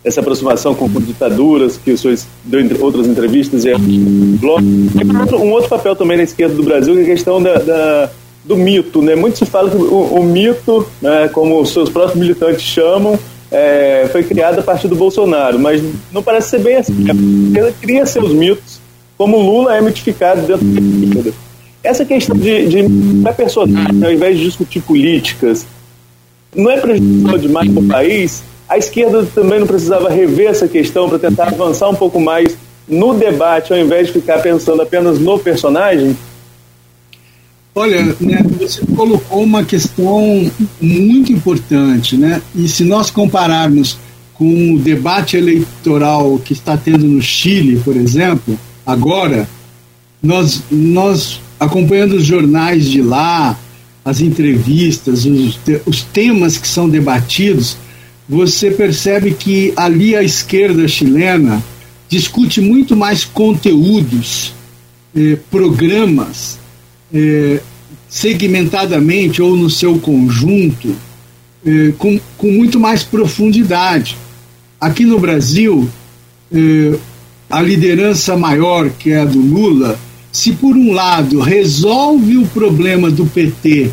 essa 0.04 0.20
aproximação 0.20 0.74
com, 0.74 0.88
ditaduras, 0.88 1.78
que 1.82 1.90
o 1.92 1.98
senhor 1.98 2.18
deu 2.44 2.60
em 2.60 2.70
outras 2.80 3.06
entrevistas, 3.06 3.64
é 3.66 3.74
um 3.76 5.50
outro 5.50 5.68
papel 5.68 5.96
também 5.96 6.16
na 6.16 6.22
esquerda 6.22 6.54
do 6.54 6.62
Brasil, 6.62 6.94
que 6.94 7.00
é 7.00 7.02
a 7.04 7.06
questão 7.06 7.42
da, 7.42 7.58
da 7.58 8.10
do 8.46 8.56
mito. 8.56 9.02
Né? 9.02 9.14
Muito 9.14 9.38
se 9.38 9.46
fala 9.46 9.70
que 9.70 9.76
o, 9.76 10.14
o 10.14 10.22
mito, 10.22 10.86
né, 11.02 11.28
como 11.32 11.60
os 11.60 11.70
seus 11.70 11.90
próprios 11.90 12.18
militantes 12.18 12.62
chamam, 12.62 13.18
é, 13.50 14.08
foi 14.10 14.22
criada 14.24 14.60
a 14.60 14.62
partir 14.62 14.88
do 14.88 14.96
Bolsonaro, 14.96 15.58
mas 15.58 15.82
não 16.12 16.22
parece 16.22 16.50
ser 16.50 16.60
bem 16.60 16.76
assim. 16.76 16.94
Ela 17.56 17.72
cria 17.80 18.06
seus 18.06 18.32
mitos, 18.32 18.80
como 19.16 19.38
Lula 19.38 19.76
é 19.76 19.80
mitificado 19.80 20.42
dentro 20.42 20.64
da 20.64 20.80
esquerda. 20.80 21.32
Essa 21.82 22.04
questão 22.04 22.36
de, 22.36 22.66
de 22.66 22.84
personagem, 23.36 24.04
ao 24.04 24.12
invés 24.12 24.38
de 24.38 24.44
discutir 24.44 24.80
políticas, 24.80 25.66
não 26.54 26.70
é 26.70 26.80
prejudicial 26.80 27.38
demais 27.38 27.70
para 27.70 27.82
o 27.82 27.86
país? 27.86 28.42
A 28.68 28.76
esquerda 28.76 29.24
também 29.34 29.60
não 29.60 29.66
precisava 29.66 30.08
rever 30.08 30.48
essa 30.48 30.66
questão 30.66 31.08
para 31.08 31.18
tentar 31.18 31.48
avançar 31.48 31.88
um 31.88 31.94
pouco 31.94 32.18
mais 32.18 32.56
no 32.88 33.14
debate, 33.14 33.72
ao 33.72 33.78
invés 33.78 34.08
de 34.08 34.14
ficar 34.14 34.40
pensando 34.42 34.82
apenas 34.82 35.18
no 35.18 35.38
personagem? 35.38 36.16
Olha, 37.78 38.16
né, 38.18 38.42
você 38.58 38.80
colocou 38.96 39.42
uma 39.42 39.62
questão 39.62 40.50
muito 40.80 41.30
importante, 41.30 42.16
né? 42.16 42.40
E 42.54 42.66
se 42.68 42.84
nós 42.84 43.10
compararmos 43.10 43.98
com 44.32 44.72
o 44.72 44.78
debate 44.78 45.36
eleitoral 45.36 46.38
que 46.38 46.54
está 46.54 46.74
tendo 46.74 47.06
no 47.06 47.20
Chile, 47.20 47.78
por 47.84 47.94
exemplo, 47.94 48.58
agora, 48.86 49.46
nós, 50.22 50.62
nós 50.70 51.38
acompanhando 51.60 52.14
os 52.16 52.24
jornais 52.24 52.86
de 52.86 53.02
lá, 53.02 53.58
as 54.02 54.22
entrevistas, 54.22 55.26
os, 55.26 55.60
os 55.84 56.00
temas 56.00 56.56
que 56.56 56.66
são 56.66 56.88
debatidos, 56.88 57.76
você 58.26 58.70
percebe 58.70 59.34
que 59.34 59.74
ali 59.76 60.16
a 60.16 60.22
esquerda 60.22 60.88
chilena 60.88 61.62
discute 62.08 62.58
muito 62.62 62.96
mais 62.96 63.22
conteúdos, 63.22 64.54
eh, 65.14 65.36
programas, 65.50 66.58
é, 67.12 67.60
segmentadamente 68.08 69.42
ou 69.42 69.56
no 69.56 69.68
seu 69.68 69.98
conjunto, 69.98 70.94
é, 71.64 71.92
com, 71.98 72.18
com 72.36 72.50
muito 72.50 72.78
mais 72.78 73.02
profundidade. 73.02 74.16
Aqui 74.80 75.04
no 75.04 75.18
Brasil, 75.18 75.88
é, 76.52 76.98
a 77.50 77.60
liderança 77.62 78.36
maior, 78.36 78.90
que 78.90 79.10
é 79.10 79.20
a 79.20 79.24
do 79.24 79.40
Lula, 79.40 79.98
se 80.32 80.52
por 80.52 80.76
um 80.76 80.92
lado 80.92 81.40
resolve 81.40 82.36
o 82.36 82.46
problema 82.46 83.10
do 83.10 83.24
PT 83.24 83.90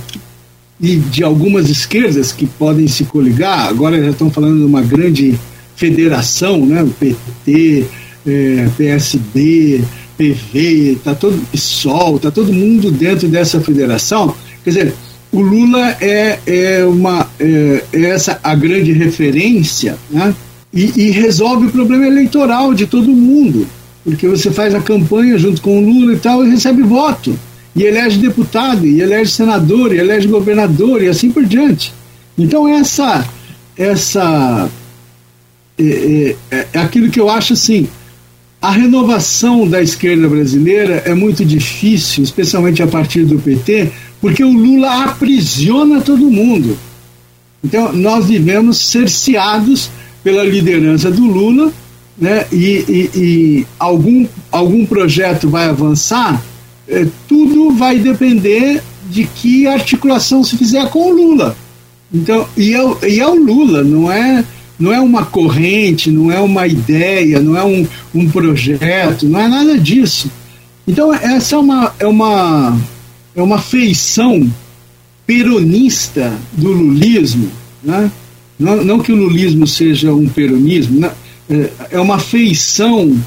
e 0.80 0.98
de 0.98 1.24
algumas 1.24 1.70
esquerdas 1.70 2.32
que 2.32 2.46
podem 2.46 2.88
se 2.88 3.06
coligar, 3.06 3.68
agora 3.70 4.04
já 4.04 4.10
estão 4.10 4.30
falando 4.30 4.58
de 4.58 4.66
uma 4.66 4.82
grande 4.82 5.40
federação, 5.76 6.66
né? 6.66 6.84
o 6.84 6.90
PT, 6.90 7.86
é, 8.28 8.70
PSD, 8.78 9.84
PV, 10.24 11.00
tá 11.04 11.14
todo 11.14 11.38
PSOL, 11.52 12.20
tá 12.20 12.32
todo 12.32 12.54
mundo 12.54 12.92
dentro 12.92 13.28
dessa 13.28 13.60
federação. 13.60 14.34
Quer 14.64 14.70
dizer, 14.70 14.94
o 15.32 15.42
Lula 15.42 15.98
é, 16.00 16.40
é 16.46 16.86
uma 16.86 17.30
é, 17.40 17.84
é 17.92 18.02
essa 18.04 18.40
a 18.44 18.56
grande 18.56 18.92
referência, 18.94 19.98
né? 20.10 20.34
E, 20.74 21.08
e, 21.08 21.12
resolve 21.12 21.68
o 21.68 21.72
problema 21.72 22.08
eleitoral 22.08 22.74
de 22.74 22.88
todo 22.88 23.08
mundo, 23.10 23.68
porque 24.04 24.28
você 24.28 24.50
faz 24.50 24.74
a 24.74 24.82
campanha 24.82 25.38
junto 25.38 25.62
com 25.62 25.78
o 25.78 25.82
Lula 25.86 26.14
e 26.14 26.18
tal 26.18 26.44
e 26.44 26.50
recebe 26.50 26.82
voto 26.82 27.38
e 27.76 27.84
elege 27.84 28.18
deputado, 28.18 28.86
e 28.86 29.02
elege 29.02 29.32
senador, 29.32 29.94
e 29.94 30.00
elege 30.00 30.28
governador 30.28 31.04
e 31.04 31.08
assim 31.08 31.30
por 31.30 31.46
diante. 31.46 31.94
Então 32.38 32.68
essa 32.68 33.24
essa 33.78 34.70
é, 35.78 36.36
é, 36.52 36.68
é 36.74 36.80
aquilo 36.80 37.10
que 37.10 37.20
eu 37.20 37.30
acho 37.30 37.54
assim 37.54 37.88
a 38.64 38.72
renovação 38.72 39.68
da 39.68 39.82
esquerda 39.82 40.26
brasileira 40.30 41.04
é 41.06 41.14
muito 41.14 41.44
difícil, 41.44 42.24
especialmente 42.24 42.82
a 42.82 42.88
partir 42.88 43.26
do 43.26 43.38
PT, 43.38 43.92
porque 44.22 44.42
o 44.42 44.54
Lula 44.54 45.04
aprisiona 45.04 46.00
todo 46.00 46.32
mundo. 46.32 46.78
Então, 47.62 47.92
nós 47.92 48.28
vivemos 48.28 48.78
cerceados 48.78 49.92
pela 50.24 50.46
liderança 50.46 51.12
do 51.12 51.26
Lula, 51.26 51.74
né? 52.18 52.46
e, 52.54 52.86
e, 52.88 53.20
e 53.20 53.68
algum, 53.78 54.26
algum 54.50 54.86
projeto 54.86 55.50
vai 55.50 55.68
avançar, 55.68 56.42
é, 56.88 57.06
tudo 57.28 57.72
vai 57.72 58.00
depender 58.00 58.82
de 59.10 59.26
que 59.26 59.68
articulação 59.68 60.42
se 60.42 60.56
fizer 60.56 60.90
com 60.90 61.12
o 61.12 61.14
Lula. 61.14 61.54
Então, 62.14 62.48
e 62.56 62.74
é, 62.74 63.10
e 63.10 63.20
é 63.20 63.28
o 63.28 63.36
Lula, 63.36 63.84
não 63.84 64.10
é 64.10 64.46
não 64.80 64.92
é 64.92 65.00
uma 65.00 65.26
corrente, 65.26 66.12
não 66.12 66.32
é 66.32 66.40
uma 66.40 66.68
ideia, 66.68 67.40
não 67.40 67.56
é 67.56 67.64
um, 67.64 67.88
um 68.14 68.30
projeto, 68.30 69.28
não 69.28 69.40
é 69.40 69.48
nada 69.48 69.78
disso. 69.78 70.32
Então, 70.88 71.14
essa 71.14 71.56
é 71.56 71.58
uma, 71.58 71.96
é 72.00 72.08
uma, 72.08 72.78
é 73.36 73.42
uma 73.42 73.60
feição 73.60 74.52
peronista 75.26 76.34
do 76.54 76.72
lulismo, 76.72 77.50
né? 77.82 78.12
não, 78.60 78.84
não 78.84 79.00
que 79.00 79.12
o 79.12 79.16
lulismo 79.16 79.66
seja 79.66 80.14
um 80.14 80.28
peronismo, 80.28 81.00
né? 81.00 81.12
É, 81.50 81.70
é 81.92 82.00
uma 82.00 82.20
feição 82.20 83.18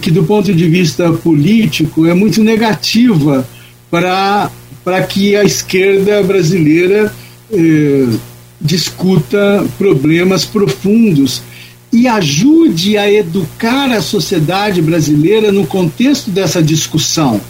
que, 0.00 0.10
do 0.10 0.24
ponto 0.24 0.52
de 0.52 0.68
vista 0.68 1.12
político, 1.12 2.06
é 2.06 2.14
muito 2.14 2.42
negativa 2.42 3.46
para 3.90 4.50
que 5.08 5.36
a 5.36 5.44
esquerda 5.44 6.22
brasileira 6.22 7.12
eh, 7.52 8.06
discuta 8.60 9.64
problemas 9.78 10.44
profundos 10.44 11.42
e 11.92 12.06
ajude 12.06 12.96
a 12.96 13.10
educar 13.10 13.90
a 13.90 14.02
sociedade 14.02 14.80
brasileira 14.80 15.50
no 15.50 15.66
contexto 15.66 16.30
dessa 16.30 16.62
discussão. 16.62 17.40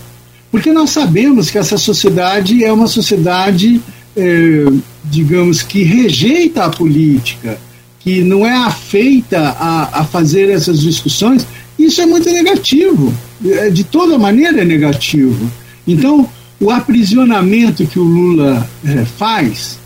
Porque 0.50 0.72
nós 0.72 0.90
sabemos 0.90 1.50
que 1.50 1.58
essa 1.58 1.76
sociedade 1.76 2.64
é 2.64 2.72
uma 2.72 2.86
sociedade, 2.86 3.80
é, 4.16 4.64
digamos, 5.04 5.62
que 5.62 5.82
rejeita 5.82 6.64
a 6.64 6.70
política, 6.70 7.58
que 8.00 8.22
não 8.22 8.46
é 8.46 8.54
afeita 8.56 9.56
a, 9.58 10.00
a 10.00 10.04
fazer 10.04 10.48
essas 10.48 10.80
discussões. 10.80 11.46
Isso 11.78 12.00
é 12.00 12.06
muito 12.06 12.30
negativo, 12.30 13.12
é, 13.44 13.68
de 13.68 13.84
toda 13.84 14.18
maneira 14.18 14.62
é 14.62 14.64
negativo. 14.64 15.50
Então, 15.86 16.28
o 16.58 16.70
aprisionamento 16.70 17.86
que 17.86 17.98
o 17.98 18.04
Lula 18.04 18.68
é, 18.84 19.04
faz 19.04 19.79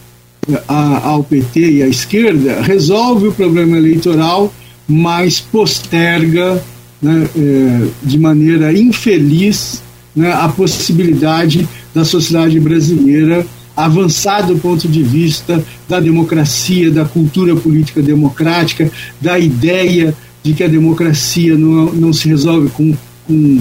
a, 0.69 1.09
ao 1.09 1.25
PT 1.25 1.71
e 1.73 1.83
à 1.83 1.89
esquerda 1.89 2.61
resolve 2.63 3.29
o 3.29 3.33
problema 3.33 3.77
eleitoral, 3.77 4.53
mas 4.87 5.41
posterga 5.41 6.63
né, 7.01 7.29
é, 7.37 7.87
de 8.03 8.19
maneira 8.19 8.73
infeliz 8.73 9.83
né, 10.15 10.33
a 10.33 10.49
possibilidade 10.49 11.69
da 11.95 12.05
sociedade 12.05 12.59
brasileira 12.61 13.47
avançar 13.77 14.43
do 14.47 14.57
ponto 14.57 14.87
de 14.87 15.03
vista 15.03 15.63
da 15.89 15.99
democracia, 15.99 16.91
da 16.91 17.05
cultura 17.05 17.57
política 17.57 18.01
democrática, 18.01 18.91
da 19.21 19.39
ideia 19.39 20.15
de 20.43 20.53
que 20.53 20.63
a 20.63 20.69
democracia 20.69 21.57
não, 21.57 21.93
não 21.93 22.13
se 22.13 22.29
resolve 22.29 22.69
com, 22.71 22.95
com, 23.27 23.61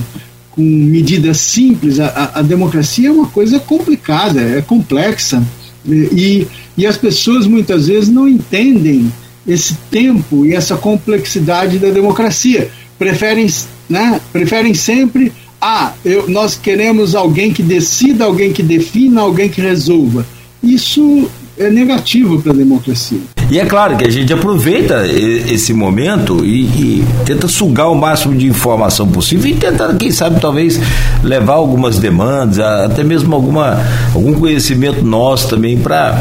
com 0.52 0.62
medidas 0.62 1.38
simples. 1.38 2.00
A, 2.00 2.32
a, 2.36 2.42
democracia 2.42 3.08
é 3.08 3.12
uma 3.12 3.28
coisa 3.28 3.60
complicada, 3.60 4.42
é 4.42 4.62
complexa. 4.62 5.42
E, 5.86 6.48
e 6.78 6.86
as 6.86 6.98
pessoas 6.98 7.46
muitas 7.46 7.88
vezes 7.88 8.10
não 8.10 8.28
entendem 8.28 9.12
esse 9.48 9.76
tempo 9.92 10.46
e 10.46 10.54
essa 10.54 10.78
complexidade 10.78 11.78
da 11.78 11.90
democracia. 11.90 12.70
Preferem, 12.98 13.48
né, 13.90 14.22
preferem 14.32 14.74
sempre, 14.74 15.32
ah, 15.62 15.94
eu, 16.04 16.30
nós 16.30 16.56
queremos 16.56 17.16
alguém 17.16 17.52
que 17.52 17.64
decida, 17.64 18.26
alguém 18.26 18.52
que 18.54 18.64
defina, 18.64 19.22
alguém 19.22 19.50
que 19.50 19.62
resolva. 19.62 20.26
Isso 20.62 21.30
é 21.58 21.70
negativo 21.70 22.42
para 22.42 22.52
a 22.52 22.56
democracia. 22.56 23.20
E 23.52 23.60
é 23.60 23.66
claro 23.66 23.98
que 23.98 24.06
a 24.06 24.10
gente 24.10 24.34
aproveita 24.34 25.06
esse 25.06 25.74
momento 25.74 26.44
e, 26.44 26.62
e, 26.64 27.06
tenta 27.26 27.48
sugar 27.48 27.92
o 27.92 27.96
máximo 27.96 28.34
de 28.34 28.48
informação 28.48 29.08
possível 29.08 29.52
e 29.52 29.56
tenta, 29.56 29.94
quem 29.94 30.12
sabe, 30.12 30.40
talvez 30.40 30.80
levar 31.22 31.54
algumas 31.54 32.00
demandas, 32.00 32.60
até 32.60 33.04
mesmo 33.04 33.36
alguma, 33.36 33.80
algum 34.16 34.34
conhecimento 34.34 35.06
nosso 35.06 35.50
também 35.50 35.78
para 35.78 36.20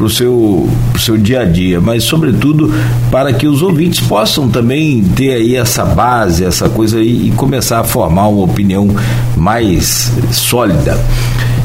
o 0.00 0.10
seu, 0.10 0.68
seu 0.98 1.16
dia 1.16 1.42
a 1.42 1.44
dia, 1.44 1.80
mas 1.80 2.02
sobretudo 2.02 2.74
para 3.10 3.32
que 3.32 3.46
os 3.46 3.62
ouvintes 3.62 4.00
possam 4.00 4.48
também 4.48 5.04
ter 5.14 5.34
aí 5.34 5.54
essa 5.54 5.84
base, 5.84 6.44
essa 6.44 6.68
coisa 6.68 6.98
aí, 6.98 7.28
e 7.28 7.30
começar 7.32 7.78
a 7.78 7.84
formar 7.84 8.26
uma 8.26 8.42
opinião 8.42 8.88
mais 9.36 10.10
sólida. 10.32 10.98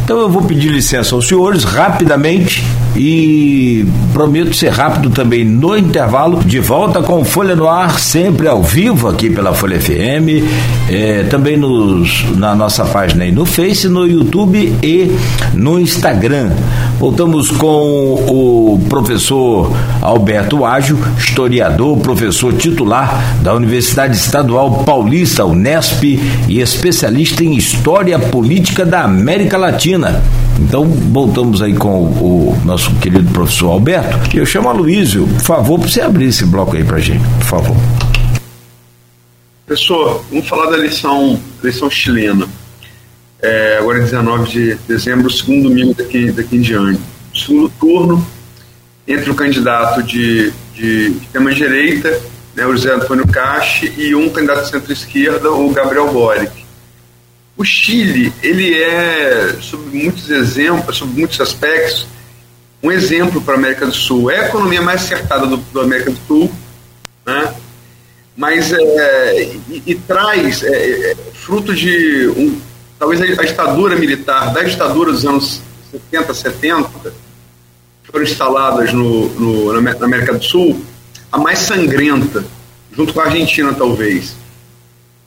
Então 0.04 0.20
eu 0.20 0.30
vou 0.30 0.44
pedir 0.44 0.70
licença 0.70 1.16
aos 1.16 1.28
senhores 1.28 1.64
rapidamente 1.64 2.64
e 2.96 3.86
prometo 4.14 4.56
ser 4.56 4.70
rápido 4.70 5.10
também 5.10 5.44
no 5.44 5.78
intervalo. 5.78 6.44
De 6.44 6.60
volta 6.60 7.02
com 7.02 7.24
Folha 7.24 7.56
no 7.56 7.68
Ar, 7.68 8.00
sempre 8.00 8.48
ao 8.48 8.62
vivo 8.64 9.08
aqui 9.08 9.30
pela 9.30 9.54
Folha 9.54 9.80
FM, 9.80 10.44
é, 10.90 11.24
também 11.24 11.58
nos, 11.58 12.26
na 12.36 12.56
nossa 12.56 12.86
página 12.86 13.24
aí 13.24 13.32
no 13.32 13.46
Face, 13.46 13.88
no 13.88 14.06
YouTube 14.06 14.76
e 14.82 15.12
no 15.54 15.80
Instagram. 15.80 16.52
Voltamos 17.00 17.52
com 17.52 17.68
o 17.68 18.80
professor 18.90 19.72
Alberto 20.02 20.66
Ágio, 20.66 20.98
historiador, 21.18 21.98
professor 22.00 22.54
titular 22.54 23.38
da 23.42 23.54
Universidade 23.54 24.16
Estadual 24.16 24.84
Paulista, 24.84 25.46
Unesp, 25.46 26.04
e 26.48 26.60
especialista 26.60 27.44
em 27.44 27.56
História 27.56 28.18
Política 28.18 28.86
da 28.86 29.04
América 29.04 29.58
Latina. 29.58 30.22
Então, 30.60 30.86
voltamos 30.86 31.62
aí 31.62 31.76
com 31.76 32.04
o, 32.04 32.52
o 32.52 32.66
nosso 32.66 32.94
querido 32.96 33.32
professor 33.32 33.72
Alberto. 33.72 34.36
Eu 34.36 34.46
chamo 34.46 34.70
a 34.70 34.74
Luísio, 34.74 35.28
por 35.28 35.42
favor, 35.42 35.80
para 35.80 35.88
você 35.88 36.02
abrir 36.02 36.26
esse 36.26 36.46
bloco 36.46 36.76
aí 36.76 36.84
para 36.84 37.00
gente, 37.00 37.24
por 37.40 37.46
favor. 37.46 37.78
Professor, 39.66 40.24
vamos 40.30 40.48
falar 40.48 40.72
da 40.72 40.78
eleição, 40.78 41.40
eleição 41.62 41.90
chilena. 41.90 42.48
É, 43.42 43.78
agora 43.80 44.00
é 44.00 44.02
19 44.02 44.50
de 44.50 44.76
dezembro, 44.88 45.30
segundo 45.30 45.70
domingo 45.70 45.94
daqui, 45.94 46.32
daqui 46.32 46.58
em 46.58 46.62
diante. 46.62 47.02
Segundo 47.36 47.70
turno, 47.80 48.26
entre 49.08 49.30
o 49.30 49.36
candidato 49.36 50.02
de, 50.02 50.52
de 50.74 51.18
extrema-direita, 51.22 52.20
né, 52.56 52.66
o 52.66 52.72
José 52.76 52.94
Antônio 52.94 53.28
Cache, 53.28 53.94
e 53.96 54.16
um 54.16 54.30
candidato 54.30 54.64
de 54.64 54.72
centro-esquerda, 54.72 55.52
o 55.52 55.70
Gabriel 55.72 56.12
Boric. 56.12 56.67
O 57.58 57.66
Chile, 57.66 58.32
ele 58.44 58.82
é, 58.82 59.58
sob 59.60 59.84
muitos 59.98 60.30
exemplos, 60.30 60.96
sob 60.96 61.12
muitos 61.20 61.42
aspectos, 61.42 62.08
um 62.84 62.92
exemplo 62.92 63.42
para 63.42 63.56
a 63.56 63.58
América 63.58 63.88
do 63.88 63.94
Sul. 63.94 64.30
É 64.30 64.42
a 64.42 64.48
economia 64.48 64.82
mais 64.82 65.04
acertada 65.04 65.48
do, 65.48 65.58
do 65.58 65.82
América 65.82 66.12
do 66.12 66.20
Sul, 66.28 66.52
né? 67.26 67.54
mas 68.36 68.72
é, 68.72 69.44
e, 69.70 69.84
e, 69.88 69.96
traz 69.96 70.62
é, 70.62 71.12
é, 71.12 71.16
fruto 71.34 71.74
de 71.74 72.28
um, 72.38 72.62
talvez 73.00 73.20
a 73.40 73.44
ditadura 73.44 73.96
militar, 73.96 74.54
da 74.54 74.62
ditadura 74.62 75.12
dos 75.12 75.26
anos 75.26 75.60
70, 75.92 76.34
70, 76.36 77.14
foram 78.04 78.24
instaladas 78.24 78.94
no, 78.94 79.30
no, 79.30 79.82
na 79.82 80.06
América 80.06 80.34
do 80.34 80.44
Sul, 80.44 80.80
a 81.32 81.40
mais 81.40 81.58
sangrenta, 81.60 82.46
junto 82.96 83.14
com 83.14 83.20
a 83.20 83.26
Argentina 83.26 83.74
talvez. 83.74 84.36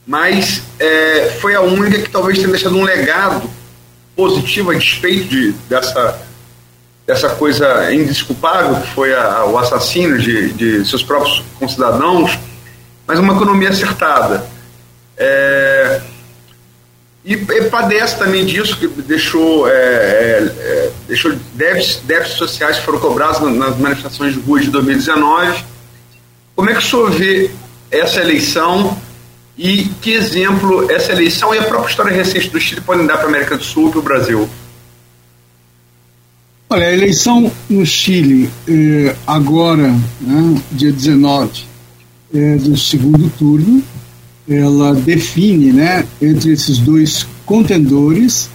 Mas 0.06 0.62
é, 0.78 1.36
foi 1.40 1.54
a 1.54 1.60
única 1.60 2.00
que 2.00 2.10
talvez 2.10 2.38
tenha 2.38 2.50
deixado 2.50 2.76
um 2.76 2.84
legado 2.84 3.48
positivo 4.16 4.70
a 4.70 4.74
despeito 4.74 5.28
de, 5.28 5.52
dessa, 5.68 6.20
dessa 7.06 7.30
coisa 7.30 7.92
indesculpável 7.92 8.80
que 8.80 8.88
foi 8.88 9.14
a, 9.14 9.44
o 9.44 9.58
assassínio 9.58 10.18
de, 10.18 10.52
de 10.52 10.88
seus 10.88 11.02
próprios 11.02 11.42
concidadãos 11.58 12.38
mas 13.10 13.18
uma 13.18 13.34
economia 13.34 13.70
acertada. 13.70 14.46
É, 15.16 16.00
e, 17.24 17.34
e, 17.34 17.64
padece 17.64 18.16
também 18.16 18.46
disso, 18.46 18.76
que 18.76 18.86
deixou, 18.86 19.68
é, 19.68 19.72
é, 19.72 20.54
é 20.60 20.90
deixou 21.08 21.32
débitos, 21.54 21.96
débitos 22.04 22.34
sociais 22.34 22.78
que 22.78 22.84
foram 22.84 23.00
cobrados 23.00 23.40
nas 23.52 23.76
manifestações 23.78 24.34
de 24.34 24.40
rua 24.40 24.60
de 24.60 24.70
2019. 24.70 25.64
Como 26.54 26.70
é 26.70 26.72
que 26.72 26.78
o 26.78 26.82
senhor 26.82 27.10
vê 27.10 27.50
essa 27.90 28.20
eleição 28.20 28.96
e 29.60 29.84
que 30.00 30.12
exemplo 30.12 30.90
essa 30.90 31.12
eleição 31.12 31.54
e 31.54 31.58
a 31.58 31.64
própria 31.64 31.90
história 31.90 32.16
recente 32.16 32.48
do 32.48 32.58
Chile 32.58 32.80
podem 32.80 33.06
dar 33.06 33.18
para 33.18 33.26
a 33.26 33.28
América 33.28 33.58
do 33.58 33.62
Sul 33.62 33.88
e 33.88 33.90
para 33.90 34.00
o 34.00 34.02
Brasil? 34.02 34.48
Olha, 36.70 36.86
a 36.86 36.92
eleição 36.94 37.52
no 37.68 37.84
Chile, 37.84 38.48
eh, 38.66 39.14
agora, 39.26 39.94
né, 40.18 40.62
dia 40.72 40.90
19, 40.90 41.64
é, 42.32 42.56
do 42.56 42.74
segundo 42.74 43.28
turno, 43.36 43.82
ela 44.48 44.94
define, 44.94 45.72
né, 45.72 46.06
entre 46.22 46.52
esses 46.52 46.78
dois 46.78 47.26
contendores, 47.44 48.48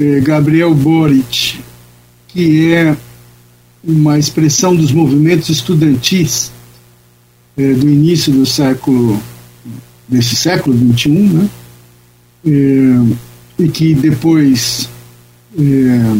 é, 0.00 0.18
Gabriel 0.20 0.74
Boric, 0.74 1.60
que 2.26 2.72
é 2.72 2.96
uma 3.84 4.18
expressão 4.18 4.74
dos 4.74 4.90
movimentos 4.90 5.50
estudantis 5.50 6.50
é, 7.56 7.74
do 7.74 7.88
início 7.88 8.32
do 8.32 8.44
século 8.44 9.22
desse 10.08 10.36
século 10.36 10.76
21, 10.76 11.28
né, 11.28 11.48
é, 12.46 13.62
e 13.64 13.68
que 13.68 13.94
depois 13.94 14.88
é, 15.58 16.16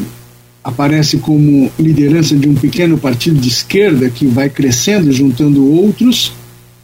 aparece 0.65 1.19
como 1.19 1.71
liderança 1.79 2.35
de 2.35 2.49
um 2.49 2.55
pequeno 2.55 2.99
partido 2.99 3.39
de 3.39 3.49
esquerda 3.49 4.11
que 4.11 4.27
vai 4.27 4.49
crescendo, 4.49 5.13
juntando 5.13 5.65
outros 5.71 6.33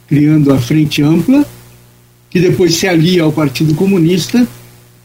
criando 0.07 0.53
a 0.53 0.59
Frente 0.59 1.01
Ampla, 1.01 1.45
que 2.29 2.39
depois 2.39 2.75
se 2.75 2.87
alia 2.87 3.23
ao 3.23 3.31
Partido 3.31 3.73
Comunista 3.73 4.47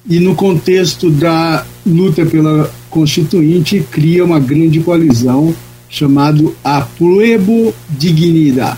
e, 0.09 0.21
no 0.21 0.35
contexto 0.35 1.11
da 1.11 1.65
luta 1.87 2.27
pela 2.27 2.71
Constituinte, 2.91 3.85
cria 3.91 4.23
uma 4.25 4.39
grande 4.39 4.81
coalizão 4.81 5.55
chamado 5.89 6.55
a 6.63 6.83
Pueblo 6.83 7.75
Dignidad. 7.89 8.77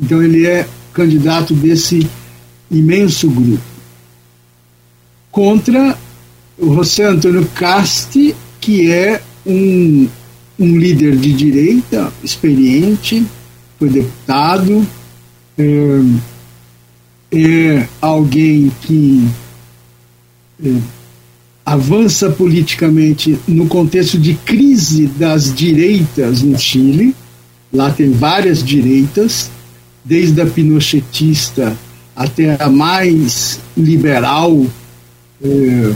Então, 0.00 0.22
ele 0.22 0.46
é 0.46 0.66
candidato 0.92 1.52
desse 1.52 2.06
imenso 2.70 3.28
grupo. 3.30 3.62
Contra 5.30 5.98
o 6.58 6.74
José 6.74 7.04
Antônio 7.06 7.46
Casti, 7.54 8.34
que 8.60 8.90
é 8.90 9.22
um, 9.46 10.08
um 10.58 10.76
líder 10.76 11.16
de 11.16 11.32
direita 11.32 12.12
experiente, 12.22 13.24
foi 13.78 13.88
deputado, 13.88 14.86
é, 15.58 16.00
é 17.32 17.88
alguém 18.00 18.70
que 18.82 19.26
é, 20.62 20.74
avança 21.64 22.28
politicamente 22.28 23.38
no 23.46 23.66
contexto 23.66 24.18
de 24.18 24.34
crise 24.34 25.06
das 25.06 25.54
direitas 25.54 26.42
no 26.42 26.58
Chile. 26.58 27.14
Lá 27.72 27.90
tem 27.90 28.10
várias 28.10 28.62
direitas, 28.62 29.50
desde 30.04 30.40
a 30.40 30.46
pinochetista 30.46 31.76
até 32.20 32.62
a 32.62 32.68
mais 32.68 33.58
liberal 33.74 34.66
é, 35.42 35.92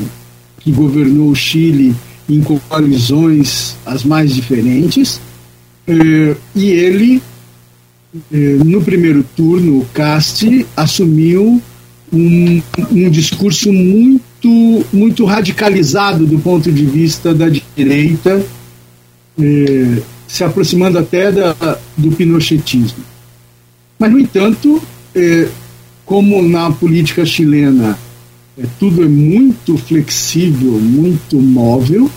que 0.58 0.72
governou 0.72 1.28
o 1.28 1.34
Chile 1.34 1.94
em 2.26 2.40
coalizões 2.40 3.76
as 3.84 4.04
mais 4.04 4.34
diferentes. 4.34 5.20
É, 5.86 6.34
e 6.56 6.70
ele 6.70 7.22
eh, 8.32 8.56
no 8.64 8.80
primeiro 8.80 9.22
turno, 9.36 9.80
o 9.80 9.86
Casti 9.92 10.66
assumiu 10.74 11.60
um, 12.10 12.62
um 12.90 13.10
discurso 13.10 13.70
muito, 13.70 14.86
muito 14.90 15.26
radicalizado 15.26 16.24
do 16.24 16.38
ponto 16.38 16.72
de 16.72 16.86
vista 16.86 17.34
da 17.34 17.50
direita, 17.50 18.42
se 20.26 20.42
aproximando 20.42 20.96
até 20.96 21.30
da, 21.30 21.54
do 21.98 22.12
pinochetismo. 22.12 23.04
Mas, 23.98 24.10
no 24.10 24.18
entanto, 24.18 24.80
como 26.04 26.42
na 26.42 26.70
política 26.70 27.24
chilena 27.24 27.98
tudo 28.78 29.02
é 29.02 29.08
muito 29.08 29.76
flexível, 29.76 30.72
muito 30.72 31.40
móvel, 31.40 32.08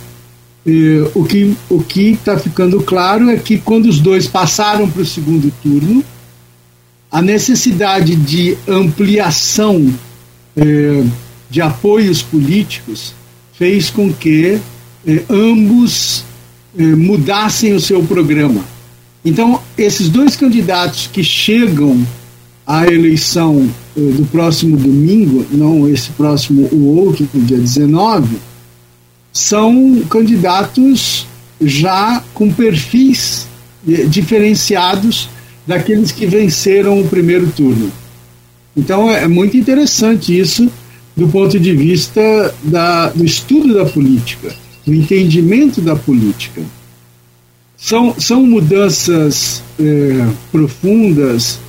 o 1.16 1.24
que 1.24 1.56
o 1.70 1.82
que 1.82 2.10
está 2.10 2.38
ficando 2.38 2.82
claro 2.82 3.30
é 3.30 3.38
que 3.38 3.58
quando 3.58 3.86
os 3.86 4.00
dois 4.00 4.28
passaram 4.28 4.90
para 4.90 5.02
o 5.02 5.06
segundo 5.06 5.52
turno, 5.64 6.04
a 7.10 7.22
necessidade 7.22 8.16
de 8.16 8.58
ampliação 8.68 9.94
eh, 10.56 11.04
de 11.50 11.62
apoios 11.62 12.22
políticos 12.22 13.14
fez 13.54 13.90
com 13.90 14.12
que 14.12 14.60
eh, 15.08 15.24
ambos 15.30 16.26
eh, 16.78 16.84
mudassem 16.84 17.74
o 17.74 17.80
seu 17.80 18.04
programa. 18.04 18.64
Então, 19.24 19.62
esses 19.78 20.10
dois 20.10 20.36
candidatos 20.36 21.10
que 21.12 21.24
chegam 21.24 22.06
à 22.68 22.86
eleição 22.86 23.70
eh, 23.95 23.99
do 24.11 24.26
próximo 24.26 24.76
domingo, 24.76 25.45
não 25.51 25.88
esse 25.88 26.09
próximo, 26.11 26.68
o 26.70 26.97
outro, 26.97 27.28
no 27.34 27.45
dia 27.45 27.57
19, 27.57 28.36
são 29.32 30.01
candidatos 30.09 31.26
já 31.61 32.22
com 32.34 32.51
perfis 32.51 33.47
eh, 33.88 34.03
diferenciados 34.03 35.30
daqueles 35.65 36.11
que 36.11 36.26
venceram 36.26 36.99
o 36.99 37.07
primeiro 37.07 37.49
turno. 37.51 37.89
Então 38.76 39.09
é 39.09 39.28
muito 39.28 39.55
interessante 39.55 40.38
isso 40.38 40.70
do 41.15 41.28
ponto 41.30 41.59
de 41.59 41.74
vista 41.74 42.53
da, 42.63 43.09
do 43.09 43.26
estudo 43.26 43.74
da 43.74 43.86
política, 43.86 44.53
do 44.86 44.93
entendimento 44.93 45.82
da 45.82 45.95
política. 45.95 46.61
São, 47.76 48.13
são 48.20 48.45
mudanças 48.45 49.63
é, 49.80 50.28
profundas 50.51 51.59
é, 51.59 51.66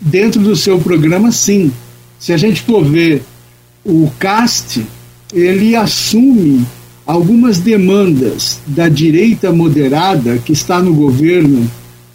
dentro 0.00 0.40
do 0.40 0.54
seu 0.56 0.78
programa, 0.78 1.32
sim. 1.32 1.72
Se 2.18 2.32
a 2.32 2.36
gente 2.36 2.62
for 2.62 2.84
ver 2.84 3.22
o 3.84 4.10
CAST, 4.18 4.86
ele 5.32 5.74
assume 5.74 6.66
algumas 7.06 7.58
demandas 7.58 8.60
da 8.66 8.88
direita 8.88 9.52
moderada 9.52 10.38
que 10.38 10.52
está 10.52 10.80
no 10.80 10.94
governo 10.94 11.68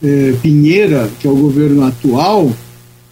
eh, 0.03 0.36
Pinheira, 0.41 1.09
que 1.19 1.27
é 1.27 1.29
o 1.29 1.36
governo 1.36 1.86
atual, 1.86 2.51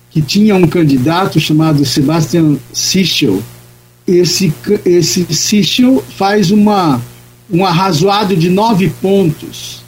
que 0.09 0.21
tinha 0.21 0.55
um 0.55 0.67
candidato 0.67 1.39
chamado 1.39 1.83
Sebastian 1.83 2.57
Sichel. 2.71 3.41
Esse, 4.05 4.53
esse 4.85 5.25
Sichel 5.33 6.03
faz 6.17 6.51
uma, 6.51 7.01
um 7.49 7.65
arrazoado 7.65 8.35
de 8.35 8.49
nove 8.49 8.89
pontos 9.01 9.83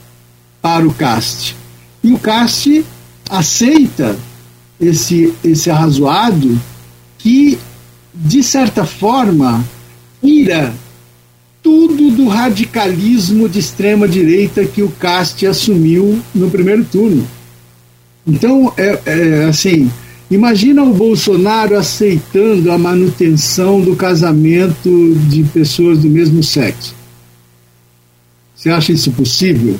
para 0.61 0.87
o 0.87 0.93
CAST. 0.93 1.55
E 2.03 2.11
o 2.11 2.17
CAST 2.17 2.83
aceita 3.29 4.15
esse, 4.79 5.33
esse 5.43 5.69
arrazoado 5.69 6.59
que, 7.17 7.57
de 8.13 8.43
certa 8.43 8.85
forma, 8.85 9.63
tira 10.21 10.73
tudo 11.61 12.11
do 12.11 12.27
radicalismo 12.27 13.49
de 13.49 13.59
extrema 13.59 14.07
direita 14.07 14.65
que 14.65 14.83
o 14.83 14.89
Cast 14.89 15.45
assumiu 15.47 16.21
no 16.33 16.51
primeiro 16.51 16.85
turno. 16.85 17.27
Então, 18.27 18.71
é, 18.77 18.99
é, 19.05 19.45
assim, 19.45 19.89
imagina 20.29 20.83
o 20.83 20.93
Bolsonaro 20.93 21.77
aceitando 21.77 22.71
a 22.71 22.77
manutenção 22.77 23.81
do 23.81 23.95
casamento 23.95 25.15
de 25.27 25.43
pessoas 25.45 25.99
do 25.99 26.09
mesmo 26.09 26.43
sexo. 26.43 26.93
Você 28.55 28.69
acha 28.69 28.91
isso 28.91 29.11
possível? 29.11 29.79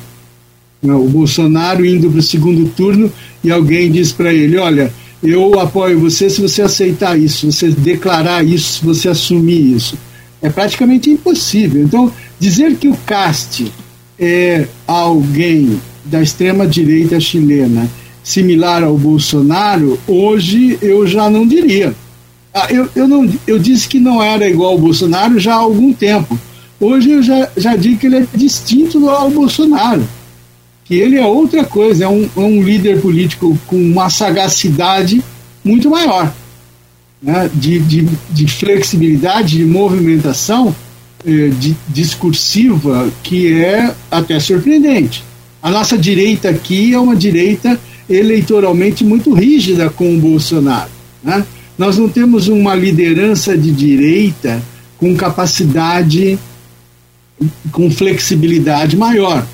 O 0.94 1.08
Bolsonaro 1.08 1.86
indo 1.86 2.10
para 2.10 2.20
o 2.20 2.24
segundo 2.24 2.70
turno 2.70 3.12
e 3.44 3.52
alguém 3.52 3.92
diz 3.92 4.12
para 4.12 4.34
ele: 4.34 4.58
Olha, 4.58 4.92
eu 5.24 5.60
apoio 5.60 6.00
você 6.00 6.30
se 6.30 6.42
você 6.42 6.62
aceitar 6.62 7.18
isso, 7.18 7.52
se 7.52 7.72
você 7.72 7.72
declarar 7.72 8.46
isso, 8.46 8.80
se 8.80 8.86
você 8.86 9.10
assumir 9.10 9.76
isso 9.76 9.98
é 10.46 10.50
praticamente 10.50 11.10
impossível. 11.10 11.84
Então, 11.84 12.12
dizer 12.40 12.76
que 12.76 12.88
o 12.88 12.98
Cast 13.06 13.72
é 14.20 14.68
alguém 14.86 15.80
da 16.06 16.22
extrema-direita 16.22 17.20
chilena 17.20 17.90
similar 18.24 18.84
ao 18.84 18.98
Bolsonaro, 18.98 20.00
hoje 20.08 20.78
eu 20.82 21.06
já 21.08 21.30
não 21.30 21.48
diria. 21.48 21.94
Ah, 22.54 22.68
eu, 22.70 22.88
eu, 22.96 23.08
não, 23.08 23.30
eu 23.46 23.60
disse 23.60 23.88
que 23.88 24.00
não 24.00 24.22
era 24.22 24.48
igual 24.48 24.74
ao 24.74 24.80
Bolsonaro 24.80 25.40
já 25.40 25.54
há 25.54 25.58
algum 25.58 25.92
tempo. 25.92 26.40
Hoje 26.80 27.12
eu 27.12 27.24
já, 27.24 27.50
já 27.58 27.76
digo 27.76 27.98
que 27.98 28.06
ele 28.06 28.18
é 28.18 28.28
distinto 28.34 29.10
ao 29.10 29.30
Bolsonaro. 29.30 30.08
Que 30.86 30.96
ele 30.96 31.18
é 31.18 31.26
outra 31.26 31.66
coisa, 31.66 32.06
é 32.06 32.08
um, 32.08 32.24
é 32.24 32.40
um 32.40 32.62
líder 32.62 33.02
político 33.02 33.58
com 33.68 33.76
uma 33.76 34.10
sagacidade 34.10 35.22
muito 35.64 35.90
maior 35.90 36.32
né, 37.26 37.50
de, 37.54 37.80
de, 37.80 38.08
de, 38.30 38.48
flexibilidade, 38.48 39.58
de 39.58 39.66
movimentação 39.66 40.76
eh, 41.26 41.50
de, 41.60 41.76
discursiva 41.88 43.12
que 43.24 43.52
é 43.54 43.94
até 44.12 44.40
surpreendente. 44.40 45.24
A 45.62 45.72
nossa 45.72 45.98
direita 45.98 46.50
aqui 46.50 46.94
é 46.94 47.00
uma 47.00 47.16
direita 47.16 47.80
eleitoralmente 48.08 49.04
muito 49.04 49.34
rígida 49.34 49.90
com 49.90 50.16
o 50.16 50.20
Bolsonaro. 50.20 50.92
Né? 51.24 51.44
Nós 51.76 51.98
não 51.98 52.08
temos 52.08 52.48
uma 52.48 52.76
liderança 52.76 53.58
de 53.58 53.72
direita 53.72 54.62
com 54.98 55.16
capacidade, 55.16 56.38
com 57.72 57.90
flexibilidade 57.90 58.96
maior. 58.96 59.46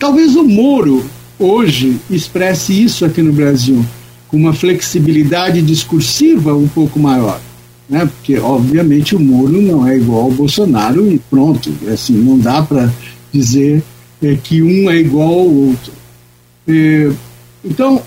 Talvez 0.00 0.34
o 0.34 0.42
Moro 0.42 1.04
hoje 1.38 2.00
expresse 2.08 2.72
isso 2.72 3.04
aqui 3.04 3.20
no 3.20 3.34
Brasil 3.34 3.84
com 4.28 4.38
uma 4.38 4.54
flexibilidade 4.54 5.60
discursiva 5.60 6.54
um 6.54 6.66
pouco 6.66 6.98
maior. 6.98 7.38
Né? 7.86 8.06
Porque, 8.06 8.38
obviamente, 8.38 9.14
o 9.14 9.20
Moro 9.20 9.60
não 9.60 9.86
é 9.86 9.98
igual 9.98 10.22
ao 10.22 10.30
Bolsonaro 10.30 11.12
e 11.12 11.18
pronto. 11.18 11.70
Assim, 11.92 12.14
não 12.14 12.38
dá 12.38 12.62
para 12.62 12.90
dizer 13.30 13.82
é, 14.22 14.38
que 14.42 14.62
um 14.62 14.90
é 14.90 14.96
igual 14.96 15.28
ao 15.28 15.50
outro. 15.50 15.92
É, 16.66 17.10
então, 17.62 18.02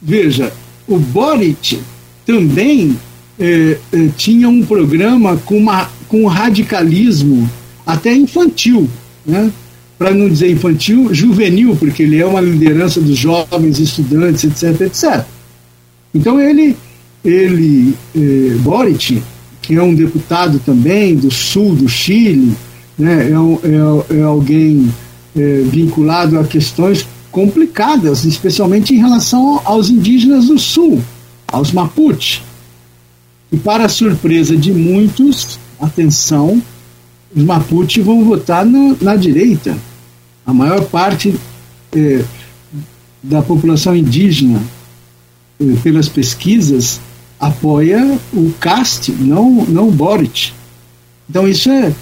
veja, 0.00 0.52
o 0.86 0.96
Boric 0.96 1.80
também 2.24 2.96
é, 3.36 3.78
é, 3.92 4.08
tinha 4.16 4.48
um 4.48 4.64
programa 4.64 5.36
com, 5.38 5.58
uma, 5.58 5.90
com 6.06 6.24
radicalismo 6.26 7.50
até 7.84 8.14
infantil, 8.14 8.88
né? 9.26 9.50
Para 9.98 10.12
não 10.12 10.28
dizer 10.28 10.50
infantil, 10.50 11.12
juvenil, 11.14 11.76
porque 11.76 12.02
ele 12.02 12.20
é 12.20 12.26
uma 12.26 12.40
liderança 12.40 13.00
dos 13.00 13.16
jovens 13.16 13.78
estudantes, 13.78 14.44
etc, 14.44 14.80
etc. 14.82 15.24
Então 16.14 16.40
ele, 16.40 16.76
ele 17.24 17.94
eh, 18.14 18.56
Boric, 18.60 19.22
que 19.62 19.74
é 19.74 19.82
um 19.82 19.94
deputado 19.94 20.60
também 20.60 21.14
do 21.16 21.30
sul 21.30 21.74
do 21.74 21.88
Chile, 21.88 22.54
né, 22.98 23.30
é, 23.30 24.16
é, 24.16 24.18
é 24.18 24.22
alguém 24.22 24.92
é, 25.36 25.62
vinculado 25.64 26.38
a 26.38 26.44
questões 26.44 27.06
complicadas, 27.30 28.24
especialmente 28.24 28.94
em 28.94 28.98
relação 28.98 29.60
aos 29.64 29.90
indígenas 29.90 30.46
do 30.46 30.58
sul, 30.58 31.02
aos 31.46 31.72
Mapuche. 31.72 32.40
E 33.52 33.56
para 33.56 33.88
surpresa 33.88 34.56
de 34.56 34.72
muitos, 34.72 35.58
atenção, 35.80 36.62
os 37.36 37.42
Mapuche 37.44 38.00
vão 38.00 38.24
votar 38.24 38.64
no, 38.64 38.96
na 39.00 39.14
direita. 39.14 39.76
A 40.46 40.54
maior 40.54 40.82
parte 40.84 41.34
é, 41.94 42.24
da 43.22 43.42
população 43.42 43.94
indígena 43.94 44.60
pelas 45.82 46.08
pesquisas, 46.08 47.00
apoia 47.38 48.18
o 48.32 48.52
Cast, 48.60 49.12
não, 49.12 49.64
não 49.66 49.88
o 49.88 49.92
Boric. 49.92 50.52
Então 51.28 51.46
isso 51.46 51.70
é, 51.70 51.92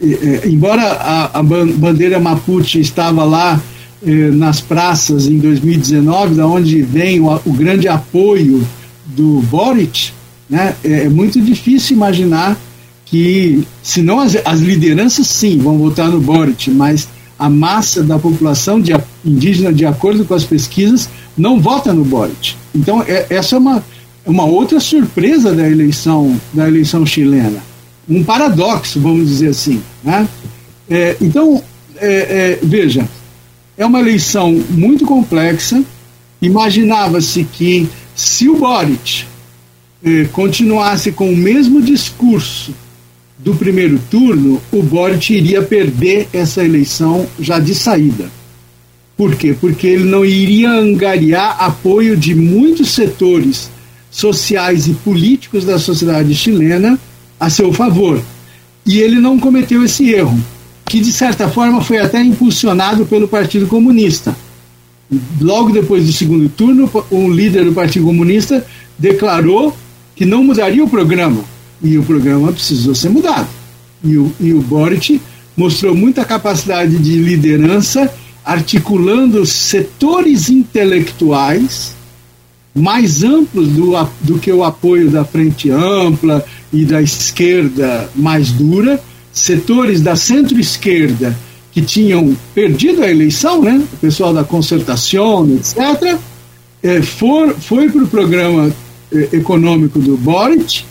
é, 0.00 0.06
é 0.06 0.48
embora 0.48 0.82
a, 0.82 1.38
a, 1.38 1.42
bandeira 1.42 2.18
Mapuche 2.18 2.80
estava 2.80 3.24
lá 3.24 3.60
é, 4.06 4.30
nas 4.30 4.60
praças 4.60 5.26
em 5.26 5.38
2019, 5.38 6.34
da 6.34 6.46
onde 6.46 6.82
vem 6.82 7.20
o, 7.20 7.34
o 7.44 7.52
grande 7.52 7.88
apoio 7.88 8.66
do 9.06 9.40
Boric, 9.42 10.10
né, 10.48 10.74
é, 10.84 11.04
é, 11.04 11.08
muito 11.08 11.40
difícil 11.40 11.96
imaginar 11.96 12.56
que, 13.04 13.66
se 13.82 14.02
não 14.02 14.20
as, 14.20 14.36
as 14.44 14.60
lideranças 14.60 15.26
sim 15.26 15.58
vão 15.58 15.78
votar 15.78 16.08
no 16.08 16.20
Boric, 16.20 16.70
mas 16.70 17.08
a 17.38 17.50
massa 17.50 18.02
da 18.02 18.18
população 18.18 18.80
de, 18.80 18.92
indígena, 19.24 19.72
de 19.72 19.84
acordo 19.84 20.24
com 20.24 20.34
as 20.34 20.44
pesquisas, 20.44 21.08
não 21.36 21.60
vota 21.60 21.92
no 21.92 22.04
Boric. 22.04 22.54
Então, 22.74 23.02
é, 23.06 23.26
essa 23.30 23.56
é 23.56 23.58
uma, 23.58 23.84
uma 24.24 24.44
outra 24.44 24.80
surpresa 24.80 25.52
da 25.52 25.68
eleição, 25.68 26.40
da 26.52 26.66
eleição 26.66 27.04
chilena. 27.04 27.62
Um 28.08 28.22
paradoxo, 28.22 29.00
vamos 29.00 29.28
dizer 29.28 29.48
assim. 29.48 29.82
Né? 30.02 30.28
É, 30.88 31.16
então, 31.20 31.62
é, 31.96 32.58
é 32.58 32.58
veja, 32.62 33.08
é 33.76 33.84
uma 33.84 34.00
eleição 34.00 34.52
muito 34.70 35.04
complexa. 35.04 35.82
Imaginava-se 36.40 37.44
que, 37.44 37.88
se 38.14 38.48
o 38.48 38.56
Boric 38.56 39.24
é, 40.04 40.24
continuasse 40.32 41.12
com 41.12 41.32
o 41.32 41.36
mesmo 41.36 41.82
discurso 41.82 42.74
do 43.44 43.54
primeiro 43.54 44.00
turno, 44.10 44.60
o 44.72 44.82
Boric 44.82 45.34
iria 45.34 45.60
perder 45.60 46.26
essa 46.32 46.64
eleição 46.64 47.26
já 47.38 47.58
de 47.58 47.74
saída. 47.74 48.30
Por 49.14 49.36
quê? 49.36 49.54
Porque 49.60 49.86
ele 49.86 50.04
não 50.04 50.24
iria 50.24 50.70
angariar 50.70 51.62
apoio 51.62 52.16
de 52.16 52.34
muitos 52.34 52.92
setores 52.92 53.70
sociais 54.10 54.88
e 54.88 54.94
políticos 54.94 55.64
da 55.64 55.78
sociedade 55.78 56.34
chilena 56.34 56.98
a 57.38 57.50
seu 57.50 57.70
favor. 57.70 58.20
E 58.86 58.98
ele 58.98 59.20
não 59.20 59.38
cometeu 59.38 59.84
esse 59.84 60.10
erro, 60.10 60.38
que 60.86 60.98
de 60.98 61.12
certa 61.12 61.46
forma 61.48 61.82
foi 61.82 61.98
até 61.98 62.22
impulsionado 62.22 63.04
pelo 63.04 63.28
Partido 63.28 63.66
Comunista. 63.66 64.34
Logo 65.38 65.70
depois 65.70 66.06
do 66.06 66.12
segundo 66.12 66.48
turno, 66.48 66.90
o 67.10 67.30
líder 67.30 67.66
do 67.66 67.72
Partido 67.72 68.06
Comunista 68.06 68.66
declarou 68.98 69.76
que 70.16 70.24
não 70.24 70.42
mudaria 70.42 70.82
o 70.82 70.88
programa, 70.88 71.44
e 71.82 71.98
o 71.98 72.02
programa 72.02 72.52
precisou 72.52 72.94
ser 72.94 73.10
mudado. 73.10 73.48
E 74.02 74.16
o, 74.18 74.32
e 74.40 74.52
o 74.52 74.60
Boric 74.60 75.20
mostrou 75.56 75.94
muita 75.94 76.24
capacidade 76.24 76.98
de 76.98 77.16
liderança, 77.16 78.12
articulando 78.44 79.44
setores 79.46 80.50
intelectuais 80.50 81.94
mais 82.74 83.22
amplos 83.22 83.68
do, 83.68 83.92
do 84.20 84.38
que 84.38 84.52
o 84.52 84.64
apoio 84.64 85.08
da 85.08 85.24
frente 85.24 85.70
ampla 85.70 86.44
e 86.72 86.84
da 86.84 87.00
esquerda 87.00 88.10
mais 88.16 88.50
dura, 88.50 89.00
setores 89.32 90.00
da 90.00 90.16
centro-esquerda 90.16 91.36
que 91.70 91.80
tinham 91.82 92.36
perdido 92.54 93.02
a 93.02 93.10
eleição, 93.10 93.62
né? 93.62 93.82
o 93.92 93.96
pessoal 93.96 94.34
da 94.34 94.44
concertação, 94.44 95.48
etc., 95.54 96.18
é, 96.82 97.00
for, 97.00 97.54
foi 97.54 97.88
para 97.88 98.04
o 98.04 98.06
programa 98.06 98.70
é, 99.12 99.36
econômico 99.36 99.98
do 99.98 100.16
Boric 100.16 100.84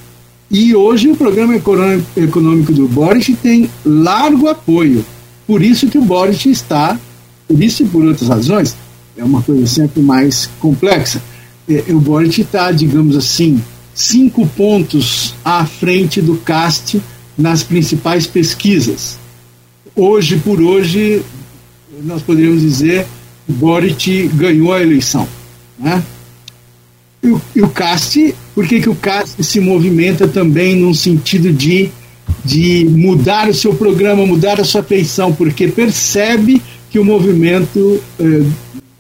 e 0.54 0.76
hoje 0.76 1.10
o 1.10 1.16
programa 1.16 1.56
econômico 1.56 2.72
do 2.72 2.88
Boris 2.88 3.28
tem 3.42 3.68
largo 3.84 4.48
apoio. 4.48 5.04
Por 5.48 5.64
isso 5.64 5.88
que 5.88 5.98
o 5.98 6.06
Boris 6.06 6.46
está, 6.46 7.00
por 7.48 7.62
isso 7.62 7.82
e 7.82 7.88
por 7.88 8.06
outras 8.06 8.30
razões, 8.30 8.76
é 9.18 9.24
uma 9.24 9.42
coisa 9.42 9.66
sempre 9.66 10.04
mais 10.04 10.48
complexa. 10.60 11.24
É, 11.68 11.86
o 11.90 12.00
Boris 12.00 12.38
está, 12.38 12.72
digamos 12.72 13.18
assim, 13.18 13.60
cinco 13.96 14.46
pontos 14.46 15.34
à 15.44 15.66
frente 15.66 16.22
do 16.22 16.36
CAST 16.36 17.02
nas 17.36 17.64
principais 17.64 18.28
pesquisas. 18.28 19.18
Hoje 19.96 20.38
por 20.38 20.62
hoje, 20.62 21.24
nós 22.04 22.22
poderíamos 22.22 22.62
dizer, 22.62 23.08
o 23.50 23.54
Boric 23.54 24.28
ganhou 24.36 24.72
a 24.72 24.82
eleição. 24.82 25.28
Né? 25.80 26.04
E 27.24 27.30
o, 27.30 27.42
e 27.56 27.62
o 27.62 27.70
CAST, 27.70 28.36
por 28.54 28.68
que, 28.68 28.82
que 28.82 28.90
o 28.90 28.96
CAST 28.96 29.42
se 29.42 29.60
movimenta 29.60 30.28
também 30.28 30.76
num 30.76 30.94
sentido 30.94 31.52
de 31.52 31.90
de 32.44 32.86
mudar 32.86 33.50
o 33.50 33.54
seu 33.54 33.74
programa, 33.74 34.26
mudar 34.26 34.60
a 34.60 34.66
sua 34.66 34.84
feição, 34.84 35.32
porque 35.32 35.68
percebe 35.68 36.62
que 36.90 37.00
o 37.00 37.06
movimento 37.06 38.02
eh, 38.20 38.44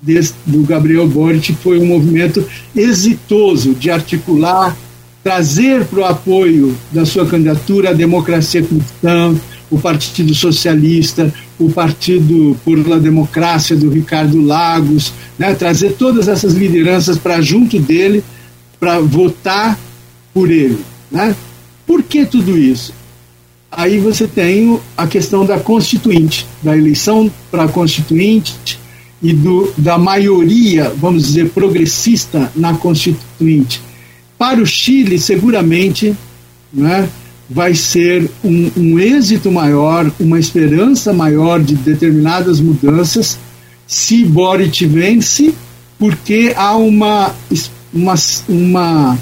desse, 0.01 0.33
do 0.45 0.63
Gabriel 0.63 1.07
Boric 1.07 1.53
foi 1.55 1.79
um 1.79 1.85
movimento 1.85 2.45
exitoso 2.75 3.73
de 3.73 3.91
articular, 3.91 4.75
trazer 5.23 5.85
para 5.85 5.99
o 5.99 6.05
apoio 6.05 6.75
da 6.91 7.05
sua 7.05 7.25
candidatura 7.25 7.89
a 7.89 7.93
democracia 7.93 8.61
cristã, 8.61 9.35
o 9.69 9.77
Partido 9.77 10.33
Socialista, 10.33 11.33
o 11.59 11.69
Partido 11.69 12.55
por 12.63 12.87
la 12.87 12.97
Democracia 12.97 13.75
do 13.75 13.89
Ricardo 13.89 14.41
Lagos, 14.41 15.13
né, 15.37 15.53
trazer 15.53 15.93
todas 15.93 16.27
essas 16.27 16.53
lideranças 16.53 17.17
para 17.17 17.41
junto 17.41 17.79
dele 17.79 18.23
para 18.79 18.99
votar 18.99 19.79
por 20.33 20.49
ele. 20.49 20.79
Né? 21.11 21.35
Por 21.85 22.03
que 22.03 22.25
tudo 22.25 22.57
isso? 22.57 22.93
Aí 23.71 23.97
você 23.97 24.27
tem 24.27 24.79
a 24.95 25.07
questão 25.07 25.45
da 25.45 25.59
constituinte, 25.59 26.45
da 26.61 26.77
eleição 26.77 27.31
para 27.49 27.63
a 27.63 27.67
constituinte 27.67 28.79
e 29.21 29.33
do, 29.33 29.73
da 29.77 29.97
maioria, 29.97 30.93
vamos 30.95 31.23
dizer, 31.27 31.49
progressista 31.49 32.51
na 32.55 32.75
constituinte. 32.75 33.81
Para 34.37 34.61
o 34.61 34.65
Chile, 34.65 35.17
seguramente, 35.17 36.13
né, 36.71 37.09
vai 37.49 37.73
ser 37.73 38.29
um, 38.43 38.69
um 38.75 38.99
êxito 38.99 39.51
maior, 39.51 40.11
uma 40.19 40.39
esperança 40.39 41.13
maior 41.13 41.61
de 41.61 41.75
determinadas 41.75 42.59
mudanças 42.59 43.39
se 43.87 44.23
Boric 44.25 44.85
vence, 44.85 45.53
porque 45.99 46.53
há 46.55 46.75
uma, 46.75 47.33
uma, 47.93 48.15
uma, 48.47 49.19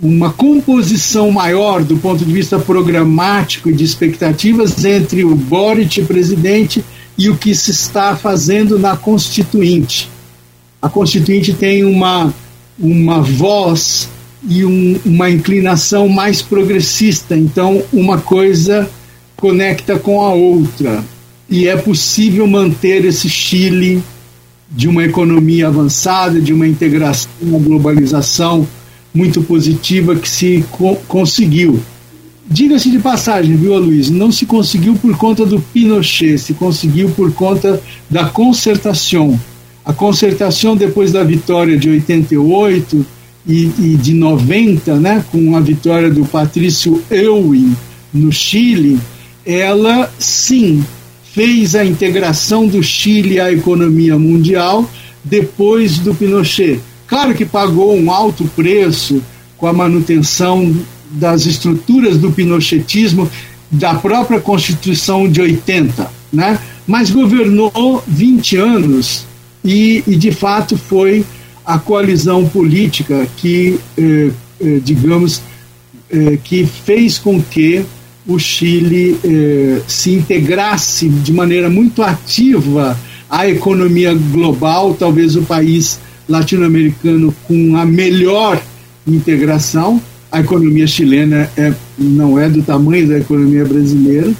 uma 0.00 0.32
composição 0.32 1.30
maior 1.30 1.82
do 1.82 1.96
ponto 1.96 2.24
de 2.24 2.32
vista 2.32 2.58
programático 2.58 3.70
e 3.70 3.72
de 3.72 3.84
expectativas 3.84 4.84
entre 4.84 5.24
o 5.24 5.34
Boric 5.34 6.02
presidente 6.04 6.84
e 7.16 7.28
o 7.28 7.36
que 7.36 7.54
se 7.54 7.70
está 7.70 8.16
fazendo 8.16 8.78
na 8.78 8.96
Constituinte. 8.96 10.10
A 10.80 10.88
Constituinte 10.88 11.52
tem 11.52 11.84
uma, 11.84 12.32
uma 12.78 13.20
voz 13.20 14.08
e 14.48 14.64
um, 14.64 14.98
uma 15.04 15.30
inclinação 15.30 16.08
mais 16.08 16.40
progressista. 16.40 17.36
Então, 17.36 17.82
uma 17.92 18.18
coisa 18.18 18.88
conecta 19.36 19.98
com 19.98 20.20
a 20.20 20.32
outra. 20.32 21.04
E 21.50 21.66
é 21.66 21.76
possível 21.76 22.46
manter 22.46 23.04
esse 23.04 23.28
Chile 23.28 24.00
de 24.70 24.88
uma 24.88 25.04
economia 25.04 25.66
avançada, 25.66 26.40
de 26.40 26.52
uma 26.52 26.66
integração, 26.66 27.28
uma 27.42 27.58
globalização 27.58 28.66
muito 29.12 29.42
positiva 29.42 30.14
que 30.14 30.28
se 30.28 30.64
co 30.70 30.94
conseguiu. 31.08 31.80
Diga-se 32.48 32.90
de 32.90 32.98
passagem, 32.98 33.56
viu, 33.56 33.76
Luiz? 33.78 34.10
Não 34.10 34.30
se 34.30 34.46
conseguiu 34.46 34.94
por 34.94 35.16
conta 35.16 35.44
do 35.44 35.60
Pinochet, 35.60 36.38
se 36.38 36.54
conseguiu 36.54 37.10
por 37.10 37.32
conta 37.32 37.80
da 38.08 38.24
concertação. 38.26 39.38
A 39.84 39.92
concertação 39.92 40.76
depois 40.76 41.10
da 41.10 41.24
vitória 41.24 41.76
de 41.76 41.88
88 41.88 43.06
e, 43.46 43.70
e 43.78 43.96
de 43.96 44.14
90, 44.14 44.96
né, 44.96 45.24
com 45.32 45.56
a 45.56 45.60
vitória 45.60 46.10
do 46.10 46.24
Patrício 46.24 47.02
Ewing 47.10 47.74
no 48.12 48.32
Chile, 48.32 49.00
ela 49.44 50.12
sim 50.18 50.84
fez 51.32 51.74
a 51.74 51.84
integração 51.84 52.66
do 52.66 52.82
Chile 52.82 53.40
à 53.40 53.52
economia 53.52 54.18
mundial 54.18 54.88
depois 55.22 55.98
do 55.98 56.14
Pinochet. 56.14 56.80
Claro 57.06 57.34
que 57.34 57.44
pagou 57.44 57.96
um 57.96 58.10
alto 58.10 58.44
preço 58.56 59.22
com 59.56 59.66
a 59.66 59.72
manutenção 59.72 60.74
das 61.10 61.46
estruturas 61.46 62.16
do 62.16 62.30
pinochetismo 62.30 63.28
da 63.70 63.94
própria 63.94 64.40
Constituição 64.40 65.28
de 65.28 65.40
80, 65.40 66.10
né? 66.32 66.58
mas 66.86 67.10
governou 67.10 68.02
20 68.06 68.56
anos 68.56 69.24
e, 69.64 70.02
e 70.06 70.16
de 70.16 70.32
fato 70.32 70.76
foi 70.76 71.24
a 71.64 71.78
coalizão 71.78 72.48
política 72.48 73.28
que, 73.36 73.78
eh, 73.96 74.30
eh, 74.60 74.80
digamos, 74.82 75.42
eh, 76.10 76.38
que 76.42 76.66
fez 76.66 77.18
com 77.18 77.40
que 77.40 77.84
o 78.30 78.38
Chile 78.38 79.18
eh, 79.24 79.82
se 79.88 80.12
integrasse 80.12 81.08
de 81.08 81.32
maneira 81.32 81.68
muito 81.68 82.00
ativa 82.00 82.96
à 83.28 83.48
economia 83.48 84.14
global, 84.14 84.94
talvez 84.94 85.34
o 85.34 85.42
país 85.42 85.98
latino-americano 86.28 87.34
com 87.48 87.76
a 87.76 87.84
melhor 87.84 88.62
integração. 89.06 90.00
A 90.30 90.40
economia 90.40 90.86
chilena 90.86 91.50
é, 91.56 91.74
não 91.98 92.38
é 92.38 92.48
do 92.48 92.62
tamanho 92.62 93.08
da 93.08 93.18
economia 93.18 93.64
brasileira, 93.64 94.32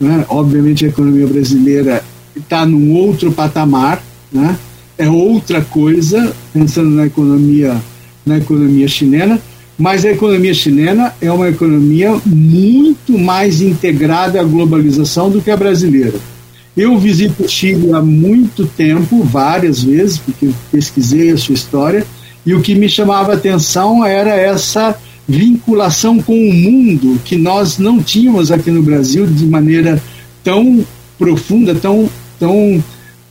né? 0.00 0.24
obviamente 0.28 0.84
a 0.84 0.88
economia 0.88 1.26
brasileira 1.28 2.02
está 2.36 2.66
num 2.66 2.92
outro 2.92 3.30
patamar, 3.30 4.02
né? 4.32 4.58
é 4.98 5.08
outra 5.08 5.62
coisa, 5.62 6.34
pensando 6.52 6.90
na 6.90 7.06
economia, 7.06 7.80
na 8.26 8.38
economia 8.38 8.88
chilena, 8.88 9.40
mas 9.78 10.04
a 10.04 10.10
economia 10.10 10.52
chilena 10.52 11.14
é 11.20 11.30
uma 11.30 11.48
economia 11.48 12.20
muito 12.26 13.16
mais 13.16 13.62
integrada 13.62 14.40
à 14.40 14.44
globalização 14.44 15.30
do 15.30 15.40
que 15.40 15.50
a 15.50 15.56
brasileira. 15.56 16.18
Eu 16.76 16.98
visito 16.98 17.44
o 17.44 17.48
Chile 17.48 17.92
há 17.92 18.02
muito 18.02 18.66
tempo, 18.66 19.22
várias 19.22 19.82
vezes, 19.82 20.18
porque 20.18 20.50
pesquisei 20.70 21.30
a 21.30 21.36
sua 21.36 21.54
história, 21.54 22.04
e 22.44 22.54
o 22.54 22.60
que 22.60 22.74
me 22.74 22.88
chamava 22.88 23.32
a 23.32 23.34
atenção 23.36 24.04
era 24.04 24.30
essa 24.30 24.96
vinculação 25.28 26.20
com 26.22 26.34
o 26.34 26.52
mundo 26.52 27.20
que 27.24 27.36
nós 27.36 27.78
não 27.78 28.02
tínhamos 28.02 28.50
aqui 28.50 28.70
no 28.70 28.82
Brasil 28.82 29.26
de 29.26 29.44
maneira 29.44 30.02
tão 30.42 30.84
profunda, 31.18 31.74
tão, 31.74 32.08
tão, 32.38 32.82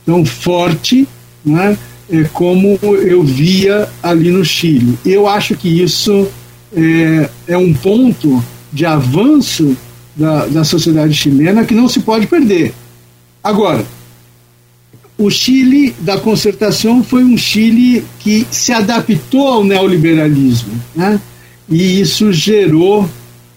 tão 0.06 0.24
forte, 0.24 1.08
né, 1.44 1.76
é, 2.10 2.24
como 2.32 2.78
eu 2.82 3.22
via 3.22 3.88
ali 4.02 4.30
no 4.30 4.44
Chile. 4.44 4.98
Eu 5.04 5.26
acho 5.26 5.56
que 5.56 5.82
isso 5.82 6.28
é, 6.74 7.28
é 7.46 7.56
um 7.56 7.72
ponto 7.72 8.42
de 8.72 8.84
avanço 8.84 9.76
da, 10.14 10.46
da 10.46 10.64
sociedade 10.64 11.14
chilena 11.14 11.64
que 11.64 11.74
não 11.74 11.88
se 11.88 12.00
pode 12.00 12.26
perder. 12.26 12.74
Agora, 13.42 13.84
o 15.16 15.30
Chile 15.30 15.94
da 16.00 16.18
concertação 16.18 17.02
foi 17.02 17.24
um 17.24 17.36
Chile 17.36 18.04
que 18.20 18.46
se 18.50 18.72
adaptou 18.72 19.48
ao 19.48 19.64
neoliberalismo, 19.64 20.72
né? 20.94 21.20
e 21.68 22.00
isso 22.00 22.32
gerou 22.32 23.08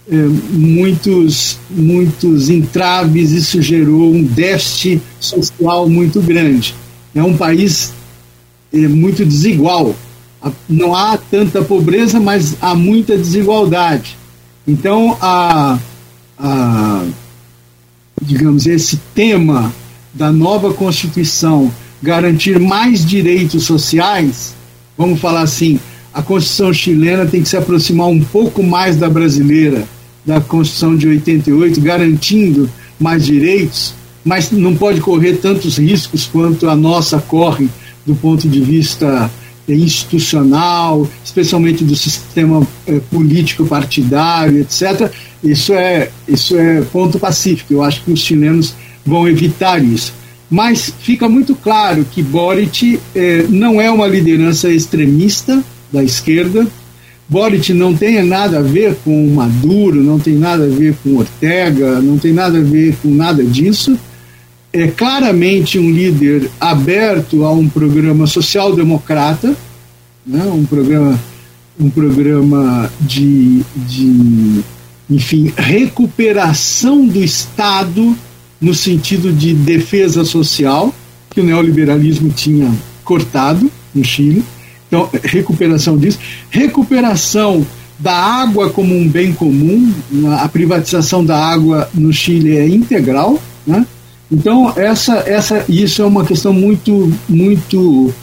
é, 0.10 0.16
muitos, 0.52 1.58
muitos 1.70 2.50
entraves, 2.50 3.32
isso 3.32 3.62
gerou 3.62 4.12
um 4.14 4.24
déficit 4.24 5.02
social 5.20 5.88
muito 5.88 6.20
grande 6.22 6.76
é 7.14 7.22
um 7.22 7.36
país 7.36 7.94
muito 8.72 9.26
desigual. 9.26 9.96
Não 10.68 10.96
há 10.96 11.18
tanta 11.18 11.62
pobreza, 11.62 12.20
mas 12.20 12.56
há 12.62 12.74
muita 12.74 13.18
desigualdade. 13.18 14.18
Então, 14.68 15.18
a, 15.22 15.78
a, 16.38 17.04
digamos, 18.22 18.66
esse 18.66 18.98
tema 19.14 19.74
da 20.14 20.32
nova 20.32 20.74
Constituição 20.74 21.72
garantir 22.02 22.60
mais 22.60 23.06
direitos 23.06 23.64
sociais, 23.64 24.56
vamos 24.98 25.20
falar 25.20 25.42
assim, 25.42 25.80
a 26.14 26.22
Constituição 26.22 26.74
chilena 26.74 27.26
tem 27.26 27.42
que 27.42 27.50
se 27.50 27.58
aproximar 27.58 28.08
um 28.08 28.22
pouco 28.24 28.64
mais 28.64 28.98
da 28.98 29.10
brasileira, 29.10 29.88
da 30.26 30.42
Constituição 30.42 30.96
de 30.96 31.08
88, 31.08 31.80
garantindo 31.82 32.70
mais 33.00 33.26
direitos, 33.26 33.94
mas 34.24 34.52
não 34.52 34.76
pode 34.76 35.02
correr 35.02 35.38
tantos 35.38 35.78
riscos 35.78 36.26
quanto 36.26 36.70
a 36.70 36.76
nossa 36.76 37.20
corre 37.20 37.70
do 38.06 38.16
ponto 38.16 38.48
de 38.48 38.60
vista 38.60 39.30
eh, 39.68 39.74
institucional, 39.74 41.08
especialmente 41.24 41.84
do 41.84 41.96
sistema 41.96 42.66
eh, 42.88 43.00
político 43.12 43.66
partidário, 43.66 44.60
etc. 44.60 45.12
Isso 45.44 45.74
é 45.74 46.10
isso 46.28 46.58
é 46.58 46.82
ponto 46.82 47.20
pacífico. 47.20 47.74
Eu 47.74 47.84
acho 47.84 48.04
que 48.04 48.12
os 48.12 48.20
chilenos 48.20 48.74
vão 49.06 49.28
evitar 49.28 49.84
isso. 49.84 50.14
Mas 50.50 50.94
fica 51.00 51.30
muito 51.30 51.56
claro 51.56 52.06
que 52.12 52.22
Boric 52.22 53.00
eh, 53.16 53.46
não 53.50 53.80
é 53.80 53.90
uma 53.90 54.08
liderança 54.08 54.70
extremista 54.70 55.64
da 55.92 56.04
esquerda. 56.04 56.68
Boric 57.30 57.72
não 57.74 57.96
tem 57.96 58.22
nada 58.24 58.60
a 58.60 58.62
ver 58.62 58.96
com 59.06 59.28
Maduro, 59.30 60.04
não 60.04 60.20
tem 60.20 60.36
nada 60.36 60.66
a 60.66 60.68
ver 60.68 60.94
com 61.02 61.16
Ortega, 61.16 62.02
não 62.02 62.18
tem 62.18 62.34
nada 62.34 62.58
a 62.58 62.62
ver 62.62 62.96
com 63.02 63.10
nada 63.10 63.42
disso 63.44 63.98
é 64.74 64.88
claramente 64.88 65.78
um 65.78 65.90
líder 65.90 66.50
aberto 66.60 67.44
a 67.44 67.52
um 67.52 67.68
programa 67.68 68.26
social-democrata, 68.26 69.56
né, 70.26 70.46
um 70.46 70.66
programa, 70.66 71.20
um 71.80 71.90
programa 71.90 72.92
de, 73.02 73.64
de, 73.76 74.62
enfim, 75.10 75.52
recuperação 75.58 77.06
do 77.06 77.22
Estado 77.22 78.16
no 78.62 78.74
sentido 78.74 79.34
de 79.34 79.54
defesa 79.54 80.24
social, 80.24 80.94
que 81.30 81.42
o 81.42 81.44
neoliberalismo 81.44 82.30
tinha 82.30 82.72
cortado 83.04 83.70
no 83.94 84.04
Chile. 84.04 84.44
Então, 84.88 85.10
recuperação 85.24 85.98
disso, 85.98 86.20
recuperação 86.50 87.66
da 87.98 88.14
água 88.14 88.70
como 88.70 88.96
um 88.96 89.08
bem 89.08 89.34
comum, 89.34 89.94
a 90.40 90.48
privatização 90.48 91.24
da 91.24 91.38
água 91.38 91.90
no 91.94 92.12
Chile 92.12 92.58
é 92.58 92.68
integral, 92.68 93.42
né? 93.66 93.86
Então 94.32 94.74
essa, 94.78 95.18
essa, 95.28 95.66
isso 95.68 96.02
é 96.02 96.06
uma 96.06 96.24
questão 96.24 96.54
muito, 96.54 97.12
muito, 97.28 98.14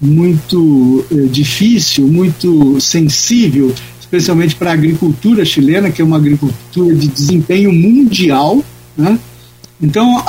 muito 0.00 1.04
eh, 1.12 1.26
difícil, 1.30 2.06
muito 2.06 2.80
sensível, 2.80 3.72
especialmente 4.00 4.54
para 4.54 4.70
a 4.70 4.74
agricultura 4.74 5.44
chilena, 5.44 5.90
que 5.90 6.00
é 6.00 6.04
uma 6.04 6.16
agricultura 6.16 6.94
de 6.94 7.08
desempenho 7.08 7.72
mundial, 7.72 8.64
né? 8.96 9.18
Então 9.82 10.22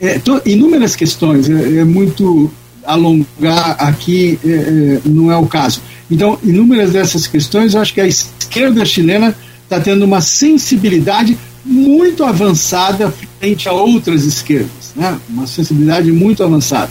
é, 0.00 0.18
to, 0.18 0.40
inúmeras 0.46 0.96
questões, 0.96 1.48
é, 1.50 1.78
é, 1.78 1.84
muito 1.84 2.50
alongar 2.84 3.76
aqui 3.78 4.38
é, 4.42 4.50
é, 4.50 5.00
não 5.04 5.30
é 5.30 5.36
o 5.36 5.46
caso. 5.46 5.82
Então, 6.10 6.38
inúmeras 6.42 6.90
dessas 6.90 7.26
questões, 7.26 7.74
eu 7.74 7.80
acho 7.80 7.92
que 7.92 8.00
a 8.00 8.06
esquerda 8.06 8.84
chilena 8.84 9.34
está 9.64 9.78
tendo 9.78 10.04
uma 10.04 10.22
sensibilidade 10.22 11.36
muito 11.64 12.24
avançada 12.24 13.12
frente 13.38 13.68
a 13.68 13.72
outras 13.72 14.24
esquerdas, 14.24 14.92
né? 14.96 15.18
uma 15.28 15.46
sensibilidade 15.46 16.10
muito 16.10 16.42
avançada. 16.42 16.90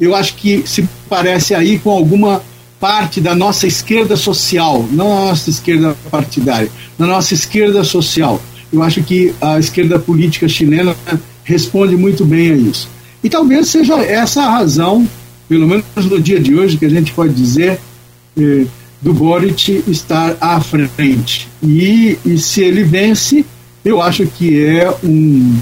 Eu 0.00 0.14
acho 0.14 0.34
que 0.34 0.62
se 0.66 0.88
parece 1.08 1.54
aí 1.54 1.78
com 1.78 1.90
alguma 1.90 2.42
parte 2.78 3.20
da 3.20 3.34
nossa 3.34 3.66
esquerda 3.66 4.16
social, 4.16 4.88
não 4.90 5.12
a 5.12 5.26
nossa 5.26 5.50
esquerda 5.50 5.94
partidária, 6.10 6.70
da 6.98 7.06
nossa 7.06 7.34
esquerda 7.34 7.84
social. 7.84 8.40
Eu 8.72 8.82
acho 8.82 9.02
que 9.02 9.34
a 9.40 9.58
esquerda 9.58 9.98
política 9.98 10.48
chilena 10.48 10.96
responde 11.44 11.96
muito 11.96 12.24
bem 12.24 12.52
a 12.52 12.56
isso. 12.56 12.88
E 13.22 13.28
talvez 13.28 13.68
seja 13.68 13.96
essa 13.96 14.42
a 14.42 14.50
razão, 14.50 15.06
pelo 15.48 15.66
menos 15.66 15.84
no 15.96 16.20
dia 16.20 16.40
de 16.40 16.54
hoje, 16.54 16.78
que 16.78 16.86
a 16.86 16.90
gente 16.90 17.12
pode 17.12 17.34
dizer 17.34 17.78
eh, 18.38 18.64
do 19.02 19.12
Boric 19.12 19.84
estar 19.86 20.36
à 20.40 20.60
frente. 20.60 21.48
E, 21.62 22.16
e 22.24 22.38
se 22.38 22.62
ele 22.62 22.84
vence, 22.84 23.44
eu 23.84 24.00
acho 24.00 24.26
que 24.26 24.64
é 24.64 24.90
um 25.02 25.58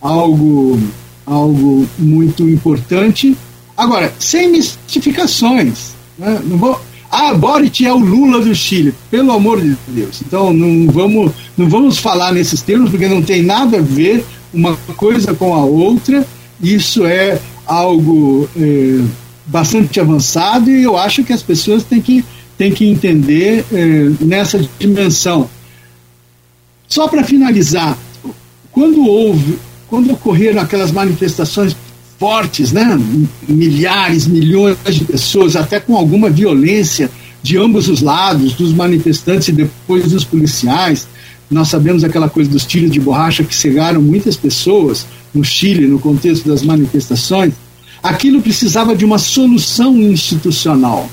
algo 0.00 0.78
algo 1.24 1.88
muito 1.98 2.48
importante. 2.48 3.36
Agora, 3.76 4.12
sem 4.18 4.50
mistificações. 4.50 5.94
Né? 6.18 6.40
Não 6.44 6.58
vou, 6.58 6.80
ah, 7.10 7.34
Boric 7.34 7.84
é 7.84 7.92
o 7.92 7.98
Lula 7.98 8.40
do 8.40 8.54
Chile, 8.54 8.94
pelo 9.10 9.32
amor 9.32 9.60
de 9.60 9.76
Deus. 9.88 10.22
Então 10.26 10.52
não 10.52 10.90
vamos, 10.90 11.30
não 11.58 11.68
vamos 11.68 11.98
falar 11.98 12.32
nesses 12.32 12.62
termos, 12.62 12.90
porque 12.90 13.06
não 13.06 13.22
tem 13.22 13.42
nada 13.42 13.78
a 13.78 13.82
ver 13.82 14.24
uma 14.52 14.74
coisa 14.96 15.34
com 15.34 15.54
a 15.54 15.64
outra. 15.64 16.26
Isso 16.62 17.04
é 17.04 17.38
algo 17.66 18.48
é, 18.56 19.00
bastante 19.46 20.00
avançado 20.00 20.70
e 20.70 20.82
eu 20.82 20.96
acho 20.96 21.22
que 21.22 21.32
as 21.34 21.42
pessoas 21.42 21.84
têm 21.84 22.00
que, 22.00 22.24
têm 22.56 22.72
que 22.72 22.86
entender 22.86 23.64
é, 23.72 24.10
nessa 24.20 24.66
dimensão. 24.78 25.50
Só 26.92 27.08
para 27.08 27.24
finalizar, 27.24 27.96
quando 28.70 29.02
houve, 29.06 29.58
quando 29.88 30.12
ocorreram 30.12 30.60
aquelas 30.60 30.92
manifestações 30.92 31.74
fortes, 32.18 32.70
né? 32.70 33.00
milhares, 33.48 34.26
milhões 34.26 34.76
de 34.90 35.02
pessoas, 35.06 35.56
até 35.56 35.80
com 35.80 35.96
alguma 35.96 36.28
violência 36.28 37.10
de 37.42 37.56
ambos 37.56 37.88
os 37.88 38.02
lados, 38.02 38.52
dos 38.52 38.74
manifestantes 38.74 39.48
e 39.48 39.52
depois 39.52 40.12
dos 40.12 40.22
policiais, 40.22 41.08
nós 41.50 41.68
sabemos 41.68 42.04
aquela 42.04 42.28
coisa 42.28 42.50
dos 42.50 42.66
tiros 42.66 42.90
de 42.90 43.00
borracha 43.00 43.42
que 43.42 43.54
cegaram 43.54 44.02
muitas 44.02 44.36
pessoas 44.36 45.06
no 45.32 45.42
Chile, 45.42 45.86
no 45.86 45.98
contexto 45.98 46.46
das 46.46 46.60
manifestações. 46.60 47.54
Aquilo 48.02 48.42
precisava 48.42 48.94
de 48.94 49.06
uma 49.06 49.16
solução 49.16 49.96
institucional. 49.96 51.08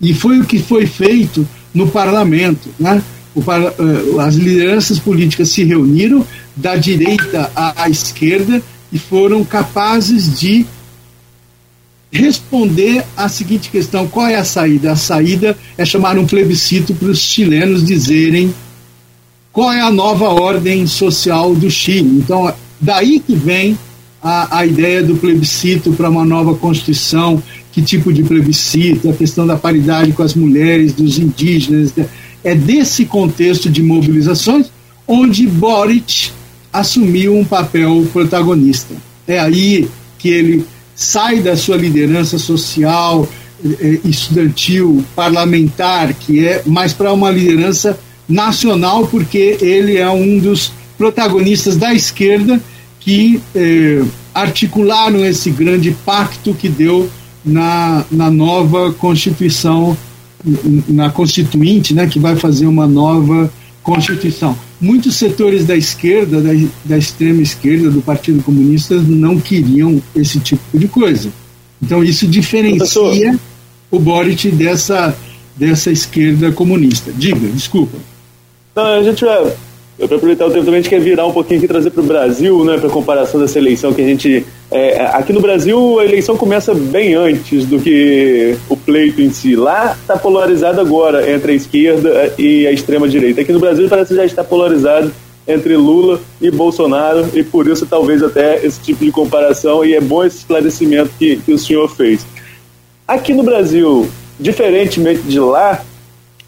E 0.00 0.14
foi 0.14 0.38
o 0.38 0.44
que 0.44 0.60
foi 0.60 0.86
feito 0.86 1.44
no 1.74 1.88
parlamento. 1.88 2.68
Né? 2.78 3.02
Eh, 3.36 4.20
as 4.20 4.34
lideranças 4.34 4.98
políticas 4.98 5.50
se 5.50 5.64
reuniram, 5.64 6.26
da 6.56 6.76
direita 6.76 7.50
à, 7.54 7.84
à 7.84 7.88
esquerda, 7.88 8.60
e 8.92 8.98
foram 8.98 9.44
capazes 9.44 10.38
de 10.38 10.66
responder 12.10 13.04
à 13.16 13.28
seguinte 13.28 13.70
questão: 13.70 14.08
qual 14.08 14.26
é 14.26 14.36
a 14.36 14.44
saída? 14.44 14.92
A 14.92 14.96
saída 14.96 15.56
é 15.78 15.84
chamar 15.84 16.18
um 16.18 16.26
plebiscito 16.26 16.94
para 16.94 17.08
os 17.08 17.20
chilenos 17.20 17.84
dizerem 17.84 18.52
qual 19.52 19.72
é 19.72 19.80
a 19.80 19.90
nova 19.90 20.28
ordem 20.28 20.86
social 20.86 21.54
do 21.54 21.70
Chile. 21.70 22.18
Então, 22.18 22.52
daí 22.80 23.20
que 23.20 23.34
vem 23.34 23.78
a, 24.22 24.58
a 24.58 24.66
ideia 24.66 25.02
do 25.02 25.16
plebiscito 25.16 25.92
para 25.92 26.10
uma 26.10 26.24
nova 26.24 26.54
Constituição, 26.54 27.42
que 27.72 27.80
tipo 27.80 28.12
de 28.12 28.22
plebiscito, 28.22 29.08
a 29.08 29.12
questão 29.12 29.46
da 29.46 29.56
paridade 29.56 30.12
com 30.12 30.22
as 30.22 30.34
mulheres, 30.34 30.92
dos 30.92 31.18
indígenas. 31.18 31.92
É 32.42 32.54
desse 32.54 33.04
contexto 33.04 33.68
de 33.68 33.82
mobilizações 33.82 34.70
onde 35.06 35.46
Boric 35.46 36.30
assumiu 36.72 37.36
um 37.36 37.44
papel 37.44 38.06
protagonista. 38.12 38.94
É 39.26 39.38
aí 39.38 39.88
que 40.18 40.28
ele 40.28 40.64
sai 40.94 41.40
da 41.40 41.56
sua 41.56 41.76
liderança 41.76 42.38
social, 42.38 43.28
eh, 43.64 43.98
estudantil, 44.04 45.04
parlamentar, 45.16 46.14
que 46.14 46.46
é 46.46 46.62
mais 46.66 46.92
para 46.92 47.12
uma 47.12 47.30
liderança 47.30 47.98
nacional, 48.28 49.06
porque 49.06 49.58
ele 49.60 49.96
é 49.96 50.08
um 50.08 50.38
dos 50.38 50.72
protagonistas 50.96 51.76
da 51.76 51.92
esquerda 51.92 52.60
que 53.00 53.40
eh, 53.54 54.02
articularam 54.34 55.24
esse 55.24 55.50
grande 55.50 55.90
pacto 56.04 56.54
que 56.54 56.68
deu 56.68 57.10
na, 57.44 58.04
na 58.10 58.30
nova 58.30 58.92
Constituição, 58.92 59.96
na 60.88 61.10
Constituinte, 61.10 61.94
né, 61.94 62.06
que 62.06 62.18
vai 62.18 62.36
fazer 62.36 62.66
uma 62.66 62.86
nova 62.86 63.52
Constituição. 63.82 64.56
Muitos 64.80 65.16
setores 65.16 65.66
da 65.66 65.76
esquerda, 65.76 66.40
da, 66.40 66.50
da 66.84 66.98
extrema 66.98 67.42
esquerda, 67.42 67.90
do 67.90 68.00
Partido 68.00 68.42
Comunista, 68.42 68.94
não 68.96 69.38
queriam 69.38 70.00
esse 70.14 70.40
tipo 70.40 70.78
de 70.78 70.88
coisa. 70.88 71.30
Então, 71.82 72.04
isso 72.04 72.26
diferencia 72.26 73.38
o 73.90 73.98
Boric 73.98 74.50
dessa, 74.50 75.16
dessa 75.56 75.90
esquerda 75.90 76.52
comunista. 76.52 77.10
Diga, 77.12 77.48
desculpa. 77.48 77.98
Não, 78.74 78.84
a 78.84 79.02
gente 79.02 79.24
vai. 80.00 80.08
Para 80.08 80.16
aproveitar 80.16 80.46
o 80.46 80.50
tempo 80.50 80.64
também, 80.64 80.80
a 80.80 80.82
gente 80.82 80.90
quer 80.90 81.00
virar 81.00 81.26
um 81.26 81.32
pouquinho 81.32 81.58
aqui 81.58 81.68
trazer 81.68 81.90
para 81.90 82.02
o 82.02 82.06
Brasil, 82.06 82.64
né, 82.64 82.78
para 82.78 82.88
comparação 82.88 83.40
dessa 83.40 83.58
eleição 83.58 83.92
que 83.92 84.00
a 84.00 84.04
gente. 84.04 84.46
É, 84.70 85.02
aqui 85.12 85.32
no 85.32 85.40
Brasil, 85.40 85.98
a 85.98 86.04
eleição 86.04 86.36
começa 86.36 86.74
bem 86.74 87.14
antes 87.14 87.66
do 87.66 87.78
que 87.78 88.56
o 88.68 88.76
pleito 88.76 89.20
em 89.20 89.30
si. 89.30 89.56
Lá 89.56 89.96
está 90.00 90.16
polarizado 90.16 90.80
agora 90.80 91.30
entre 91.30 91.52
a 91.52 91.54
esquerda 91.54 92.32
e 92.38 92.66
a 92.66 92.72
extrema-direita. 92.72 93.40
Aqui 93.40 93.52
no 93.52 93.60
Brasil 93.60 93.88
parece 93.88 94.10
que 94.10 94.16
já 94.16 94.24
está 94.24 94.44
polarizado 94.44 95.12
entre 95.46 95.76
Lula 95.76 96.20
e 96.40 96.50
Bolsonaro, 96.50 97.28
e 97.34 97.42
por 97.42 97.66
isso 97.66 97.86
talvez 97.86 98.22
até 98.22 98.64
esse 98.64 98.80
tipo 98.80 99.04
de 99.04 99.10
comparação, 99.10 99.84
e 99.84 99.94
é 99.94 100.00
bom 100.00 100.24
esse 100.24 100.38
esclarecimento 100.38 101.10
que, 101.18 101.36
que 101.36 101.52
o 101.52 101.58
senhor 101.58 101.88
fez. 101.88 102.24
Aqui 103.08 103.34
no 103.34 103.42
Brasil, 103.42 104.08
diferentemente 104.38 105.22
de 105.22 105.40
lá, 105.40 105.82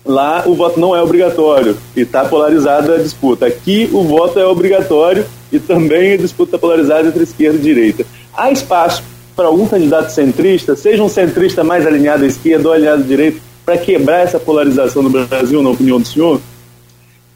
Lá 0.04 0.42
o 0.46 0.54
voto 0.54 0.80
não 0.80 0.96
é 0.96 1.00
obrigatório 1.00 1.76
e 1.96 2.00
está 2.00 2.24
polarizada 2.24 2.96
a 2.96 2.98
disputa. 2.98 3.46
Aqui 3.46 3.88
o 3.92 4.02
voto 4.02 4.38
é 4.38 4.44
obrigatório 4.44 5.24
e 5.52 5.60
também 5.60 6.14
a 6.14 6.16
disputa 6.16 6.58
polarizada 6.58 7.08
entre 7.08 7.22
esquerda 7.22 7.58
e 7.58 7.62
direita. 7.62 8.04
Há 8.36 8.50
espaço 8.50 9.02
para 9.36 9.46
algum 9.46 9.66
candidato 9.66 10.10
centrista, 10.10 10.74
seja 10.74 11.02
um 11.02 11.08
centrista 11.08 11.62
mais 11.62 11.86
alinhado 11.86 12.24
à 12.24 12.26
esquerda 12.26 12.68
ou 12.68 12.74
alinhado 12.74 13.02
à 13.02 13.06
direita, 13.06 13.40
para 13.64 13.78
quebrar 13.78 14.20
essa 14.20 14.40
polarização 14.40 15.02
no 15.02 15.10
Brasil, 15.10 15.62
na 15.62 15.70
opinião 15.70 16.00
do 16.00 16.06
senhor? 16.06 16.40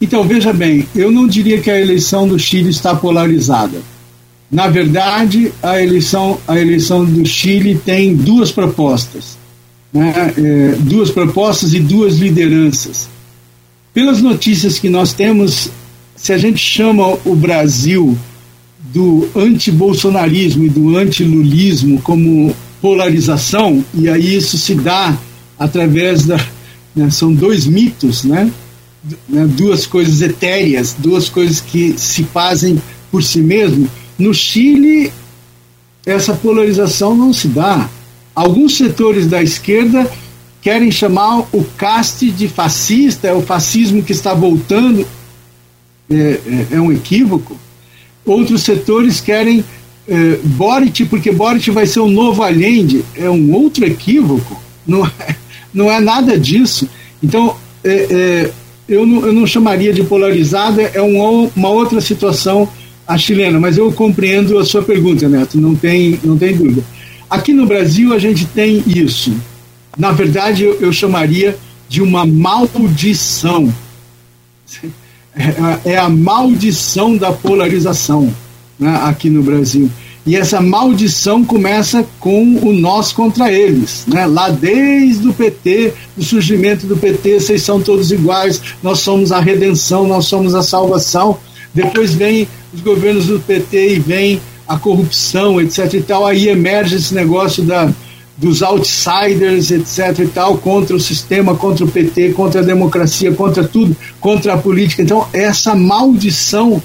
Então, 0.00 0.24
veja 0.24 0.52
bem, 0.52 0.86
eu 0.94 1.10
não 1.10 1.26
diria 1.26 1.60
que 1.60 1.70
a 1.70 1.80
eleição 1.80 2.26
do 2.26 2.38
Chile 2.38 2.70
está 2.70 2.94
polarizada. 2.94 3.78
Na 4.50 4.68
verdade, 4.68 5.52
a 5.62 5.80
eleição, 5.80 6.38
a 6.46 6.58
eleição 6.58 7.04
do 7.04 7.24
Chile 7.24 7.76
tem 7.76 8.14
duas 8.14 8.50
propostas 8.50 9.38
né, 9.96 10.34
é, 10.36 10.76
duas 10.78 11.10
propostas 11.10 11.74
e 11.74 11.80
duas 11.80 12.18
lideranças. 12.18 13.08
Pelas 13.92 14.20
notícias 14.20 14.78
que 14.78 14.88
nós 14.88 15.12
temos, 15.12 15.70
se 16.14 16.32
a 16.32 16.38
gente 16.38 16.58
chama 16.58 17.18
o 17.24 17.34
Brasil 17.34 18.16
do 18.92 19.28
anti-bolsonarismo 19.34 20.64
e 20.64 20.68
do 20.68 20.96
anti-lulismo 20.96 22.00
como 22.02 22.54
polarização, 22.80 23.84
e 23.94 24.08
aí 24.08 24.36
isso 24.36 24.58
se 24.58 24.74
dá 24.74 25.16
através 25.58 26.24
da. 26.24 26.36
Né, 26.94 27.10
são 27.10 27.32
dois 27.32 27.66
mitos, 27.66 28.24
né? 28.24 28.50
né? 29.28 29.46
duas 29.46 29.86
coisas 29.86 30.20
etéreas, 30.20 30.94
duas 30.98 31.28
coisas 31.28 31.60
que 31.60 31.94
se 31.98 32.24
fazem 32.24 32.80
por 33.10 33.22
si 33.22 33.40
mesmo. 33.40 33.88
No 34.18 34.32
Chile, 34.32 35.12
essa 36.04 36.32
polarização 36.32 37.14
não 37.16 37.32
se 37.32 37.48
dá. 37.48 37.88
Alguns 38.36 38.76
setores 38.76 39.26
da 39.26 39.42
esquerda 39.42 40.10
querem 40.60 40.90
chamar 40.90 41.46
o 41.52 41.64
caste 41.78 42.30
de 42.30 42.48
fascista, 42.48 43.28
é 43.28 43.32
o 43.32 43.40
fascismo 43.40 44.02
que 44.02 44.12
está 44.12 44.34
voltando, 44.34 45.06
é, 46.10 46.14
é, 46.14 46.66
é 46.72 46.80
um 46.80 46.92
equívoco. 46.92 47.56
Outros 48.26 48.62
setores 48.62 49.22
querem 49.22 49.64
é, 50.06 50.38
Boric, 50.44 51.06
porque 51.06 51.32
Boric 51.32 51.70
vai 51.70 51.86
ser 51.86 52.00
o 52.00 52.10
novo 52.10 52.42
Allende, 52.42 53.02
é 53.16 53.30
um 53.30 53.54
outro 53.54 53.86
equívoco, 53.86 54.60
não 54.86 55.06
é, 55.06 55.36
não 55.72 55.90
é 55.90 55.98
nada 55.98 56.38
disso. 56.38 56.86
Então, 57.22 57.56
é, 57.82 57.94
é 58.10 58.50
eu 58.86 59.04
não, 59.04 59.26
eu 59.26 59.32
não 59.32 59.46
chamaria 59.46 59.92
de 59.94 60.04
polarizada, 60.04 60.82
é 60.82 61.00
um, 61.00 61.50
uma 61.56 61.70
outra 61.70 62.00
situação 62.02 62.68
a 63.06 63.16
chilena, 63.16 63.58
mas 63.58 63.78
eu 63.78 63.90
compreendo 63.92 64.58
a 64.58 64.64
sua 64.64 64.82
pergunta, 64.82 65.28
Neto, 65.28 65.58
não 65.60 65.74
tem, 65.74 66.18
não 66.22 66.36
tem 66.36 66.54
dúvida. 66.54 66.84
Aqui 67.28 67.52
no 67.52 67.66
Brasil 67.66 68.12
a 68.12 68.18
gente 68.18 68.46
tem 68.46 68.82
isso. 68.86 69.34
Na 69.96 70.12
verdade, 70.12 70.62
eu, 70.62 70.80
eu 70.80 70.92
chamaria 70.92 71.58
de 71.88 72.02
uma 72.02 72.24
maldição. 72.26 73.72
É, 75.84 75.92
é 75.92 75.98
a 75.98 76.08
maldição 76.08 77.16
da 77.16 77.30
polarização 77.30 78.32
né, 78.78 79.00
aqui 79.04 79.28
no 79.28 79.42
Brasil. 79.42 79.90
E 80.26 80.34
essa 80.34 80.60
maldição 80.60 81.44
começa 81.44 82.04
com 82.18 82.56
o 82.56 82.72
nós 82.72 83.12
contra 83.12 83.52
eles. 83.52 84.04
Né? 84.08 84.26
Lá 84.26 84.48
desde 84.48 85.28
o 85.28 85.32
PT, 85.32 85.94
do 86.16 86.24
surgimento 86.24 86.84
do 86.86 86.96
PT, 86.96 87.40
vocês 87.40 87.62
são 87.62 87.80
todos 87.80 88.10
iguais, 88.10 88.60
nós 88.82 88.98
somos 89.00 89.30
a 89.30 89.38
redenção, 89.38 90.06
nós 90.06 90.26
somos 90.26 90.54
a 90.54 90.64
salvação. 90.64 91.38
Depois 91.72 92.14
vem 92.14 92.48
os 92.74 92.80
governos 92.80 93.26
do 93.26 93.38
PT 93.38 93.94
e 93.94 93.98
vem 94.00 94.40
a 94.66 94.78
corrupção, 94.78 95.60
etc. 95.60 95.94
e 95.94 96.02
tal. 96.02 96.26
Aí 96.26 96.48
emerge 96.48 96.96
esse 96.96 97.14
negócio 97.14 97.62
da, 97.62 97.92
dos 98.36 98.62
outsiders, 98.62 99.70
etc. 99.70 100.18
e 100.20 100.28
tal, 100.28 100.58
contra 100.58 100.94
o 100.94 101.00
sistema, 101.00 101.54
contra 101.54 101.84
o 101.84 101.88
PT, 101.88 102.32
contra 102.32 102.60
a 102.60 102.64
democracia, 102.64 103.32
contra 103.32 103.66
tudo, 103.66 103.96
contra 104.20 104.54
a 104.54 104.58
política. 104.58 105.02
Então, 105.02 105.26
essa 105.32 105.74
maldição 105.74 106.82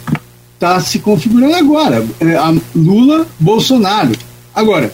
está 0.53 0.79
se 0.79 0.99
configurando 0.99 1.55
agora. 1.55 2.05
É, 2.19 2.37
Lula, 2.75 3.27
Bolsonaro. 3.39 4.11
Agora, 4.53 4.93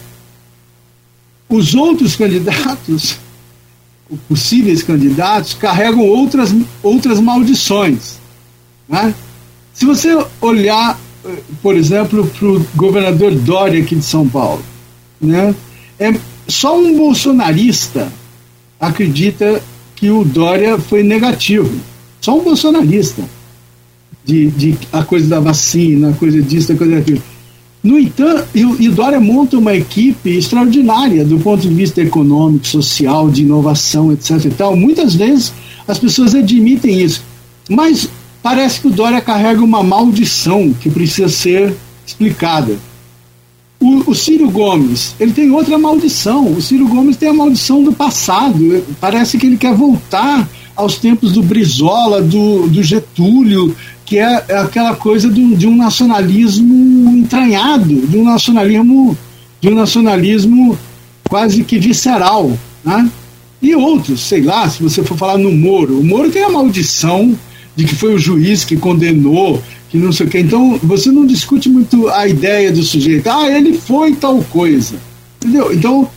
os 1.49 1.75
outros 1.75 2.15
candidatos, 2.15 3.17
possíveis 4.27 4.81
candidatos, 4.81 5.53
carregam 5.53 6.01
outras, 6.01 6.55
outras 6.81 7.19
maldições. 7.19 8.17
Né? 8.87 9.13
Se 9.73 9.85
você 9.85 10.17
olhar, 10.41 10.99
por 11.61 11.75
exemplo, 11.75 12.25
para 12.27 12.47
o 12.47 12.65
governador 12.75 13.33
Dória 13.33 13.81
aqui 13.81 13.95
de 13.95 14.05
São 14.05 14.27
Paulo, 14.27 14.61
né? 15.19 15.53
é, 15.99 16.13
só 16.47 16.77
um 16.77 16.95
bolsonarista 16.95 18.11
acredita 18.79 19.61
que 19.95 20.09
o 20.09 20.23
Dória 20.23 20.77
foi 20.77 21.03
negativo. 21.03 21.71
Só 22.21 22.37
um 22.37 22.43
bolsonarista 22.43 23.23
de, 24.23 24.47
de 24.51 24.77
a 24.91 25.03
coisa 25.03 25.27
da 25.27 25.39
vacina, 25.39 26.09
a 26.09 26.13
coisa 26.13 26.41
disso, 26.41 26.73
a 26.73 26.75
coisa 26.75 26.95
daquilo. 26.95 27.21
No 27.83 27.97
entanto, 27.97 28.47
e, 28.53 28.65
o 28.65 28.91
Dória 28.91 29.19
monta 29.19 29.57
uma 29.57 29.73
equipe 29.73 30.29
extraordinária 30.31 31.23
do 31.23 31.39
ponto 31.39 31.61
de 31.61 31.73
vista 31.73 32.01
econômico, 32.01 32.67
social, 32.67 33.29
de 33.29 33.43
inovação, 33.43 34.11
etc. 34.11 34.45
E 34.45 34.49
tal. 34.49 34.75
Muitas 34.75 35.15
vezes 35.15 35.53
as 35.87 35.97
pessoas 35.97 36.35
admitem 36.35 37.01
isso, 37.01 37.23
mas 37.69 38.09
parece 38.47 38.79
que 38.79 38.87
o 38.87 38.91
Dória 38.91 39.19
carrega 39.19 39.61
uma 39.61 39.83
maldição 39.83 40.71
que 40.71 40.89
precisa 40.89 41.27
ser 41.27 41.75
explicada. 42.05 42.77
O, 43.77 44.11
o, 44.11 44.15
Ciro 44.15 44.49
Gomes, 44.49 45.13
ele 45.19 45.33
tem 45.33 45.51
outra 45.51 45.77
maldição. 45.77 46.53
O 46.53 46.61
Ciro 46.61 46.87
Gomes 46.87 47.17
tem 47.17 47.27
a 47.27 47.33
maldição 47.33 47.83
do 47.83 47.91
passado. 47.91 48.85
Parece 49.01 49.37
que 49.37 49.45
ele 49.45 49.57
quer 49.57 49.73
voltar 49.73 50.47
aos 50.77 50.95
tempos 50.95 51.33
do 51.33 51.43
Brizola, 51.43 52.21
do, 52.21 52.69
do 52.69 52.81
Getúlio, 52.81 53.75
que 54.05 54.17
é, 54.17 54.45
é 54.47 54.57
aquela 54.59 54.95
coisa 54.95 55.27
do, 55.27 55.53
de 55.53 55.67
um 55.67 55.75
nacionalismo 55.75 57.17
entranhado, 57.17 58.07
de 58.07 58.17
um 58.17 58.23
nacionalismo, 58.23 59.17
de 59.59 59.67
um 59.67 59.75
nacionalismo 59.75 60.79
quase 61.27 61.65
que 61.65 61.77
visceral, 61.77 62.57
né? 62.81 63.11
E 63.61 63.75
outros, 63.75 64.21
sei 64.21 64.41
lá, 64.41 64.69
se 64.69 64.81
você 64.81 65.03
for 65.03 65.17
falar 65.17 65.37
no 65.37 65.51
Moro, 65.51 65.99
o 65.99 66.03
Moro 66.03 66.31
tem 66.31 66.45
a 66.45 66.49
maldição 66.49 67.37
de 67.77 67.85
que 67.85 67.95
foi 67.95 68.15
o 68.15 68.19
juiz 68.19 68.65
que 68.65 68.75
condenou, 68.75 69.61
que 69.89 69.97
não 69.97 70.11
sei 70.11 70.25
o 70.25 70.29
quê. 70.29 70.39
Então, 70.39 70.79
você 70.81 71.11
não 71.11 71.27
discute 71.27 71.69
muito 71.69 72.09
a 72.09 72.27
ideia 72.27 72.71
do 72.71 72.81
sujeito. 72.81 73.29
Ah, 73.29 73.47
ele 73.47 73.73
foi 73.73 74.13
tal 74.15 74.43
coisa. 74.45 74.95
Entendeu? 75.39 75.71
Então, 75.71 76.09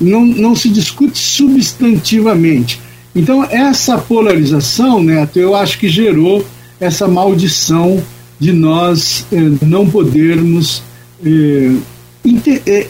não, 0.00 0.24
não 0.24 0.56
se 0.56 0.70
discute 0.70 1.18
substantivamente. 1.18 2.80
Então, 3.14 3.44
essa 3.44 3.98
polarização, 3.98 5.02
Neto, 5.02 5.38
eu 5.38 5.54
acho 5.54 5.78
que 5.78 5.88
gerou 5.88 6.44
essa 6.80 7.06
maldição 7.06 8.02
de 8.40 8.52
nós 8.52 9.26
eh, 9.30 9.36
não 9.62 9.88
podermos 9.90 10.82
eh, 11.24 11.74
eh, 12.66 12.86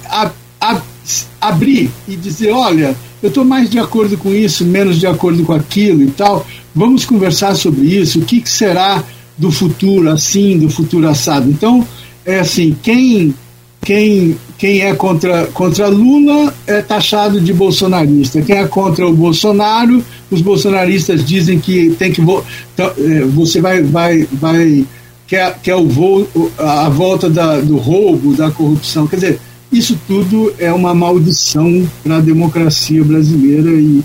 abrir 1.41 1.91
e 2.07 2.15
dizer: 2.15 2.53
olha, 2.53 2.95
eu 3.23 3.29
estou 3.29 3.45
mais 3.45 3.69
de 3.69 3.79
acordo 3.79 4.17
com 4.17 4.33
isso, 4.33 4.65
menos 4.65 4.99
de 4.99 5.07
acordo 5.07 5.43
com 5.45 5.53
aquilo 5.53 6.03
e 6.03 6.11
tal. 6.11 6.47
Vamos 6.74 7.05
conversar 7.05 7.55
sobre 7.55 7.86
isso. 7.86 8.20
O 8.20 8.24
que, 8.24 8.40
que 8.40 8.51
será 8.51 9.03
do 9.36 9.51
futuro 9.51 10.11
assim, 10.11 10.59
do 10.59 10.69
futuro 10.69 11.09
assado? 11.09 11.51
Então, 11.51 11.86
é 12.24 12.39
assim: 12.39 12.77
quem 12.82 13.35
quem, 13.81 14.36
quem 14.59 14.81
é 14.81 14.95
contra, 14.95 15.47
contra 15.47 15.89
Lula 15.89 16.53
é 16.66 16.82
taxado 16.82 17.40
de 17.40 17.53
bolsonarista. 17.53 18.43
Quem 18.43 18.57
é 18.57 18.66
contra 18.66 19.07
o 19.07 19.15
Bolsonaro, 19.15 20.05
os 20.31 20.43
bolsonaristas 20.43 21.24
dizem 21.24 21.59
que 21.59 21.90
tem 21.99 22.12
que 22.12 22.20
é, 22.20 23.20
você 23.23 23.61
vai 23.61 23.82
vai 23.82 24.28
vai 24.32 24.85
quer, 25.27 25.59
quer 25.62 25.77
o 25.77 25.86
voo, 25.86 26.28
a 26.59 26.89
volta 26.89 27.31
da, 27.31 27.61
do 27.61 27.77
roubo, 27.77 28.35
da 28.35 28.51
corrupção. 28.51 29.07
Quer 29.07 29.16
dizer, 29.16 29.40
isso 29.70 29.99
tudo 30.07 30.53
é 30.59 30.73
uma 30.73 30.95
maldição 30.95 31.89
para 32.03 32.16
a 32.16 32.20
democracia 32.20 33.05
brasileira 33.05 33.70
e 33.70 34.03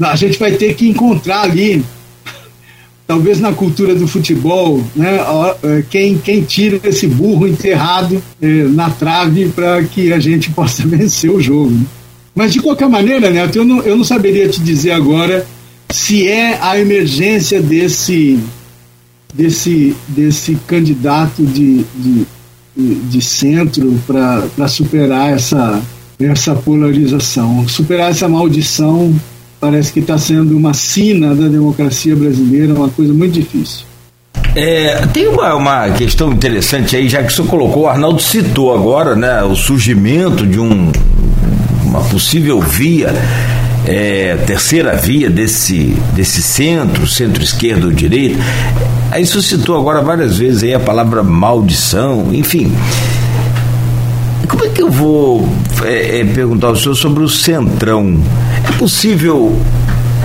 a 0.00 0.16
gente 0.16 0.38
vai 0.38 0.52
ter 0.52 0.74
que 0.74 0.88
encontrar 0.88 1.42
ali 1.42 1.84
talvez 3.06 3.38
na 3.38 3.52
cultura 3.52 3.94
do 3.94 4.06
futebol, 4.08 4.82
né, 4.94 5.20
é, 5.62 5.84
quem, 5.88 6.18
quem 6.18 6.42
tira 6.42 6.80
esse 6.84 7.06
burro 7.06 7.46
enterrado 7.46 8.20
é, 8.42 8.46
na 8.64 8.90
trave 8.90 9.48
para 9.48 9.82
que 9.84 10.12
a 10.12 10.18
gente 10.18 10.50
possa 10.52 10.86
vencer 10.86 11.30
o 11.30 11.40
jogo. 11.40 11.70
Né? 11.70 11.86
Mas 12.34 12.52
de 12.52 12.60
qualquer 12.60 12.88
maneira, 12.88 13.30
Neto, 13.30 13.56
eu 13.56 13.64
não, 13.64 13.80
eu 13.82 13.96
não 13.96 14.04
saberia 14.04 14.48
te 14.48 14.60
dizer 14.60 14.90
agora 14.90 15.46
se 15.88 16.28
é 16.28 16.58
a 16.60 16.78
emergência 16.78 17.62
desse, 17.62 18.38
desse, 19.32 19.96
desse 20.08 20.56
candidato 20.66 21.44
de, 21.44 21.84
de, 21.94 22.26
de 22.76 23.22
centro 23.22 23.98
para 24.06 24.68
superar 24.68 25.32
essa, 25.32 25.80
essa 26.18 26.54
polarização, 26.54 27.66
superar 27.68 28.10
essa 28.10 28.28
maldição 28.28 29.14
parece 29.60 29.92
que 29.92 30.00
está 30.00 30.18
sendo 30.18 30.56
uma 30.56 30.74
sina 30.74 31.34
da 31.34 31.48
democracia 31.48 32.14
brasileira, 32.14 32.74
uma 32.74 32.88
coisa 32.88 33.12
muito 33.12 33.32
difícil. 33.32 33.84
É, 34.54 35.06
tem 35.12 35.28
uma, 35.28 35.54
uma 35.54 35.90
questão 35.90 36.32
interessante 36.32 36.96
aí, 36.96 37.08
já 37.08 37.22
que 37.22 37.30
o 37.30 37.34
senhor 37.34 37.48
colocou, 37.48 37.82
o 37.84 37.88
Arnaldo 37.88 38.22
citou 38.22 38.74
agora 38.74 39.14
né, 39.14 39.42
o 39.42 39.54
surgimento 39.54 40.46
de 40.46 40.58
um, 40.58 40.90
uma 41.84 42.00
possível 42.04 42.60
via, 42.60 43.14
é, 43.86 44.36
terceira 44.46 44.96
via 44.96 45.28
desse, 45.28 45.96
desse 46.14 46.42
centro, 46.42 47.06
centro-esquerda 47.06 47.86
ou 47.86 47.92
direita. 47.92 48.38
Aí 49.10 49.24
suscitou 49.26 49.76
agora 49.76 50.00
várias 50.00 50.38
vezes 50.38 50.62
aí 50.62 50.74
a 50.74 50.80
palavra 50.80 51.22
maldição, 51.22 52.28
enfim. 52.32 52.72
Como 54.48 54.64
é 54.64 54.68
que 54.68 54.82
eu 54.82 54.90
vou 54.90 55.48
é, 55.84 56.20
é, 56.20 56.24
perguntar 56.24 56.68
ao 56.68 56.76
senhor 56.76 56.94
sobre 56.94 57.22
o 57.22 57.28
Centrão? 57.28 58.20
É 58.68 58.72
possível 58.78 59.58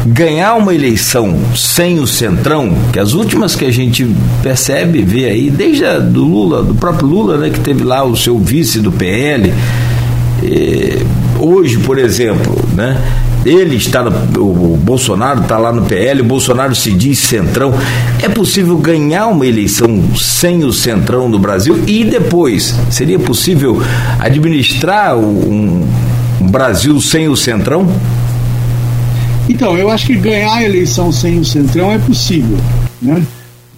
ganhar 0.05 0.55
uma 0.55 0.73
eleição 0.73 1.39
sem 1.55 1.99
o 1.99 2.07
Centrão, 2.07 2.73
que 2.91 2.99
as 2.99 3.13
últimas 3.13 3.55
que 3.55 3.65
a 3.65 3.71
gente 3.71 4.07
percebe, 4.41 5.01
vê 5.03 5.25
aí, 5.25 5.49
desde 5.49 5.85
a 5.85 5.99
do 5.99 6.23
Lula, 6.23 6.63
do 6.63 6.73
próprio 6.73 7.07
Lula, 7.07 7.37
né, 7.37 7.49
que 7.49 7.59
teve 7.59 7.83
lá 7.83 8.03
o 8.03 8.15
seu 8.15 8.37
vice 8.37 8.79
do 8.79 8.91
PL, 8.91 9.53
é, 10.43 10.97
hoje, 11.39 11.77
por 11.79 11.97
exemplo, 11.97 12.57
né, 12.73 12.99
ele 13.45 13.75
está 13.75 14.03
no, 14.03 14.11
o 14.39 14.77
Bolsonaro 14.77 15.41
está 15.41 15.57
lá 15.57 15.71
no 15.71 15.83
PL, 15.83 16.21
o 16.21 16.25
Bolsonaro 16.25 16.75
se 16.75 16.91
diz 16.91 17.19
centrão. 17.19 17.73
É 18.21 18.29
possível 18.29 18.77
ganhar 18.77 19.27
uma 19.27 19.45
eleição 19.45 20.15
sem 20.15 20.63
o 20.63 20.71
centrão 20.71 21.27
no 21.27 21.39
Brasil? 21.39 21.83
E 21.87 22.03
depois, 22.03 22.75
seria 22.89 23.17
possível 23.17 23.81
administrar 24.19 25.17
um, 25.17 25.87
um 26.39 26.47
Brasil 26.47 26.99
sem 27.01 27.27
o 27.27 27.35
centrão? 27.35 27.91
Então, 29.49 29.77
eu 29.77 29.89
acho 29.89 30.07
que 30.07 30.15
ganhar 30.15 30.53
a 30.53 30.63
eleição 30.63 31.11
sem 31.11 31.39
o 31.39 31.45
centrão 31.45 31.91
é 31.91 31.97
possível, 31.97 32.57
né? 33.01 33.21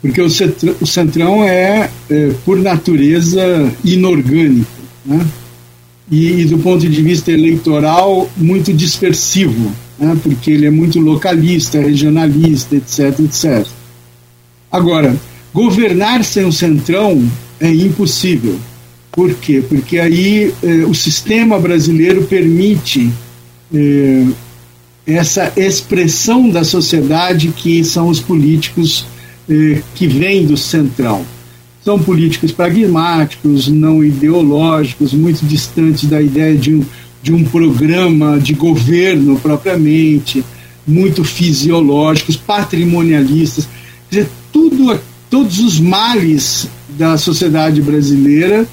Porque 0.02 0.22
o 0.22 0.86
centrão, 0.86 1.44
é, 1.46 1.90
é, 2.12 2.32
por 2.44 2.60
natureza, 2.60 3.72
inorgânico, 3.86 4.70
né? 5.06 5.26
E, 6.12 6.42
e 6.42 6.46
do 6.46 6.58
ponto 6.58 6.88
de 6.88 7.02
vista 7.02 7.32
eleitoral, 7.32 8.30
muito 8.36 8.74
dispersivo, 8.74 9.72
né, 9.98 10.18
porque 10.22 10.52
ele 10.52 10.66
é 10.66 10.72
muito 10.72 11.00
localista, 11.00 11.80
regionalista, 11.80 12.76
etc, 12.76 13.20
etc. 13.20 13.68
Agora, 14.72 15.16
governar 15.54 16.24
sem 16.24 16.46
o 16.46 16.52
centrão 16.52 17.24
é 17.60 17.70
impossível. 17.70 18.60
Por 19.12 19.34
quê? 19.36 19.64
Porque 19.68 20.00
aí 20.00 20.54
eh, 20.64 20.86
o 20.86 20.94
sistema 20.96 21.60
brasileiro 21.60 22.24
permite 22.24 23.12
eh, 23.74 24.26
essa 25.06 25.54
expressão 25.56 26.50
da 26.50 26.64
sociedade 26.64 27.50
que 27.56 27.84
são 27.84 28.08
os 28.08 28.20
políticos 28.20 29.06
eh, 29.48 29.82
que 29.94 30.08
vêm 30.08 30.46
do 30.48 30.58
centrão. 30.58 31.24
São 31.84 32.00
políticos 32.00 32.52
pragmáticos, 32.52 33.68
não 33.68 34.04
ideológicos, 34.04 35.14
muito 35.14 35.46
distantes 35.46 36.06
da 36.10 36.22
ideia 36.22 36.56
de 36.56 36.74
um, 36.76 36.86
de 37.22 37.34
um 37.34 37.44
programa 37.44 38.40
de 38.40 38.54
governo 38.54 39.38
propriamente, 39.38 40.44
muito 40.88 41.24
fisiológicos, 41.24 42.38
patrimonialistas. 42.38 43.68
Quer 44.10 44.22
dizer, 44.22 44.32
tudo, 44.52 45.00
todos 45.30 45.60
os 45.60 45.80
males 45.80 46.68
da 46.98 47.18
sociedade 47.18 47.82
brasileira 47.82 48.66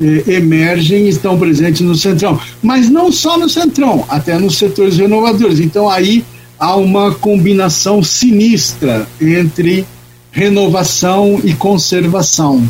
eh, 0.00 0.34
emergem 0.34 1.06
e 1.06 1.08
estão 1.08 1.38
presentes 1.38 1.80
no 1.80 1.94
Centrão. 1.94 2.38
Mas 2.62 2.88
não 2.88 3.10
só 3.10 3.38
no 3.38 3.48
Centrão, 3.48 4.04
até 4.08 4.38
nos 4.38 4.58
setores 4.58 4.96
renovadores. 4.96 5.58
Então 5.58 5.88
aí 5.88 6.24
há 6.58 6.76
uma 6.76 7.14
combinação 7.14 8.02
sinistra 8.02 9.08
entre 9.20 9.86
renovação 10.30 11.40
e 11.44 11.54
conservação. 11.54 12.68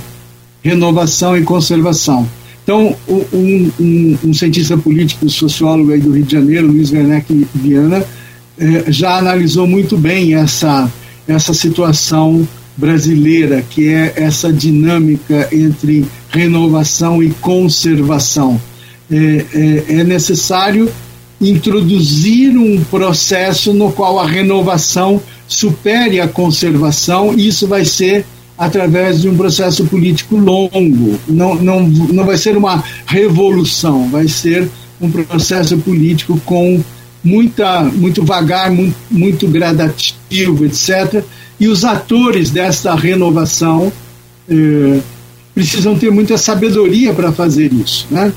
Renovação 0.62 1.36
e 1.36 1.43
conservação. 1.43 2.28
Então, 2.62 2.94
um, 3.09 3.70
um, 3.80 4.18
um 4.24 4.35
cientista 4.35 4.76
político, 4.76 5.28
sociólogo 5.30 5.93
aí 5.93 6.01
do 6.01 6.12
Rio 6.12 6.24
de 6.24 6.32
Janeiro, 6.32 6.66
Luiz 6.66 6.93
Werneck 6.93 7.47
Viana, 7.55 8.05
eh, 8.59 8.85
já 8.89 9.16
analisou 9.16 9.66
muito 9.66 9.97
bem 9.97 10.35
essa, 10.35 10.90
essa 11.26 11.55
situação 11.55 12.47
brasileira, 12.76 13.62
que 13.62 13.89
é 13.89 14.12
essa 14.16 14.52
dinâmica 14.52 15.48
entre 15.51 16.05
renovação 16.30 17.22
e 17.22 17.30
conservação. 17.30 18.60
É, 19.10 19.16
é, 19.16 20.01
é, 20.01 20.05
necessário 20.05 20.90
introduzir 21.40 22.56
um 22.56 22.82
processo 22.85 23.73
no 23.73 23.93
qual 23.93 24.19
a 24.19 24.27
renovação 24.27 25.20
supere 25.47 26.20
a 26.20 26.28
conservação, 26.28 27.35
e 27.35 27.48
isso 27.48 27.66
vai 27.66 27.85
ser 27.85 28.24
através 28.56 29.20
de 29.20 29.28
um 29.28 29.36
processo 29.36 29.85
político 29.85 30.36
longo. 30.36 31.19
Não, 31.28 31.55
não, 31.55 31.89
não 31.89 32.24
vai 32.24 32.36
ser 32.36 32.56
uma 32.56 32.82
revolução, 33.06 34.09
vai 34.09 34.27
ser 34.27 34.69
um 35.01 35.10
processo 35.10 35.78
político 35.78 36.40
com 36.44 36.82
muita, 37.23 37.82
muito 37.85 38.24
vagar, 38.24 38.70
muito, 38.70 38.97
muito 39.10 39.47
gradativo, 39.47 40.66
etc 40.66 41.24
e 41.60 41.69
os 41.69 41.85
atores 41.85 42.51
dessa 42.51 42.94
renovação 42.94 43.93
eh, 44.48 45.01
precisam 45.55 45.98
ter 45.98 46.10
muita 46.10 46.39
sabedoria 46.39 47.12
para 47.12 47.32
fazer 47.32 47.73
isso. 47.73 48.06
Né? 48.10 48.32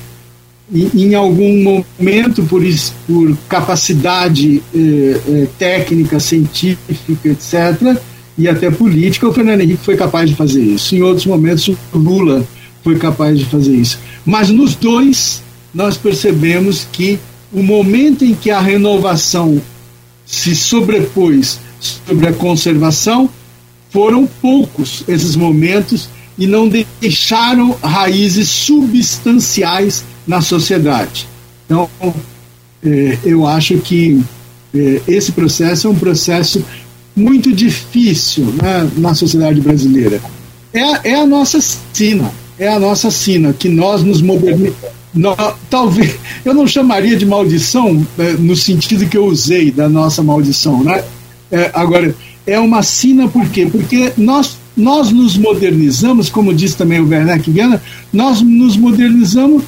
Em 0.74 1.14
algum 1.14 1.84
momento, 1.98 2.42
por, 2.44 2.62
por 3.06 3.36
capacidade 3.48 4.62
eh, 4.74 5.20
eh, 5.28 5.46
técnica, 5.58 6.18
científica, 6.18 7.28
etc., 7.28 8.00
e 8.38 8.48
até 8.48 8.70
política, 8.70 9.28
o 9.28 9.32
Fernando 9.32 9.60
Henrique 9.60 9.84
foi 9.84 9.96
capaz 9.96 10.30
de 10.30 10.34
fazer 10.34 10.62
isso. 10.62 10.94
Em 10.94 11.02
outros 11.02 11.26
momentos, 11.26 11.68
o 11.68 11.98
Lula 11.98 12.46
foi 12.82 12.98
capaz 12.98 13.38
de 13.38 13.44
fazer 13.44 13.74
isso. 13.74 13.98
Mas 14.24 14.48
nos 14.48 14.74
dois, 14.74 15.42
nós 15.74 15.98
percebemos 15.98 16.86
que 16.90 17.18
o 17.52 17.62
momento 17.62 18.24
em 18.24 18.34
que 18.34 18.50
a 18.50 18.58
renovação 18.58 19.60
se 20.32 20.56
sobrepôs 20.56 21.60
sobre 21.78 22.28
a 22.28 22.32
conservação, 22.32 23.28
foram 23.90 24.26
poucos 24.40 25.04
esses 25.06 25.36
momentos 25.36 26.08
e 26.38 26.46
não 26.46 26.68
deixaram 27.00 27.76
raízes 27.82 28.48
substanciais 28.48 30.04
na 30.26 30.40
sociedade. 30.40 31.28
Então, 31.66 31.88
é, 32.84 33.18
eu 33.24 33.46
acho 33.46 33.78
que 33.78 34.22
é, 34.74 35.00
esse 35.06 35.32
processo 35.32 35.86
é 35.86 35.90
um 35.90 35.94
processo 35.94 36.64
muito 37.14 37.52
difícil 37.52 38.44
né, 38.46 38.90
na 38.96 39.14
sociedade 39.14 39.60
brasileira. 39.60 40.20
É, 40.72 41.10
é 41.10 41.14
a 41.14 41.26
nossa 41.26 41.60
sina, 41.60 42.32
é 42.58 42.68
a 42.68 42.78
nossa 42.78 43.10
sina, 43.10 43.52
que 43.52 43.68
nós 43.68 44.02
nos 44.02 44.22
modernizamos. 44.22 44.92
Talvez, 45.68 46.16
eu 46.42 46.54
não 46.54 46.66
chamaria 46.66 47.16
de 47.16 47.26
maldição 47.26 48.06
é, 48.18 48.32
no 48.32 48.56
sentido 48.56 49.06
que 49.06 49.16
eu 49.16 49.26
usei 49.26 49.70
da 49.70 49.86
nossa 49.86 50.22
maldição, 50.22 50.82
né? 50.82 51.04
É, 51.50 51.70
agora, 51.74 52.16
é 52.46 52.58
uma 52.58 52.82
sina 52.82 53.28
por 53.28 53.46
quê? 53.50 53.68
Porque 53.70 54.12
nós, 54.16 54.56
nós 54.74 55.10
nos 55.12 55.36
modernizamos, 55.36 56.30
como 56.30 56.54
disse 56.54 56.78
também 56.78 56.98
o 56.98 57.06
Werner 57.06 57.42
Viana, 57.42 57.82
nós 58.10 58.40
nos 58.40 58.74
modernizamos 58.74 59.62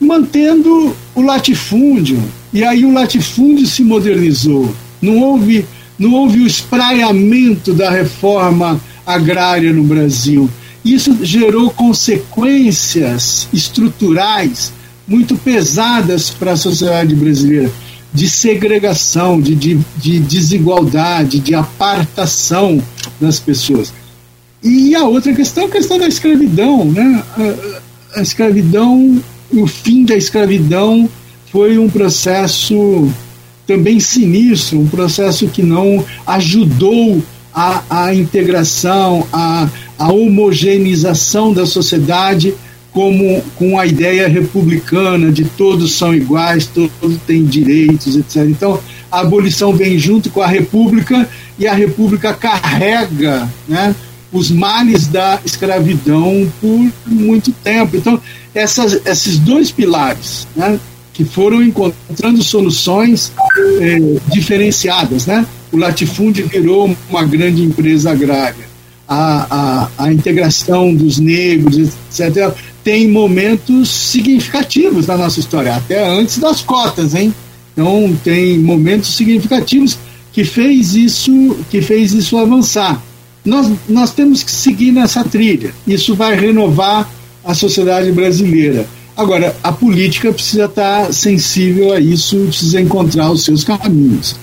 mantendo 0.00 0.94
o 1.14 1.22
latifúndio. 1.22 2.22
E 2.52 2.64
aí 2.64 2.84
o 2.84 2.92
latifúndio 2.92 3.66
se 3.66 3.82
modernizou. 3.82 4.74
Não 5.00 5.18
houve, 5.18 5.66
não 5.98 6.12
houve 6.12 6.40
o 6.40 6.46
espraiamento 6.46 7.72
da 7.72 7.90
reforma 7.90 8.80
agrária 9.06 9.72
no 9.72 9.84
Brasil. 9.84 10.50
Isso 10.84 11.16
gerou 11.22 11.70
consequências 11.70 13.48
estruturais 13.52 14.72
muito 15.06 15.36
pesadas 15.36 16.30
para 16.30 16.52
a 16.52 16.56
sociedade 16.56 17.14
brasileira 17.14 17.70
de 18.12 18.28
segregação, 18.30 19.40
de, 19.40 19.54
de, 19.54 19.78
de 19.96 20.18
desigualdade, 20.20 21.38
de 21.38 21.54
apartação 21.54 22.82
das 23.20 23.38
pessoas. 23.38 23.92
E 24.62 24.94
a 24.94 25.04
outra 25.04 25.34
questão 25.34 25.64
é 25.64 25.66
a 25.66 25.70
questão 25.70 25.98
da 25.98 26.08
escravidão. 26.08 26.84
Né? 26.86 27.22
A, 28.14 28.20
a 28.20 28.22
escravidão, 28.22 29.22
o 29.52 29.66
fim 29.66 30.04
da 30.04 30.16
escravidão 30.16 31.08
foi 31.50 31.78
um 31.78 31.88
processo 31.88 33.08
também 33.66 33.98
sinistro, 33.98 34.80
um 34.80 34.88
processo 34.88 35.48
que 35.48 35.62
não 35.62 36.04
ajudou 36.26 37.22
a, 37.52 37.82
a 37.88 38.14
integração, 38.14 39.26
a, 39.32 39.68
a 39.98 40.12
homogeneização 40.12 41.52
da 41.52 41.66
sociedade 41.66 42.54
como 42.92 43.42
com 43.56 43.78
a 43.78 43.84
ideia 43.84 44.26
republicana 44.26 45.30
de 45.30 45.44
todos 45.44 45.92
são 45.94 46.14
iguais, 46.14 46.66
todos 46.66 47.18
têm 47.26 47.44
direitos, 47.44 48.16
etc. 48.16 48.36
Então, 48.48 48.80
a 49.12 49.20
abolição 49.20 49.74
vem 49.74 49.98
junto 49.98 50.30
com 50.30 50.40
a 50.40 50.46
república 50.46 51.28
e 51.58 51.66
a 51.66 51.74
república 51.74 52.32
carrega 52.32 53.50
né, 53.68 53.94
os 54.36 54.50
males 54.50 55.06
da 55.06 55.40
escravidão 55.44 56.50
por 56.60 56.92
muito 57.06 57.52
tempo. 57.52 57.96
Então, 57.96 58.20
essas, 58.54 59.00
esses 59.06 59.38
dois 59.38 59.70
pilares 59.70 60.46
né, 60.54 60.78
que 61.12 61.24
foram 61.24 61.62
encontrando 61.62 62.42
soluções 62.42 63.32
eh, 63.80 64.20
diferenciadas. 64.32 65.26
Né? 65.26 65.46
O 65.72 65.76
latifúndio 65.76 66.46
virou 66.46 66.94
uma 67.08 67.24
grande 67.24 67.62
empresa 67.62 68.12
agrária. 68.12 68.66
A, 69.08 69.46
a, 69.98 70.04
a 70.04 70.12
integração 70.12 70.92
dos 70.92 71.18
negros, 71.18 71.76
etc 71.78 72.56
tem 72.86 73.08
momentos 73.08 73.88
significativos 73.88 75.08
na 75.08 75.16
nossa 75.16 75.40
história, 75.40 75.74
até 75.74 76.08
antes 76.08 76.38
das 76.38 76.60
cotas, 76.60 77.16
hein? 77.16 77.34
Então 77.72 78.16
tem 78.22 78.60
momentos 78.60 79.16
significativos 79.16 79.98
que 80.32 80.44
fez 80.44 80.94
isso, 80.94 81.56
que 81.68 81.82
fez 81.82 82.12
isso 82.12 82.38
avançar. 82.38 83.02
Nós, 83.46 83.70
nós 83.88 84.10
temos 84.10 84.42
que 84.42 84.50
seguir 84.50 84.92
nessa 84.92 85.24
trilha. 85.24 85.72
Isso 85.86 86.14
vai 86.14 86.34
renovar 86.34 87.08
a 87.44 87.54
sociedade 87.54 88.10
brasileira. 88.12 88.86
Agora, 89.16 89.56
a 89.62 89.72
política 89.72 90.32
precisa 90.32 90.66
estar 90.66 91.12
sensível 91.12 91.94
a 91.94 92.00
isso, 92.00 92.36
precisa 92.48 92.80
encontrar 92.80 93.30
os 93.30 93.44
seus 93.44 93.64
caminhos. 93.64 94.36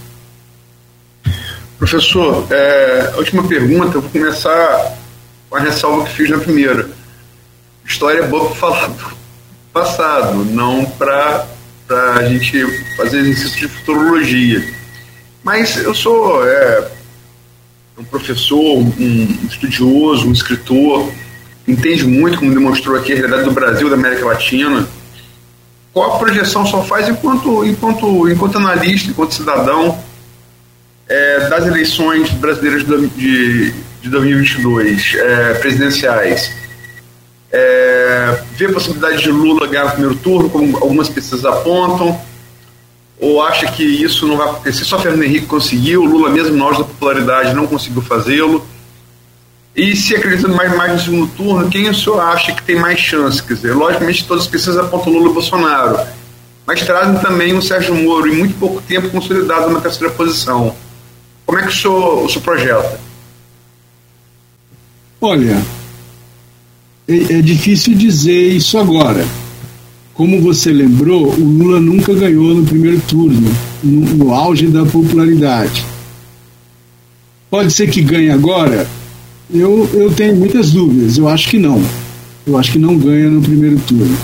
Professor, 1.77 2.47
é, 2.49 3.13
última 3.17 3.43
pergunta, 3.43 3.97
eu 3.97 4.01
vou 4.01 4.09
começar 4.09 4.97
com 5.49 5.57
a 5.57 5.59
ressalva 5.59 6.05
que 6.05 6.15
fiz 6.15 6.29
na 6.29 6.37
primeira 6.37 6.89
história 7.85 8.19
é 8.19 8.27
boa 8.27 8.47
para 8.47 8.55
falar 8.55 8.87
do 8.87 9.17
passado, 9.71 10.45
não 10.45 10.85
para 10.85 11.45
a 11.89 12.23
gente 12.23 12.65
fazer 12.95 13.19
exercício 13.19 13.59
de 13.59 13.67
futurologia. 13.67 14.73
Mas 15.43 15.77
eu 15.77 15.93
sou 15.93 16.47
é, 16.47 16.87
um 17.97 18.03
professor, 18.03 18.77
um 18.77 19.47
estudioso, 19.47 20.27
um 20.27 20.31
escritor, 20.31 21.11
entende 21.67 22.05
muito, 22.05 22.39
como 22.39 22.53
demonstrou 22.53 22.97
aqui, 22.97 23.13
a 23.13 23.15
realidade 23.15 23.43
do 23.43 23.51
Brasil, 23.51 23.89
da 23.89 23.95
América 23.95 24.25
Latina. 24.25 24.87
Qual 25.93 26.15
a 26.15 26.19
projeção 26.19 26.65
só 26.65 26.83
faz 26.83 27.07
enquanto, 27.07 27.65
enquanto, 27.65 28.27
enquanto 28.29 28.57
analista, 28.57 29.09
enquanto 29.09 29.33
cidadão 29.33 29.97
é, 31.07 31.47
das 31.49 31.67
eleições 31.67 32.31
brasileiras 32.31 32.83
de, 32.83 33.71
de 34.01 34.09
2022, 34.09 35.15
é, 35.15 35.53
presidenciais? 35.55 36.51
É, 37.51 38.41
vê 38.55 38.65
a 38.65 38.73
possibilidade 38.73 39.21
de 39.21 39.29
Lula 39.29 39.67
ganhar 39.67 39.85
o 39.85 39.91
primeiro 39.91 40.15
turno, 40.15 40.49
como 40.49 40.75
algumas 40.77 41.07
pesquisas 41.07 41.45
apontam, 41.45 42.19
ou 43.23 43.41
acha 43.41 43.65
que 43.71 43.83
isso 43.83 44.27
não 44.27 44.35
vai 44.35 44.49
acontecer? 44.49 44.83
Só 44.83 44.99
Fernando 44.99 45.23
Henrique 45.23 45.45
conseguiu, 45.45 46.03
Lula, 46.03 46.29
mesmo 46.29 46.61
auge 46.61 46.79
da 46.79 46.83
popularidade, 46.83 47.53
não 47.53 47.65
conseguiu 47.65 48.01
fazê-lo. 48.01 48.65
E 49.73 49.95
se 49.95 50.13
acreditando 50.13 50.53
mais, 50.53 50.75
mais 50.75 50.91
no 50.91 50.99
segundo 50.99 51.27
turno, 51.27 51.69
quem 51.69 51.89
o 51.89 51.95
senhor 51.95 52.19
acha 52.19 52.51
que 52.51 52.61
tem 52.61 52.75
mais 52.75 52.99
chance? 52.99 53.41
Quer 53.41 53.53
dizer, 53.53 53.73
logicamente 53.73 54.27
todas 54.27 54.43
as 54.43 54.49
pesquisas 54.49 54.77
apontam 54.77 55.13
Lula 55.13 55.29
e 55.29 55.33
Bolsonaro, 55.33 55.97
mas 56.65 56.81
trazem 56.81 57.17
também 57.21 57.55
um 57.55 57.61
Sérgio 57.61 57.95
Moro 57.95 58.27
em 58.27 58.35
muito 58.35 58.59
pouco 58.59 58.81
tempo 58.81 59.09
consolidado 59.09 59.71
na 59.71 59.79
terceira 59.79 60.13
posição. 60.13 60.75
Como 61.45 61.59
é 61.59 61.61
que 61.61 61.69
o 61.69 61.73
senhor, 61.73 62.25
o 62.25 62.29
senhor 62.29 62.41
projeta? 62.41 62.99
Olha, 65.21 65.63
é, 67.07 67.37
é 67.37 67.41
difícil 67.41 67.95
dizer 67.95 68.49
isso 68.49 68.77
agora. 68.77 69.25
Como 70.13 70.39
você 70.41 70.71
lembrou, 70.71 71.27
o 71.27 71.43
Lula 71.43 71.79
nunca 71.79 72.13
ganhou 72.13 72.53
no 72.53 72.63
primeiro 72.63 73.01
turno, 73.07 73.51
no, 73.83 74.01
no 74.01 74.33
auge 74.33 74.67
da 74.67 74.85
popularidade. 74.85 75.83
Pode 77.49 77.73
ser 77.73 77.89
que 77.89 78.01
ganhe 78.01 78.29
agora? 78.29 78.87
Eu, 79.51 79.89
eu 79.93 80.11
tenho 80.11 80.35
muitas 80.35 80.71
dúvidas. 80.71 81.17
Eu 81.17 81.27
acho 81.27 81.49
que 81.49 81.57
não. 81.57 81.81
Eu 82.45 82.57
acho 82.57 82.71
que 82.71 82.79
não 82.79 82.97
ganha 82.97 83.29
no 83.29 83.41
primeiro 83.41 83.79
turno. 83.87 84.17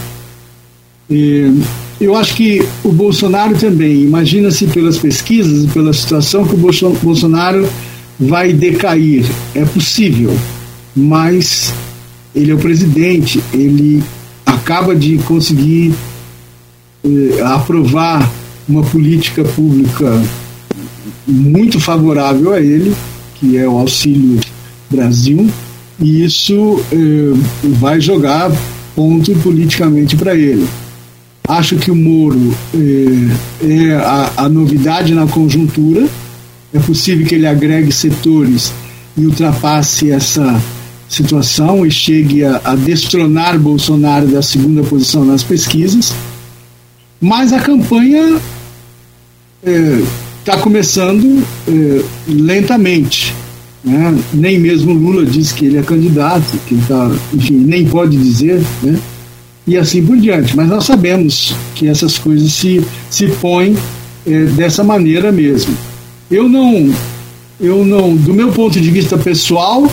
E, 1.09 1.51
eu 1.99 2.15
acho 2.15 2.35
que 2.35 2.65
o 2.83 2.91
Bolsonaro 2.91 3.57
também, 3.57 4.03
imagina-se 4.03 4.67
pelas 4.67 4.97
pesquisas 4.97 5.65
e 5.65 5.67
pela 5.67 5.91
situação 5.91 6.45
que 6.45 6.55
o 6.55 6.93
Bolsonaro 7.01 7.67
vai 8.19 8.53
decair. 8.53 9.25
É 9.53 9.65
possível, 9.65 10.35
mas 10.95 11.73
ele 12.33 12.51
é 12.51 12.55
o 12.55 12.57
presidente, 12.57 13.43
ele 13.53 14.01
acaba 14.69 14.95
de 14.95 15.17
conseguir 15.17 15.95
eh, 17.03 17.41
aprovar 17.41 18.31
uma 18.67 18.83
política 18.83 19.43
pública 19.43 20.21
muito 21.25 21.79
favorável 21.79 22.53
a 22.53 22.61
ele, 22.61 22.95
que 23.39 23.57
é 23.57 23.67
o 23.67 23.79
Auxílio 23.79 24.39
Brasil, 24.87 25.49
e 25.99 26.23
isso 26.23 26.79
eh, 26.91 27.33
vai 27.79 27.99
jogar 27.99 28.51
ponto 28.95 29.33
politicamente 29.37 30.15
para 30.15 30.35
ele. 30.35 30.67
Acho 31.47 31.75
que 31.77 31.89
o 31.89 31.95
Moro 31.95 32.55
eh, 32.75 33.67
é 33.67 33.95
a, 33.95 34.33
a 34.37 34.49
novidade 34.49 35.15
na 35.15 35.25
conjuntura. 35.25 36.07
É 36.71 36.77
possível 36.77 37.25
que 37.25 37.33
ele 37.33 37.47
agregue 37.47 37.91
setores 37.91 38.71
e 39.17 39.25
ultrapasse 39.25 40.11
essa 40.11 40.61
situação 41.10 41.84
e 41.86 41.90
chegue 41.91 42.45
a, 42.45 42.61
a 42.64 42.76
destronar 42.76 43.57
Bolsonaro 43.57 44.27
da 44.27 44.41
segunda 44.41 44.84
posição 44.84 45.26
nas 45.26 45.44
pesquisas. 45.44 46.14
Mas 47.19 47.52
a 47.52 47.60
campanha 47.60 48.40
está 50.40 50.53
é, 50.53 50.57
começando 50.61 51.44
é, 51.68 52.03
lentamente. 52.27 53.34
Né? 53.84 54.18
Nem 54.34 54.60
mesmo 54.60 54.94
Lula 54.94 55.26
diz 55.26 55.52
que 55.52 55.65
ele 55.65 55.77
é 55.77 55.81
candidato, 55.81 56.57
que 56.68 56.76
tá, 56.88 57.11
enfim, 57.34 57.56
nem 57.56 57.86
pode 57.86 58.15
dizer, 58.15 58.61
né? 58.84 58.99
e 59.65 59.77
assim 59.77 60.06
por 60.06 60.18
diante. 60.18 60.56
Mas 60.56 60.68
nós 60.68 60.86
sabemos 60.86 61.53
que 61.76 61.88
essas 61.88 62.18
coisas 62.18 62.52
se, 62.53 62.84
se 63.10 63.27
põem 63.27 63.76
é, 64.27 64.45
dessa 64.45 64.84
maneira 64.84 65.31
mesmo. 65.31 65.76
Eu 66.30 66.48
não, 66.48 66.94
eu 67.60 67.84
não, 67.84 68.15
do 68.15 68.34
meu 68.34 68.52
ponto 68.52 68.80
de 68.80 68.91
vista 68.91 69.18
pessoal, 69.18 69.90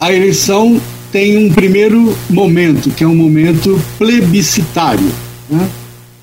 a 0.00 0.12
eleição 0.12 0.80
tem 1.10 1.38
um 1.38 1.52
primeiro 1.52 2.16
momento, 2.28 2.90
que 2.90 3.02
é 3.02 3.06
um 3.06 3.16
momento 3.16 3.80
plebiscitário. 3.96 5.10
Né? 5.48 5.68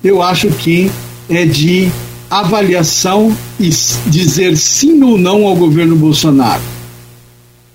Eu 0.02 0.22
acho 0.22 0.48
que 0.48 0.90
é 1.28 1.44
de 1.44 1.90
avaliação 2.30 3.36
e 3.58 3.68
dizer 4.06 4.56
sim 4.56 5.02
ou 5.02 5.18
não 5.18 5.46
ao 5.46 5.56
governo 5.56 5.96
Bolsonaro. 5.96 6.62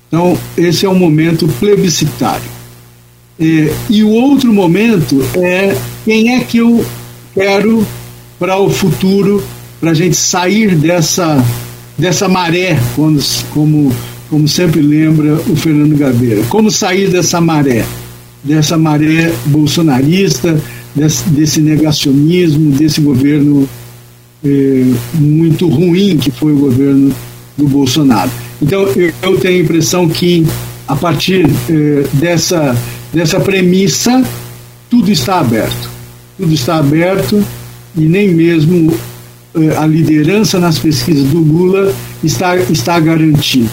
Então, 0.07 0.37
esse 0.57 0.85
é 0.85 0.89
um 0.89 0.95
momento 0.95 1.47
plebiscitário. 1.59 2.49
É, 3.39 3.73
e 3.89 4.03
o 4.03 4.09
outro 4.09 4.53
momento 4.53 5.23
é 5.35 5.75
quem 6.05 6.35
é 6.35 6.41
que 6.41 6.57
eu 6.57 6.85
quero 7.33 7.85
para 8.37 8.57
o 8.57 8.69
futuro, 8.69 9.43
para 9.79 9.91
a 9.91 9.93
gente 9.93 10.15
sair 10.15 10.75
dessa, 10.75 11.43
dessa 11.97 12.27
maré, 12.27 12.77
quando, 12.95 13.23
como 13.53 13.91
como 14.31 14.47
sempre 14.47 14.81
lembra 14.81 15.33
o 15.33 15.55
Fernando 15.57 15.93
Gabeira. 15.97 16.41
Como 16.43 16.71
sair 16.71 17.09
dessa 17.09 17.41
maré, 17.41 17.83
dessa 18.41 18.77
maré 18.77 19.29
bolsonarista, 19.47 20.57
desse, 20.95 21.29
desse 21.29 21.59
negacionismo, 21.59 22.71
desse 22.71 23.01
governo 23.01 23.67
eh, 24.41 24.85
muito 25.15 25.67
ruim 25.67 26.17
que 26.17 26.31
foi 26.31 26.53
o 26.53 26.59
governo 26.59 27.13
do 27.57 27.67
Bolsonaro. 27.67 28.31
Então, 28.61 28.83
eu, 28.95 29.11
eu 29.21 29.37
tenho 29.37 29.59
a 29.59 29.63
impressão 29.63 30.07
que, 30.07 30.47
a 30.87 30.95
partir 30.95 31.45
eh, 31.69 32.07
dessa, 32.13 32.73
dessa 33.13 33.37
premissa, 33.37 34.23
tudo 34.89 35.11
está 35.11 35.41
aberto. 35.41 35.89
Tudo 36.37 36.53
está 36.53 36.77
aberto 36.77 37.43
e 37.97 38.05
nem 38.05 38.29
mesmo 38.29 38.93
eh, 39.55 39.75
a 39.77 39.85
liderança 39.85 40.57
nas 40.57 40.79
pesquisas 40.79 41.25
do 41.25 41.39
Lula 41.39 41.93
está, 42.23 42.55
está 42.55 42.97
garantida 42.97 43.69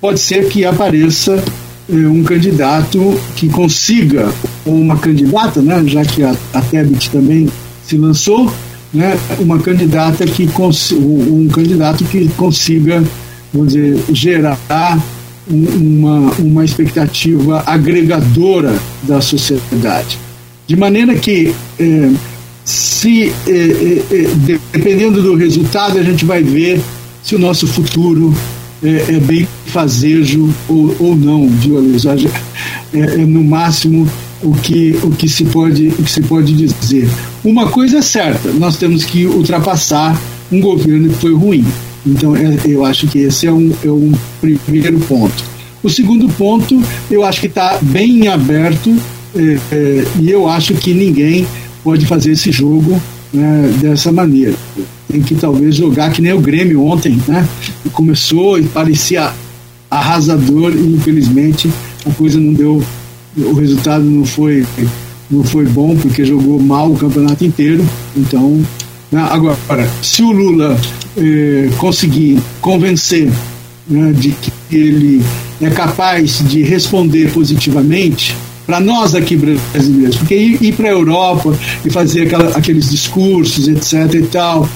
pode 0.00 0.20
ser 0.20 0.48
que 0.48 0.64
apareça 0.64 1.42
eh, 1.88 1.94
um 1.94 2.22
candidato 2.22 3.18
que 3.36 3.48
consiga, 3.48 4.32
ou 4.64 4.74
uma 4.74 4.96
candidata, 4.96 5.60
né, 5.60 5.82
já 5.86 6.04
que 6.04 6.22
a, 6.22 6.34
a 6.52 6.60
Tebet 6.60 7.10
também 7.10 7.48
se 7.86 7.96
lançou, 7.96 8.52
né, 8.92 9.18
uma 9.38 9.58
candidata 9.58 10.24
que 10.26 10.48
um 10.92 11.48
candidato 11.48 12.04
que 12.04 12.28
consiga, 12.36 13.02
vamos 13.52 13.72
dizer, 13.72 14.02
gerar 14.12 14.58
uma, 15.50 16.32
uma 16.38 16.64
expectativa 16.64 17.62
agregadora 17.66 18.74
da 19.02 19.20
sociedade. 19.20 20.18
De 20.66 20.76
maneira 20.76 21.14
que, 21.14 21.54
eh, 21.80 22.10
se 22.64 23.32
eh, 23.46 23.50
eh, 23.50 24.02
eh 24.10 24.30
dependendo 24.72 25.22
do 25.22 25.34
resultado, 25.34 25.98
a 25.98 26.02
gente 26.02 26.26
vai 26.26 26.42
ver 26.42 26.80
se 27.22 27.34
o 27.34 27.38
nosso 27.38 27.66
futuro 27.66 28.34
é, 28.82 29.16
é 29.16 29.20
bem 29.20 29.46
fazejo 29.66 30.48
ou, 30.68 30.94
ou 30.98 31.16
não, 31.16 31.48
viu, 31.48 31.78
Aloysio? 31.78 32.30
É, 32.92 32.98
é, 32.98 33.16
no 33.18 33.42
máximo 33.42 34.08
o 34.42 34.52
que, 34.52 34.98
o, 35.02 35.10
que 35.10 35.28
se 35.28 35.44
pode, 35.44 35.88
o 35.88 36.02
que 36.02 36.10
se 36.10 36.20
pode 36.22 36.52
dizer. 36.52 37.08
Uma 37.44 37.68
coisa 37.68 37.98
é 37.98 38.02
certa, 38.02 38.52
nós 38.52 38.76
temos 38.76 39.04
que 39.04 39.26
ultrapassar 39.26 40.18
um 40.50 40.60
governo 40.60 41.08
que 41.08 41.16
foi 41.16 41.34
ruim. 41.34 41.64
Então, 42.06 42.34
é, 42.36 42.56
eu 42.64 42.84
acho 42.84 43.06
que 43.08 43.18
esse 43.18 43.46
é 43.46 43.52
um, 43.52 43.72
é 43.84 43.90
um 43.90 44.12
primeiro 44.40 44.98
ponto. 45.00 45.44
O 45.82 45.90
segundo 45.90 46.28
ponto, 46.30 46.80
eu 47.10 47.24
acho 47.24 47.40
que 47.40 47.46
está 47.46 47.78
bem 47.82 48.28
aberto 48.28 48.96
é, 49.34 49.58
é, 49.72 50.04
e 50.20 50.30
eu 50.30 50.48
acho 50.48 50.74
que 50.74 50.94
ninguém 50.94 51.46
pode 51.84 52.06
fazer 52.06 52.32
esse 52.32 52.50
jogo 52.50 53.00
né, 53.32 53.70
dessa 53.80 54.10
maneira 54.10 54.54
tem 55.10 55.22
que 55.22 55.34
talvez 55.34 55.74
jogar 55.74 56.12
que 56.12 56.20
nem 56.20 56.32
o 56.32 56.40
Grêmio 56.40 56.84
ontem, 56.84 57.18
né? 57.26 57.46
Começou 57.92 58.58
e 58.58 58.64
parecia 58.64 59.32
arrasador 59.90 60.72
e 60.72 60.94
infelizmente 60.94 61.70
a 62.06 62.10
coisa 62.12 62.38
não 62.38 62.52
deu, 62.52 62.82
o 63.36 63.54
resultado 63.54 64.04
não 64.04 64.24
foi 64.24 64.66
não 65.30 65.44
foi 65.44 65.66
bom 65.66 65.96
porque 65.96 66.24
jogou 66.24 66.58
mal 66.58 66.90
o 66.90 66.96
campeonato 66.96 67.44
inteiro. 67.44 67.84
Então, 68.16 68.64
né? 69.12 69.26
agora, 69.30 69.88
se 70.02 70.22
o 70.22 70.30
Lula 70.30 70.78
eh, 71.16 71.68
conseguir 71.76 72.40
convencer 72.60 73.30
né, 73.86 74.12
de 74.12 74.30
que 74.30 74.52
ele 74.70 75.22
é 75.60 75.70
capaz 75.70 76.42
de 76.48 76.62
responder 76.62 77.32
positivamente 77.32 78.36
para 78.66 78.80
nós 78.80 79.14
aqui 79.14 79.34
brasileiros, 79.34 80.16
porque 80.16 80.34
ir, 80.34 80.62
ir 80.62 80.72
para 80.74 80.88
a 80.88 80.92
Europa 80.92 81.56
e 81.84 81.90
fazer 81.90 82.22
aquela, 82.22 82.56
aqueles 82.56 82.90
discursos, 82.90 83.66
etc. 83.66 84.14
e 84.14 84.22
tal, 84.24 84.68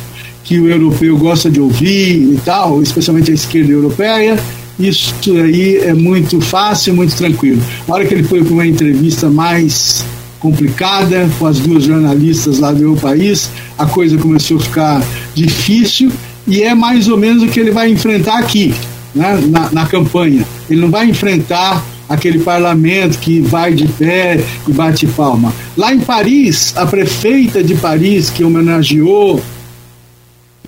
que 0.45 0.59
o 0.59 0.69
europeu 0.69 1.17
gosta 1.17 1.51
de 1.51 1.61
ouvir 1.61 2.33
e 2.33 2.41
tal, 2.45 2.83
especialmente 2.83 3.31
a 3.31 3.35
esquerda 3.35 3.73
europeia, 3.73 4.39
isso 4.79 5.15
aí 5.37 5.77
é 5.77 5.95
muito 5.95 6.41
fácil, 6.41 6.95
muito 6.95 7.15
tranquilo. 7.15 7.63
Na 7.87 7.95
hora 7.95 8.05
que 8.05 8.15
ele 8.15 8.25
foi 8.25 8.43
para 8.43 8.53
uma 8.53 8.67
entrevista 8.67 9.29
mais 9.29 10.05
complicada 10.41 11.31
com 11.39 11.47
as 11.47 11.61
duas 11.61 11.85
jornalistas 11.85 12.59
lá 12.59 12.73
do 12.73 12.81
meu 12.81 12.97
país, 12.97 13.49
a 13.79 13.87
coisa 13.87 14.19
começou 14.19 14.57
a 14.57 14.61
ficar 14.61 15.03
difícil 15.35 16.11
e 16.47 16.63
é 16.63 16.75
mais 16.75 17.07
ou 17.07 17.17
menos 17.17 17.45
o 17.45 17.47
que 17.47 17.61
ele 17.61 17.71
vai 17.71 17.91
enfrentar 17.91 18.39
aqui, 18.39 18.75
né, 19.15 19.41
na, 19.49 19.71
na 19.71 19.87
campanha. 19.87 20.45
Ele 20.69 20.81
não 20.81 20.91
vai 20.91 21.09
enfrentar 21.09 21.85
aquele 22.09 22.41
parlamento 22.41 23.19
que 23.19 23.41
vai 23.41 23.73
de 23.73 23.87
pé 23.87 24.41
e 24.67 24.73
bate 24.73 25.07
palma. 25.07 25.53
Lá 25.77 25.95
em 25.95 26.01
Paris, 26.01 26.75
a 26.77 26.85
prefeita 26.85 27.63
de 27.63 27.75
Paris, 27.77 28.29
que 28.29 28.45
homenageou 28.45 29.41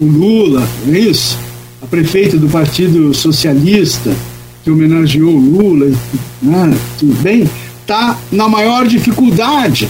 o 0.01 0.05
Lula, 0.05 0.67
não 0.85 0.95
é 0.95 0.99
isso? 0.99 1.39
A 1.81 1.87
prefeita 1.87 2.37
do 2.37 2.49
Partido 2.49 3.15
Socialista, 3.15 4.15
que 4.63 4.71
homenageou 4.71 5.35
o 5.35 5.39
Lula, 5.39 5.95
né? 6.43 6.77
tudo 6.99 7.15
bem, 7.23 7.49
está 7.81 8.19
na 8.33 8.49
maior 8.49 8.87
dificuldade 8.87 9.89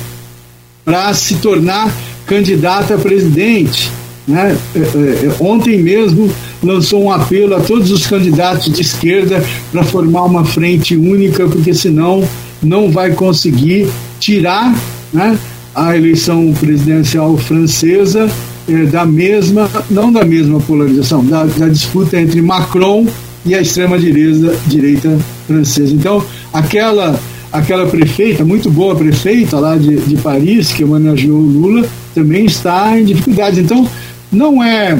para 0.85 1.12
se 1.14 1.36
tornar 1.36 1.94
candidata 2.26 2.94
a 2.94 2.98
presidente. 2.98 3.90
Né? 4.26 4.56
É, 4.74 4.78
é, 4.78 5.26
é, 5.26 5.36
ontem 5.40 5.82
mesmo 5.82 6.31
lançou 6.62 7.05
um 7.05 7.12
apelo 7.12 7.55
a 7.55 7.60
todos 7.60 7.90
os 7.90 8.06
candidatos 8.06 8.72
de 8.72 8.82
esquerda 8.82 9.43
para 9.70 9.85
formar 9.85 10.24
uma 10.24 10.44
frente 10.44 10.97
única, 10.97 11.47
porque 11.48 11.72
senão 11.72 12.26
não 12.62 12.90
vai 12.90 13.12
conseguir 13.12 13.89
tirar 14.18 14.74
né, 15.12 15.39
a 15.74 15.97
eleição 15.97 16.52
presidencial 16.59 17.36
francesa 17.36 18.28
é, 18.69 18.85
da 18.86 19.05
mesma, 19.05 19.70
não 19.91 20.12
da 20.12 20.24
mesma 20.24 20.61
polarização, 20.61 21.24
da, 21.24 21.45
da 21.45 21.69
disputa 21.69 22.20
entre 22.20 22.41
Macron 22.41 23.07
e 23.45 23.55
a 23.55 23.61
extrema 23.61 23.99
direita, 23.99 25.19
francesa. 25.47 25.93
Então, 25.93 26.24
aquela 26.53 27.19
aquela 27.53 27.86
prefeita, 27.86 28.45
muito 28.45 28.69
boa 28.69 28.97
prefeita 28.97 29.61
lá 29.61 29.77
de, 29.77 29.97
de 29.97 30.16
Paris, 30.16 30.73
que 30.73 30.82
homenageou 30.82 31.39
o 31.39 31.47
Lula, 31.47 31.86
também 32.12 32.47
está 32.47 32.99
em 32.99 33.05
dificuldades. 33.05 33.61
Então, 33.61 33.89
não 34.32 34.61
é. 34.61 34.99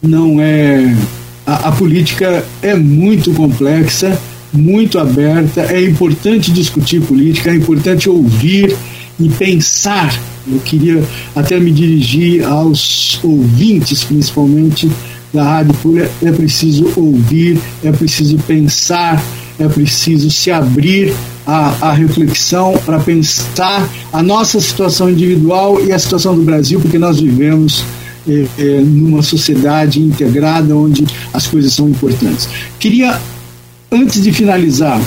Não 0.00 0.40
é. 0.40 0.96
A, 1.46 1.68
a 1.68 1.72
política 1.72 2.42
é 2.62 2.74
muito 2.74 3.30
complexa, 3.34 4.18
muito 4.50 4.98
aberta, 4.98 5.60
é 5.62 5.82
importante 5.82 6.50
discutir 6.50 7.02
política, 7.02 7.50
é 7.50 7.54
importante 7.54 8.08
ouvir 8.08 8.74
e 9.18 9.28
pensar. 9.28 10.18
Eu 10.46 10.58
queria 10.60 11.02
até 11.34 11.58
me 11.58 11.70
dirigir 11.70 12.44
aos 12.44 13.18
ouvintes, 13.22 14.04
principalmente 14.04 14.90
da 15.32 15.42
Rádio 15.42 15.74
Folha. 15.74 16.10
É 16.22 16.30
preciso 16.30 16.92
ouvir, 16.96 17.58
é 17.82 17.90
preciso 17.90 18.36
pensar, 18.38 19.22
é 19.58 19.68
preciso 19.68 20.30
se 20.30 20.50
abrir 20.50 21.12
à, 21.46 21.88
à 21.88 21.92
reflexão 21.92 22.74
para 22.84 22.98
pensar 23.00 23.88
a 24.12 24.22
nossa 24.22 24.60
situação 24.60 25.10
individual 25.10 25.84
e 25.84 25.92
a 25.92 25.98
situação 25.98 26.36
do 26.36 26.42
Brasil, 26.42 26.80
porque 26.80 26.98
nós 26.98 27.20
vivemos 27.20 27.84
é, 28.28 28.46
é, 28.58 28.80
numa 28.80 29.22
sociedade 29.22 30.00
integrada 30.00 30.74
onde 30.74 31.06
as 31.32 31.46
coisas 31.46 31.72
são 31.72 31.88
importantes. 31.88 32.48
Queria, 32.78 33.20
antes 33.90 34.22
de 34.22 34.32
finalizar, 34.32 35.00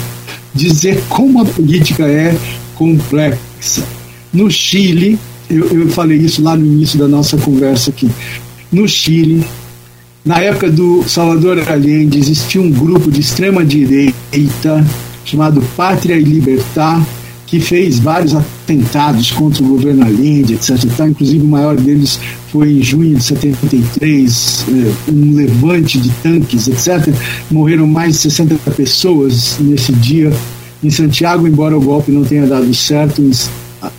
dizer 0.54 1.02
como 1.08 1.42
a 1.42 1.44
política 1.44 2.04
é 2.04 2.36
complexa. 2.74 3.97
No 4.32 4.50
Chile, 4.50 5.18
eu, 5.50 5.66
eu 5.66 5.88
falei 5.88 6.18
isso 6.18 6.42
lá 6.42 6.56
no 6.56 6.64
início 6.64 6.98
da 6.98 7.08
nossa 7.08 7.36
conversa 7.36 7.90
aqui. 7.90 8.10
No 8.70 8.86
Chile, 8.86 9.44
na 10.24 10.40
época 10.40 10.70
do 10.70 11.02
Salvador 11.08 11.58
Allende, 11.70 12.18
existia 12.18 12.60
um 12.60 12.70
grupo 12.70 13.10
de 13.10 13.20
extrema 13.20 13.64
direita 13.64 14.84
chamado 15.24 15.62
Pátria 15.76 16.16
e 16.16 16.22
Libertar, 16.22 17.02
que 17.46 17.60
fez 17.60 17.98
vários 17.98 18.34
atentados 18.34 19.30
contra 19.30 19.62
o 19.62 19.68
governo 19.68 20.04
Allende, 20.04 20.54
etc. 20.54 20.76
Inclusive, 21.08 21.42
o 21.42 21.48
maior 21.48 21.76
deles 21.76 22.20
foi 22.52 22.72
em 22.72 22.82
junho 22.82 23.16
de 23.16 23.24
73, 23.24 24.66
eh, 24.68 24.92
um 25.10 25.34
levante 25.34 25.98
de 25.98 26.10
tanques, 26.22 26.68
etc. 26.68 27.14
Morreram 27.50 27.86
mais 27.86 28.16
de 28.16 28.18
60 28.18 28.70
pessoas 28.72 29.56
nesse 29.60 29.92
dia 29.92 30.30
em 30.84 30.90
Santiago, 30.90 31.48
embora 31.48 31.76
o 31.76 31.80
golpe 31.80 32.12
não 32.12 32.24
tenha 32.24 32.46
dado 32.46 32.72
certo 32.74 33.22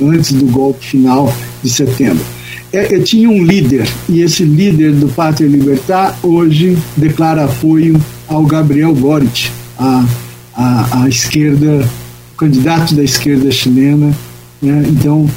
antes 0.02 0.32
do 0.32 0.46
golpe 0.46 0.86
final 0.86 1.34
de 1.64 1.70
setembro. 1.70 2.24
É, 2.72 3.00
tinha 3.00 3.30
um 3.30 3.44
líder, 3.44 3.88
e 4.08 4.22
esse 4.22 4.44
líder 4.44 4.94
do 4.94 5.08
Pátria 5.10 5.48
Libertar 5.48 6.18
hoje 6.22 6.78
declara 6.96 7.46
apoio 7.46 8.00
ao 8.28 8.44
Gabriel 8.46 8.94
Boric, 8.94 9.50
a, 9.78 10.06
a, 10.54 11.04
a 11.04 11.10
esquerda, 11.10 11.90
o 12.34 12.38
candidato 12.38 12.94
da 12.94 13.04
esquerda 13.04 13.50
chilena, 13.50 14.14
né? 14.62 14.84
então, 14.88 15.28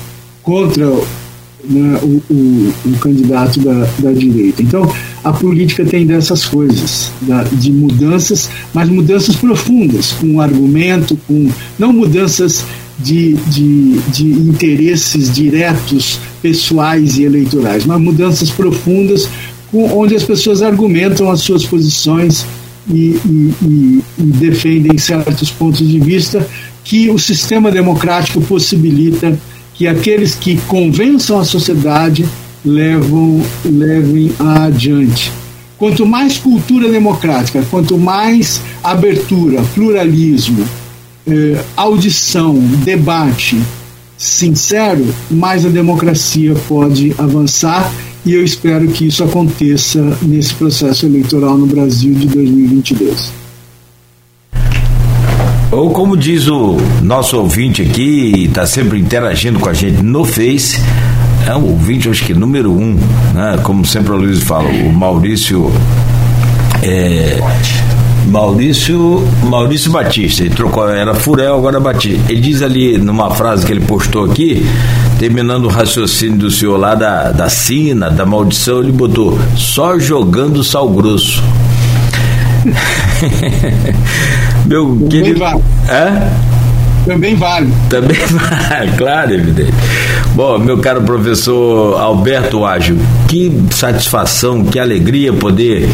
contra 0.43 0.85
né, 1.65 1.99
o, 2.03 2.23
o, 2.31 2.75
o, 2.87 2.99
candidato 2.99 3.61
da, 3.61 3.89
da 3.99 4.13
direita. 4.13 4.63
Então, 4.63 4.93
a 5.23 5.33
política 5.33 5.85
tem 5.85 6.05
dessas 6.05 6.45
coisas, 6.45 7.11
da, 7.23 7.45
de 7.45 7.71
mudanças, 7.71 8.51
mas 8.75 8.89
mudanças 8.89 9.37
profundas, 9.37 10.13
com 10.13 10.41
argumento, 10.41 11.17
com 11.27 11.49
não 11.79 11.93
mudanças 11.93 12.65
de, 12.99 13.35
de, 13.35 13.99
de 14.11 14.25
interesses 14.25 15.33
diretos, 15.33 16.19
pessoais 16.41 17.19
e 17.19 17.25
eleitorais, 17.25 17.85
mas 17.85 18.01
mudanças 18.01 18.51
profundas 18.51 19.29
onde 19.73 20.15
as 20.15 20.23
pessoas 20.23 20.61
argumentam 20.61 21.31
as 21.31 21.41
suas 21.41 21.65
posições 21.65 22.45
e, 22.91 23.19
e, 23.25 23.55
e, 23.63 24.03
e, 24.19 24.23
defendem 24.23 24.99
certos 24.99 25.51
pontos 25.51 25.87
de 25.89 25.99
vista 25.99 26.47
que 26.85 27.09
o 27.09 27.19
sistema 27.19 27.71
democrático 27.71 28.41
possibilita 28.43 29.39
que 29.75 29.87
aqueles 29.87 30.35
que 30.35 30.57
convençam 30.69 31.39
a 31.39 31.45
sociedade 31.45 32.27
levam, 32.65 33.41
levem 33.65 34.33
adiante. 34.39 35.33
Quanto 35.79 36.05
mais 36.05 36.37
cultura 36.37 36.89
democrática, 36.89 37.65
quanto 37.71 37.97
mais 37.99 38.61
abertura, 38.85 39.63
pluralismo, 39.75 40.65
eh, 41.27 41.61
audição, 41.77 42.59
debate 42.85 43.61
sincero, 44.17 45.05
mais 45.31 45.67
a 45.67 45.69
democracia 45.69 46.55
pode 46.69 47.13
avançar 47.19 47.91
e 48.25 48.35
eu 48.35 48.45
espero 48.45 48.87
que 48.89 49.07
isso 49.07 49.25
aconteça 49.25 50.17
nesse 50.23 50.55
processo 50.55 51.07
eleitoral 51.07 51.59
no 51.59 51.67
Brasil 51.67 52.15
de 52.15 52.29
2022. 52.29 53.33
Ou 55.73 55.91
como 55.91 56.17
diz 56.17 56.47
o 56.49 56.77
nosso 57.03 57.37
ouvinte 57.39 57.83
aqui, 57.83 58.45
está 58.45 58.65
sempre 58.67 58.99
interagindo 58.99 59.59
com 59.59 59.69
a 59.69 59.75
gente 59.75 60.03
no 60.03 60.25
Face, 60.25 60.79
é 61.47 61.57
um 61.57 61.71
ouvinte, 61.71 62.09
acho 62.09 62.25
que 62.25 62.35
número 62.35 62.71
um, 62.71 62.95
né? 63.35 63.59
como 63.65 63.85
sempre 63.85 64.13
o 64.13 64.17
Luiz 64.17 64.41
fala, 64.41 64.69
o 64.69 64.93
Maurício. 64.93 65.73
É, 66.83 67.41
Maurício, 68.27 69.27
Maurício 69.45 69.91
Batista, 69.91 70.43
ele 70.43 70.55
trocou, 70.55 70.89
era 70.89 71.15
Furel, 71.15 71.57
agora 71.57 71.81
Batista. 71.81 72.33
Ele 72.33 72.41
diz 72.41 72.63
ali 72.63 72.97
numa 72.99 73.31
frase 73.31 73.67
que 73.67 73.73
ele 73.73 73.85
postou 73.85 74.25
aqui, 74.25 74.65
terminando 75.19 75.67
o 75.67 75.69
raciocínio 75.69 76.39
do 76.39 76.51
senhor 76.51 76.77
lá 76.77 76.95
da, 76.95 77.33
da 77.33 77.49
sina, 77.49 78.11
da 78.11 78.25
maldição, 78.25 78.81
ele 78.81 78.93
botou 78.93 79.39
só 79.57 79.99
jogando 79.99 80.65
sal 80.65 80.89
grosso. 80.89 81.43
Meu 84.67 84.97
querido. 85.11 85.43
É? 85.89 86.31
Também 87.05 87.35
vale. 87.35 87.73
Também 87.89 88.19
vale, 88.27 88.93
claro, 88.97 89.35
evidente. 89.35 89.73
Bom, 90.35 90.59
meu 90.59 90.79
caro 90.79 91.03
professor 91.03 92.01
Alberto 92.01 92.65
Ágil, 92.65 92.97
que 93.29 93.53
satisfação, 93.71 94.65
que 94.65 94.79
alegria 94.79 95.31
poder 95.31 95.87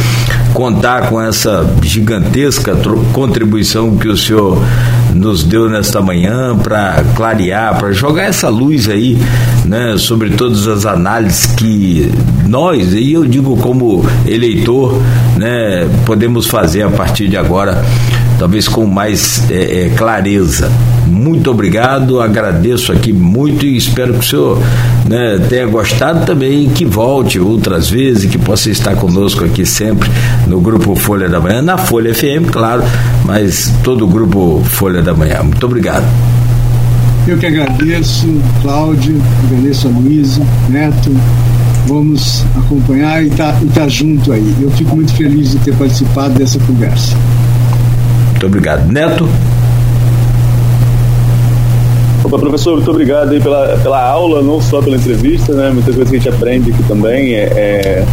contar 0.55 1.09
com 1.09 1.20
essa 1.20 1.69
gigantesca 1.82 2.77
contribuição 3.12 3.97
que 3.97 4.06
o 4.06 4.16
senhor 4.16 4.62
nos 5.12 5.43
deu 5.43 5.69
nesta 5.69 6.01
manhã 6.01 6.56
para 6.56 7.02
clarear, 7.16 7.77
para 7.81 7.90
jogar 7.90 8.24
essa 8.24 8.48
luz 8.48 8.89
aí, 8.89 9.19
né, 9.65 9.97
sobre 9.98 10.31
todas 10.31 10.69
as 10.69 10.86
análises 10.86 11.47
que 11.56 12.09
nós, 12.47 12.93
e 12.94 13.15
eu 13.15 13.24
digo 13.24 13.56
como 13.56 14.06
eleitor, 14.24 15.02
né, 15.36 15.89
podemos 16.06 16.47
fazer 16.47 16.82
a 16.82 16.90
partir 16.90 17.27
de 17.27 17.36
agora 17.36 17.85
talvez 18.39 18.69
com 18.69 18.86
mais 18.86 19.51
é, 19.51 19.86
é, 19.86 19.89
clareza. 19.97 20.70
Muito 21.06 21.51
obrigado, 21.51 22.20
agradeço 22.20 22.93
aqui 22.93 23.12
muito 23.12 23.65
e 23.66 23.77
espero 23.77 24.15
que 24.15 24.20
o 24.20 24.23
senhor 24.23 24.62
né, 25.09 25.39
tenha 25.48 25.66
gostado 25.66 26.24
também, 26.24 26.69
que 26.69 26.85
volte 26.85 27.40
outras 27.40 27.89
vezes, 27.90 28.31
que 28.31 28.39
possa 28.39 28.70
estar 28.70 28.94
conosco 28.94 29.44
aqui 29.44 29.65
sempre 29.66 30.09
no 30.47 30.60
Grupo 30.60 30.94
Folha 30.94 31.28
da 31.28 31.40
Manhã, 31.40 31.62
na 31.62 31.78
Folha 31.78 32.15
FM, 32.15 32.51
claro, 32.52 32.82
mas 33.24 33.73
todo 33.82 34.05
o 34.05 34.09
Grupo 34.09 34.62
Folha 34.65 35.02
da 35.02 35.15
Manhã. 35.15 35.43
Muito 35.43 35.65
obrigado. 35.65 36.05
Eu 37.27 37.36
que 37.36 37.47
agradeço, 37.47 38.27
Cláudio, 38.62 39.20
agradeço 39.47 39.89
a 39.89 39.90
Luísa, 39.90 40.43
Neto, 40.69 41.10
vamos 41.86 42.44
acompanhar 42.56 43.23
e 43.23 43.28
estar 43.28 43.52
tá, 43.52 43.60
tá 43.74 43.89
junto 43.89 44.32
aí. 44.32 44.55
Eu 44.60 44.70
fico 44.70 44.94
muito 44.94 45.12
feliz 45.15 45.51
de 45.51 45.59
ter 45.59 45.74
participado 45.74 46.35
dessa 46.35 46.59
conversa. 46.60 47.16
Muito 48.39 48.47
obrigado. 48.47 48.86
Neto? 48.93 49.28
Opa, 52.23 52.39
professor, 52.39 52.74
muito 52.74 52.89
obrigado 52.89 53.32
aí 53.32 53.40
pela, 53.40 53.77
pela 53.78 54.01
aula, 54.01 54.40
não 54.43 54.62
só 54.62 54.81
pela 54.81 54.97
entrevista, 54.97 55.52
né? 55.55 55.70
Muitas 55.70 55.93
coisas 55.97 56.09
que 56.09 56.16
a 56.16 56.20
gente 56.20 56.28
aprende 56.28 56.70
aqui 56.70 56.85
também. 56.85 57.35
É, 57.35 57.43
é, 57.43 58.05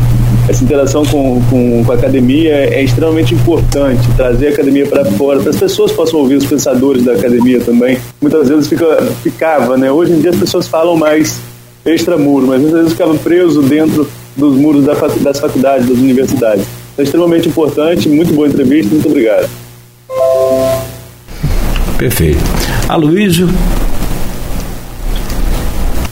essa 0.50 0.64
interação 0.64 1.06
com, 1.06 1.40
com, 1.48 1.86
com, 1.86 1.92
a 1.92 1.94
academia 1.94 2.56
é 2.56 2.82
extremamente 2.82 3.36
importante, 3.36 4.02
trazer 4.18 4.48
a 4.48 4.50
academia 4.50 4.88
para 4.88 5.06
fora, 5.06 5.40
para 5.42 5.52
as 5.52 5.58
pessoas 5.58 5.92
possam 5.92 6.22
ouvir 6.22 6.38
os 6.38 6.46
pensadores 6.48 7.06
da 7.06 7.14
academia 7.14 7.60
também. 7.60 8.00
Muitas 8.20 8.50
vezes 8.50 8.68
fica, 8.68 8.98
ficava, 9.22 9.78
né? 9.78 9.92
Hoje 9.92 10.14
em 10.14 10.22
dia 10.22 10.32
as 10.32 10.38
pessoas 10.38 10.68
falam 10.68 10.98
mais 10.98 11.40
extramuro, 11.86 12.48
mas 12.48 12.62
muitas 12.62 12.80
vezes 12.80 12.94
ficavam 12.94 13.16
presos 13.16 13.64
dentro 13.66 14.10
dos 14.36 14.58
muros 14.58 14.86
da, 14.86 14.96
das 14.96 15.40
faculdades, 15.40 15.88
das 15.88 16.00
universidades. 16.00 16.66
É 16.98 17.04
extremamente 17.04 17.48
importante, 17.48 18.10
muito 18.10 18.34
boa 18.34 18.48
entrevista, 18.48 18.92
muito 18.92 19.08
obrigado. 19.08 19.65
Perfeito. 21.98 22.40
Aloysio? 22.90 23.50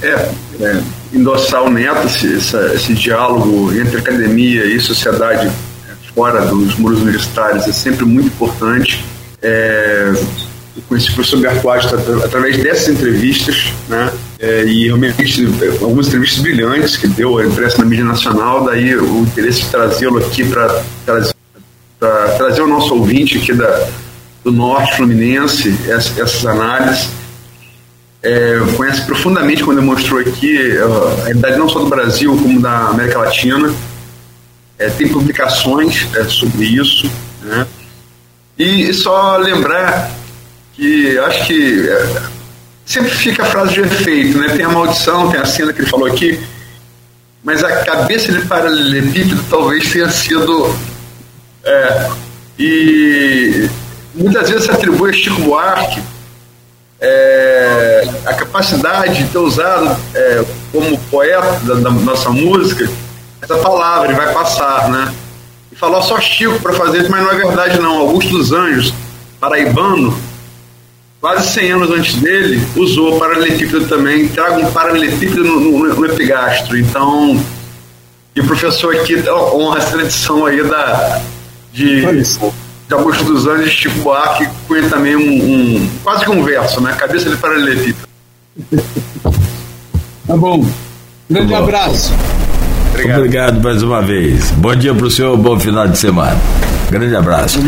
É, 0.01 0.29
é, 0.61 0.81
endossar 1.13 1.63
o 1.63 1.69
Neto, 1.69 2.07
esse, 2.07 2.27
esse, 2.33 2.57
esse 2.73 2.93
diálogo 2.93 3.73
entre 3.73 3.97
academia 3.97 4.65
e 4.65 4.79
sociedade 4.79 5.47
é, 5.47 6.13
fora 6.13 6.45
dos 6.45 6.75
muros 6.75 7.01
universitários 7.01 7.67
é 7.67 7.71
sempre 7.71 8.05
muito 8.05 8.27
importante. 8.27 9.03
É, 9.41 10.11
eu 10.75 10.83
conheci 10.89 11.11
o 11.11 11.15
professor 11.15 11.39
Bertuaz 11.39 11.85
através 12.23 12.57
dessas 12.57 12.89
entrevistas, 12.89 13.71
né? 13.87 14.11
é, 14.43 14.65
e 14.65 14.87
realmente 14.87 15.47
algumas 15.81 16.07
entrevistas 16.07 16.39
brilhantes 16.39 16.97
que 16.97 17.07
deu 17.07 17.41
impresso 17.41 17.79
na 17.79 17.85
mídia 17.85 18.03
nacional, 18.03 18.65
daí 18.65 18.93
o 18.93 19.19
interesse 19.19 19.61
de 19.61 19.69
trazê-lo 19.69 20.17
aqui 20.17 20.43
para 20.43 20.83
trazer, 21.05 21.33
trazer 22.37 22.61
o 22.61 22.67
nosso 22.67 22.93
ouvinte 22.93 23.37
aqui 23.37 23.53
da, 23.53 23.87
do 24.43 24.51
Norte 24.51 24.95
Fluminense 24.95 25.75
essas, 25.87 26.17
essas 26.17 26.45
análises. 26.45 27.09
É, 28.21 28.57
conhece 28.77 29.01
profundamente, 29.01 29.63
como 29.63 29.75
demonstrou 29.75 30.19
aqui, 30.19 30.77
a 30.77 31.23
realidade 31.23 31.57
não 31.57 31.67
só 31.67 31.79
do 31.79 31.87
Brasil, 31.87 32.35
como 32.37 32.61
da 32.61 32.87
América 32.87 33.19
Latina. 33.19 33.73
É, 34.79 34.89
tem 34.89 35.07
publicações 35.07 36.07
é, 36.15 36.23
sobre 36.25 36.65
isso. 36.65 37.09
Né? 37.41 37.67
E, 38.57 38.89
e, 38.89 38.93
só 38.93 39.37
lembrar 39.37 40.09
que 40.73 41.17
acho 41.17 41.45
que 41.45 41.89
é, 41.89 42.21
sempre 42.85 43.11
fica 43.11 43.43
a 43.43 43.45
frase 43.45 43.73
de 43.73 43.81
efeito, 43.81 44.37
né? 44.37 44.55
Tem 44.55 44.65
a 44.65 44.69
maldição, 44.69 45.29
tem 45.29 45.39
a 45.39 45.45
cena 45.45 45.73
que 45.73 45.81
ele 45.81 45.89
falou 45.89 46.07
aqui, 46.07 46.39
mas 47.43 47.63
a 47.63 47.83
cabeça 47.83 48.31
de 48.31 48.45
paralelepípedo 48.45 49.43
talvez 49.49 49.91
tenha 49.91 50.09
sido. 50.09 50.73
É, 51.65 52.09
e 52.57 53.69
muitas 54.13 54.49
vezes 54.49 54.65
se 54.65 54.71
atribui 54.71 55.09
a 55.09 55.13
Chico 55.13 55.41
Buarque 55.41 56.01
é, 57.01 58.07
a 58.25 58.33
capacidade 58.33 59.23
de 59.23 59.29
ter 59.29 59.37
usado 59.37 59.97
é, 60.15 60.45
como 60.71 60.97
poeta 61.11 61.59
da, 61.63 61.75
da, 61.75 61.91
nossa 61.91 62.29
música 62.29 62.89
essa 63.41 63.57
palavra, 63.57 64.07
ele 64.07 64.15
vai 64.15 64.33
passar, 64.33 64.89
né? 64.89 65.13
E 65.69 65.75
falou 65.75 66.01
só 66.01 66.17
Chico 66.21 66.57
para 66.61 66.71
fazer 66.71 67.01
isso, 67.01 67.11
mas 67.11 67.21
não 67.21 67.31
é 67.31 67.35
verdade 67.35 67.77
não. 67.77 67.97
Augusto 67.97 68.31
dos 68.31 68.53
Anjos, 68.53 68.93
paraibano, 69.37 70.17
quase 71.19 71.51
100 71.51 71.71
anos 71.71 71.91
antes 71.91 72.15
dele, 72.15 72.65
usou 72.75 73.19
paralelepípedo 73.19 73.85
também, 73.87 74.29
traga 74.29 74.59
um 74.59 74.71
paralelepípedo 74.71 75.43
no, 75.43 75.59
no, 75.59 75.93
no, 75.93 76.05
epigastro. 76.05 76.77
Então, 76.77 77.37
e 78.33 78.39
o 78.39 78.47
professor 78.47 78.95
aqui 78.95 79.21
honra 79.29 79.79
a 79.79 79.85
tradição 79.85 80.45
aí 80.45 80.63
da, 80.63 81.21
de, 81.73 82.01
de 82.93 82.99
Augusto 82.99 83.23
dos 83.23 83.47
Anjos 83.47 83.67
e 83.67 83.69
Chico 83.71 83.99
Buarque, 83.99 84.47
cunha 84.67 84.87
também 84.87 85.15
um, 85.15 85.21
um, 85.21 85.89
quase 86.03 86.23
que 86.23 86.31
um 86.31 86.43
verso, 86.43 86.79
né? 86.79 86.93
Cabeça 86.93 87.29
de 87.29 87.37
paralelepípedo. 87.37 88.07
tá 90.27 90.37
bom. 90.37 90.65
Grande 91.29 91.51
tá 91.51 91.57
abraço. 91.57 92.13
Obrigado. 92.91 93.17
Obrigado 93.17 93.63
mais 93.63 93.81
uma 93.81 94.01
vez. 94.01 94.51
Bom 94.51 94.75
dia 94.75 94.93
para 94.93 95.07
o 95.07 95.11
senhor, 95.11 95.35
bom 95.35 95.59
final 95.59 95.87
de 95.87 95.97
semana. 95.97 96.37
Grande 96.93 97.15
abraço. 97.15 97.59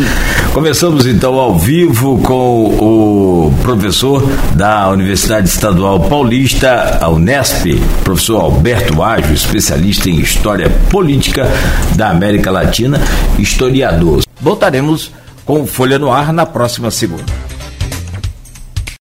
Começamos 0.54 1.08
então 1.08 1.34
ao 1.34 1.58
vivo 1.58 2.20
com 2.20 2.66
o 2.68 3.54
professor 3.64 4.22
da 4.56 4.88
Universidade 4.92 5.50
Estadual 5.50 6.00
Paulista, 6.00 7.00
a 7.02 7.10
Unesp, 7.10 7.66
professor 8.04 8.40
Alberto 8.40 9.02
Ágio, 9.02 9.34
especialista 9.34 10.12
em 10.12 10.20
História 10.20 10.70
Política 10.92 11.48
da 11.96 12.12
América 12.12 12.52
Latina, 12.52 13.02
historiador. 13.40 14.22
Voltaremos 14.40 15.12
com 15.44 15.66
Folha 15.66 15.98
no 15.98 16.12
Ar 16.12 16.32
na 16.32 16.46
próxima 16.46 16.92
segunda. 16.92 17.55